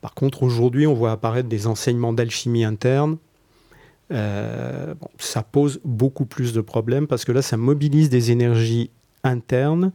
Par 0.00 0.14
contre, 0.14 0.42
aujourd'hui, 0.42 0.86
on 0.86 0.94
voit 0.94 1.10
apparaître 1.10 1.48
des 1.48 1.66
enseignements 1.66 2.12
d'alchimie 2.12 2.64
interne. 2.64 3.18
Euh, 4.10 4.94
ça 5.18 5.42
pose 5.42 5.80
beaucoup 5.84 6.24
plus 6.24 6.52
de 6.52 6.60
problèmes 6.60 7.06
parce 7.06 7.24
que 7.24 7.32
là, 7.32 7.42
ça 7.42 7.56
mobilise 7.56 8.08
des 8.08 8.30
énergies 8.30 8.90
internes 9.22 9.92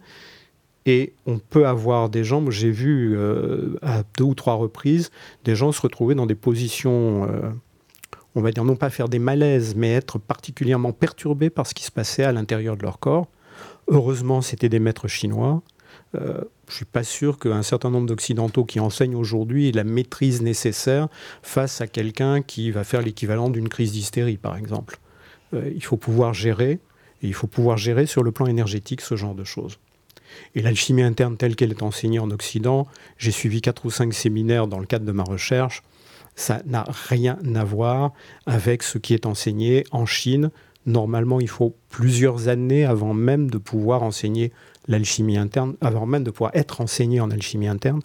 et 0.85 1.13
on 1.25 1.39
peut 1.39 1.65
avoir 1.65 2.09
des 2.09 2.23
gens, 2.23 2.49
j'ai 2.51 2.69
vu 2.69 3.15
euh, 3.15 3.77
à 3.81 4.03
deux 4.17 4.25
ou 4.25 4.35
trois 4.35 4.55
reprises, 4.55 5.11
des 5.45 5.55
gens 5.55 5.71
se 5.71 5.81
retrouver 5.81 6.13
dans 6.13 6.25
des 6.25 6.35
positions, 6.35 7.27
euh, 7.29 7.49
on 8.35 8.41
va 8.41 8.51
dire 8.51 8.63
non 8.63 8.75
pas 8.75 8.89
faire 8.89 9.09
des 9.09 9.19
malaises, 9.19 9.75
mais 9.75 9.93
être 9.93 10.19
particulièrement 10.19 10.91
perturbés 10.91 11.49
par 11.49 11.67
ce 11.67 11.73
qui 11.73 11.83
se 11.83 11.91
passait 11.91 12.23
à 12.23 12.31
l'intérieur 12.31 12.77
de 12.77 12.83
leur 12.83 12.99
corps. 12.99 13.27
Heureusement, 13.87 14.41
c'était 14.41 14.69
des 14.69 14.79
maîtres 14.79 15.07
chinois. 15.07 15.61
Euh, 16.15 16.41
je 16.67 16.73
ne 16.73 16.75
suis 16.75 16.85
pas 16.85 17.03
sûr 17.03 17.37
qu'un 17.37 17.63
certain 17.63 17.89
nombre 17.89 18.07
d'Occidentaux 18.07 18.65
qui 18.65 18.79
enseignent 18.79 19.15
aujourd'hui 19.15 19.69
aient 19.69 19.73
la 19.73 19.83
maîtrise 19.83 20.41
nécessaire 20.41 21.07
face 21.41 21.81
à 21.81 21.87
quelqu'un 21.87 22.41
qui 22.41 22.71
va 22.71 22.83
faire 22.83 23.01
l'équivalent 23.01 23.49
d'une 23.49 23.69
crise 23.69 23.91
d'hystérie, 23.91 24.37
par 24.37 24.57
exemple. 24.57 24.99
Euh, 25.53 25.71
il 25.75 25.83
faut 25.83 25.97
pouvoir 25.97 26.33
gérer, 26.33 26.79
et 27.21 27.27
il 27.27 27.33
faut 27.33 27.47
pouvoir 27.47 27.77
gérer 27.77 28.05
sur 28.05 28.23
le 28.23 28.31
plan 28.31 28.47
énergétique 28.47 29.01
ce 29.01 29.15
genre 29.15 29.35
de 29.35 29.43
choses. 29.43 29.77
Et 30.55 30.61
l'alchimie 30.61 31.03
interne 31.03 31.37
telle 31.37 31.55
qu'elle 31.55 31.71
est 31.71 31.83
enseignée 31.83 32.19
en 32.19 32.31
Occident, 32.31 32.87
j'ai 33.17 33.31
suivi 33.31 33.61
quatre 33.61 33.85
ou 33.85 33.91
cinq 33.91 34.13
séminaires 34.13 34.67
dans 34.67 34.79
le 34.79 34.85
cadre 34.85 35.05
de 35.05 35.11
ma 35.11 35.23
recherche, 35.23 35.83
ça 36.35 36.61
n'a 36.65 36.85
rien 37.09 37.37
à 37.55 37.63
voir 37.63 38.13
avec 38.45 38.83
ce 38.83 38.97
qui 38.97 39.13
est 39.13 39.25
enseigné 39.25 39.83
en 39.91 40.05
Chine. 40.05 40.51
Normalement, 40.85 41.39
il 41.39 41.47
faut 41.47 41.75
plusieurs 41.89 42.47
années 42.47 42.85
avant 42.85 43.13
même 43.13 43.49
de 43.49 43.57
pouvoir 43.57 44.03
enseigner 44.03 44.51
l'alchimie 44.87 45.37
interne, 45.37 45.75
avant 45.81 46.05
même 46.05 46.23
de 46.23 46.31
pouvoir 46.31 46.51
être 46.55 46.81
enseigné 46.81 47.21
en 47.21 47.31
alchimie 47.31 47.67
interne. 47.67 48.01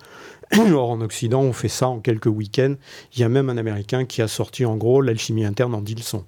Or, 0.72 0.90
en 0.90 1.00
Occident, 1.00 1.42
on 1.42 1.52
fait 1.52 1.68
ça 1.68 1.88
en 1.88 1.98
quelques 1.98 2.26
week-ends. 2.26 2.74
Il 3.14 3.20
y 3.20 3.24
a 3.24 3.28
même 3.28 3.50
un 3.50 3.56
Américain 3.56 4.04
qui 4.04 4.22
a 4.22 4.28
sorti 4.28 4.64
en 4.64 4.76
gros 4.76 5.00
l'alchimie 5.00 5.44
interne 5.44 5.74
en 5.74 5.80
10 5.80 5.96
leçons. 5.96 6.24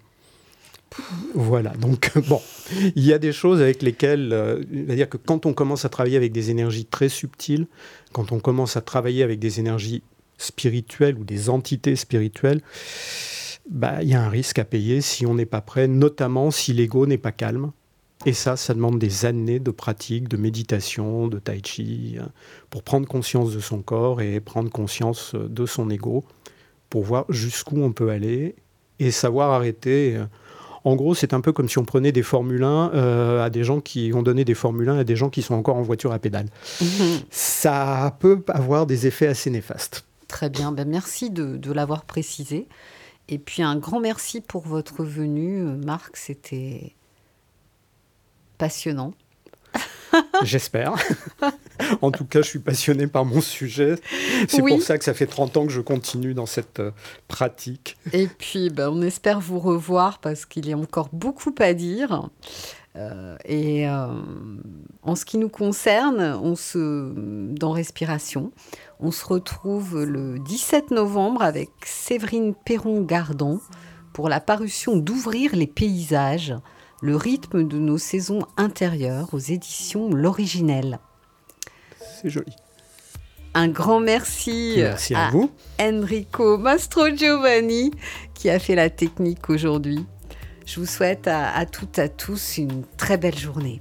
Voilà, 1.34 1.70
donc 1.70 2.10
bon, 2.28 2.40
il 2.96 3.04
y 3.04 3.12
a 3.12 3.18
des 3.18 3.32
choses 3.32 3.60
avec 3.60 3.80
lesquelles, 3.80 4.32
euh, 4.32 4.60
c'est-à-dire 4.72 5.08
que 5.08 5.16
quand 5.16 5.46
on 5.46 5.52
commence 5.52 5.84
à 5.84 5.88
travailler 5.88 6.16
avec 6.16 6.32
des 6.32 6.50
énergies 6.50 6.84
très 6.84 7.08
subtiles, 7.08 7.66
quand 8.12 8.32
on 8.32 8.40
commence 8.40 8.76
à 8.76 8.80
travailler 8.80 9.22
avec 9.22 9.38
des 9.38 9.60
énergies 9.60 10.02
spirituelles 10.40 11.16
ou 11.16 11.24
des 11.24 11.48
entités 11.50 11.96
spirituelles, 11.96 12.60
bah, 13.68 14.02
il 14.02 14.08
y 14.08 14.14
a 14.14 14.22
un 14.22 14.28
risque 14.28 14.58
à 14.58 14.64
payer 14.64 15.00
si 15.00 15.26
on 15.26 15.34
n'est 15.34 15.46
pas 15.46 15.60
prêt, 15.60 15.86
notamment 15.86 16.50
si 16.50 16.72
l'ego 16.72 17.06
n'est 17.06 17.18
pas 17.18 17.32
calme. 17.32 17.72
Et 18.26 18.34
ça, 18.34 18.56
ça 18.56 18.74
demande 18.74 18.98
des 18.98 19.24
années 19.24 19.60
de 19.60 19.70
pratique, 19.70 20.28
de 20.28 20.36
méditation, 20.36 21.26
de 21.26 21.38
tai 21.38 21.62
chi, 21.64 22.16
euh, 22.18 22.24
pour 22.68 22.82
prendre 22.82 23.08
conscience 23.08 23.54
de 23.54 23.60
son 23.60 23.80
corps 23.80 24.20
et 24.20 24.40
prendre 24.40 24.70
conscience 24.70 25.34
euh, 25.34 25.48
de 25.48 25.64
son 25.64 25.88
ego, 25.88 26.24
pour 26.90 27.04
voir 27.04 27.24
jusqu'où 27.30 27.82
on 27.82 27.92
peut 27.92 28.10
aller 28.10 28.56
et 28.98 29.10
savoir 29.10 29.52
arrêter. 29.52 30.16
Euh. 30.16 30.26
En 30.84 30.96
gros, 30.96 31.14
c'est 31.14 31.32
un 31.32 31.40
peu 31.40 31.52
comme 31.52 31.68
si 31.68 31.78
on 31.78 31.84
prenait 31.84 32.12
des 32.12 32.22
Formule 32.22 32.62
1 32.62 33.40
à 33.42 33.50
des 33.50 33.64
gens 33.64 33.80
qui 33.80 34.12
ont 34.14 34.22
donné 34.22 34.46
des 34.46 34.54
Formule 34.54 34.88
1 34.88 34.98
à 34.98 35.04
des 35.04 35.14
gens 35.14 35.28
qui 35.28 35.42
sont 35.42 35.54
encore 35.54 35.76
en 35.76 35.82
voiture 35.82 36.12
à 36.12 36.18
pédale. 36.18 36.46
Mhm. 36.80 37.20
Ça 37.28 38.16
peut 38.18 38.42
avoir 38.48 38.86
des 38.86 39.06
effets 39.06 39.26
assez 39.26 39.50
néfastes. 39.50 40.04
Très 40.30 40.48
bien, 40.48 40.70
ben 40.70 40.88
merci 40.88 41.28
de, 41.28 41.56
de 41.56 41.72
l'avoir 41.72 42.04
précisé. 42.04 42.68
Et 43.28 43.38
puis 43.38 43.62
un 43.64 43.74
grand 43.74 43.98
merci 43.98 44.40
pour 44.40 44.62
votre 44.62 45.02
venue, 45.02 45.62
Marc. 45.62 46.16
C'était 46.16 46.94
passionnant. 48.58 49.12
J'espère. 50.44 50.94
en 52.02 52.12
tout 52.12 52.24
cas, 52.24 52.42
je 52.42 52.48
suis 52.48 52.58
passionné 52.60 53.08
par 53.08 53.24
mon 53.24 53.40
sujet. 53.40 53.96
C'est 54.48 54.62
pour 54.62 54.80
ça 54.82 54.98
que 54.98 55.04
ça 55.04 55.14
fait 55.14 55.26
30 55.26 55.56
ans 55.56 55.66
que 55.66 55.72
je 55.72 55.80
continue 55.80 56.32
dans 56.32 56.46
cette 56.46 56.78
euh, 56.78 56.92
pratique. 57.26 57.96
Et 58.12 58.28
puis, 58.28 58.70
ben, 58.70 58.88
on 58.88 59.02
espère 59.02 59.40
vous 59.40 59.58
revoir 59.58 60.20
parce 60.20 60.46
qu'il 60.46 60.68
y 60.68 60.72
a 60.72 60.76
encore 60.76 61.08
beaucoup 61.12 61.54
à 61.58 61.74
dire. 61.74 62.30
Euh, 62.96 63.36
et 63.44 63.88
euh, 63.88 64.06
en 65.02 65.14
ce 65.14 65.24
qui 65.24 65.38
nous 65.38 65.48
concerne, 65.48 66.20
on 66.42 66.56
se, 66.56 67.12
dans 67.54 67.70
Respiration, 67.70 68.50
on 68.98 69.10
se 69.10 69.24
retrouve 69.24 70.02
le 70.02 70.38
17 70.40 70.90
novembre 70.90 71.42
avec 71.42 71.70
Séverine 71.84 72.54
Perron-Gardon 72.54 73.60
pour 74.12 74.28
la 74.28 74.40
parution 74.40 74.96
d'Ouvrir 74.96 75.54
les 75.54 75.68
paysages 75.68 76.54
le 77.02 77.16
rythme 77.16 77.66
de 77.66 77.78
nos 77.78 77.98
saisons 77.98 78.46
intérieures 78.56 79.32
aux 79.32 79.38
éditions 79.38 80.10
L'Originel. 80.10 80.98
C'est 82.20 82.28
joli. 82.28 82.54
Un 83.54 83.68
grand 83.68 84.00
merci, 84.00 84.74
merci 84.76 85.14
à, 85.14 85.30
vous. 85.30 85.50
Enrico 85.80 86.56
Mastro 86.56 87.08
Giovanni 87.08 87.90
qui 88.34 88.48
a 88.48 88.58
fait 88.58 88.74
la 88.74 88.90
technique 88.90 89.50
aujourd'hui. 89.50 90.04
Je 90.66 90.80
vous 90.80 90.86
souhaite 90.86 91.26
à, 91.26 91.52
à 91.52 91.66
toutes 91.66 91.98
et 91.98 92.02
à 92.02 92.08
tous 92.08 92.58
une 92.58 92.84
très 92.96 93.16
belle 93.16 93.38
journée. 93.38 93.80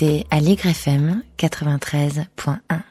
Écoutez 0.00 0.26
Allegre 0.30 0.66
FM 0.66 1.22
93.1. 1.38 2.89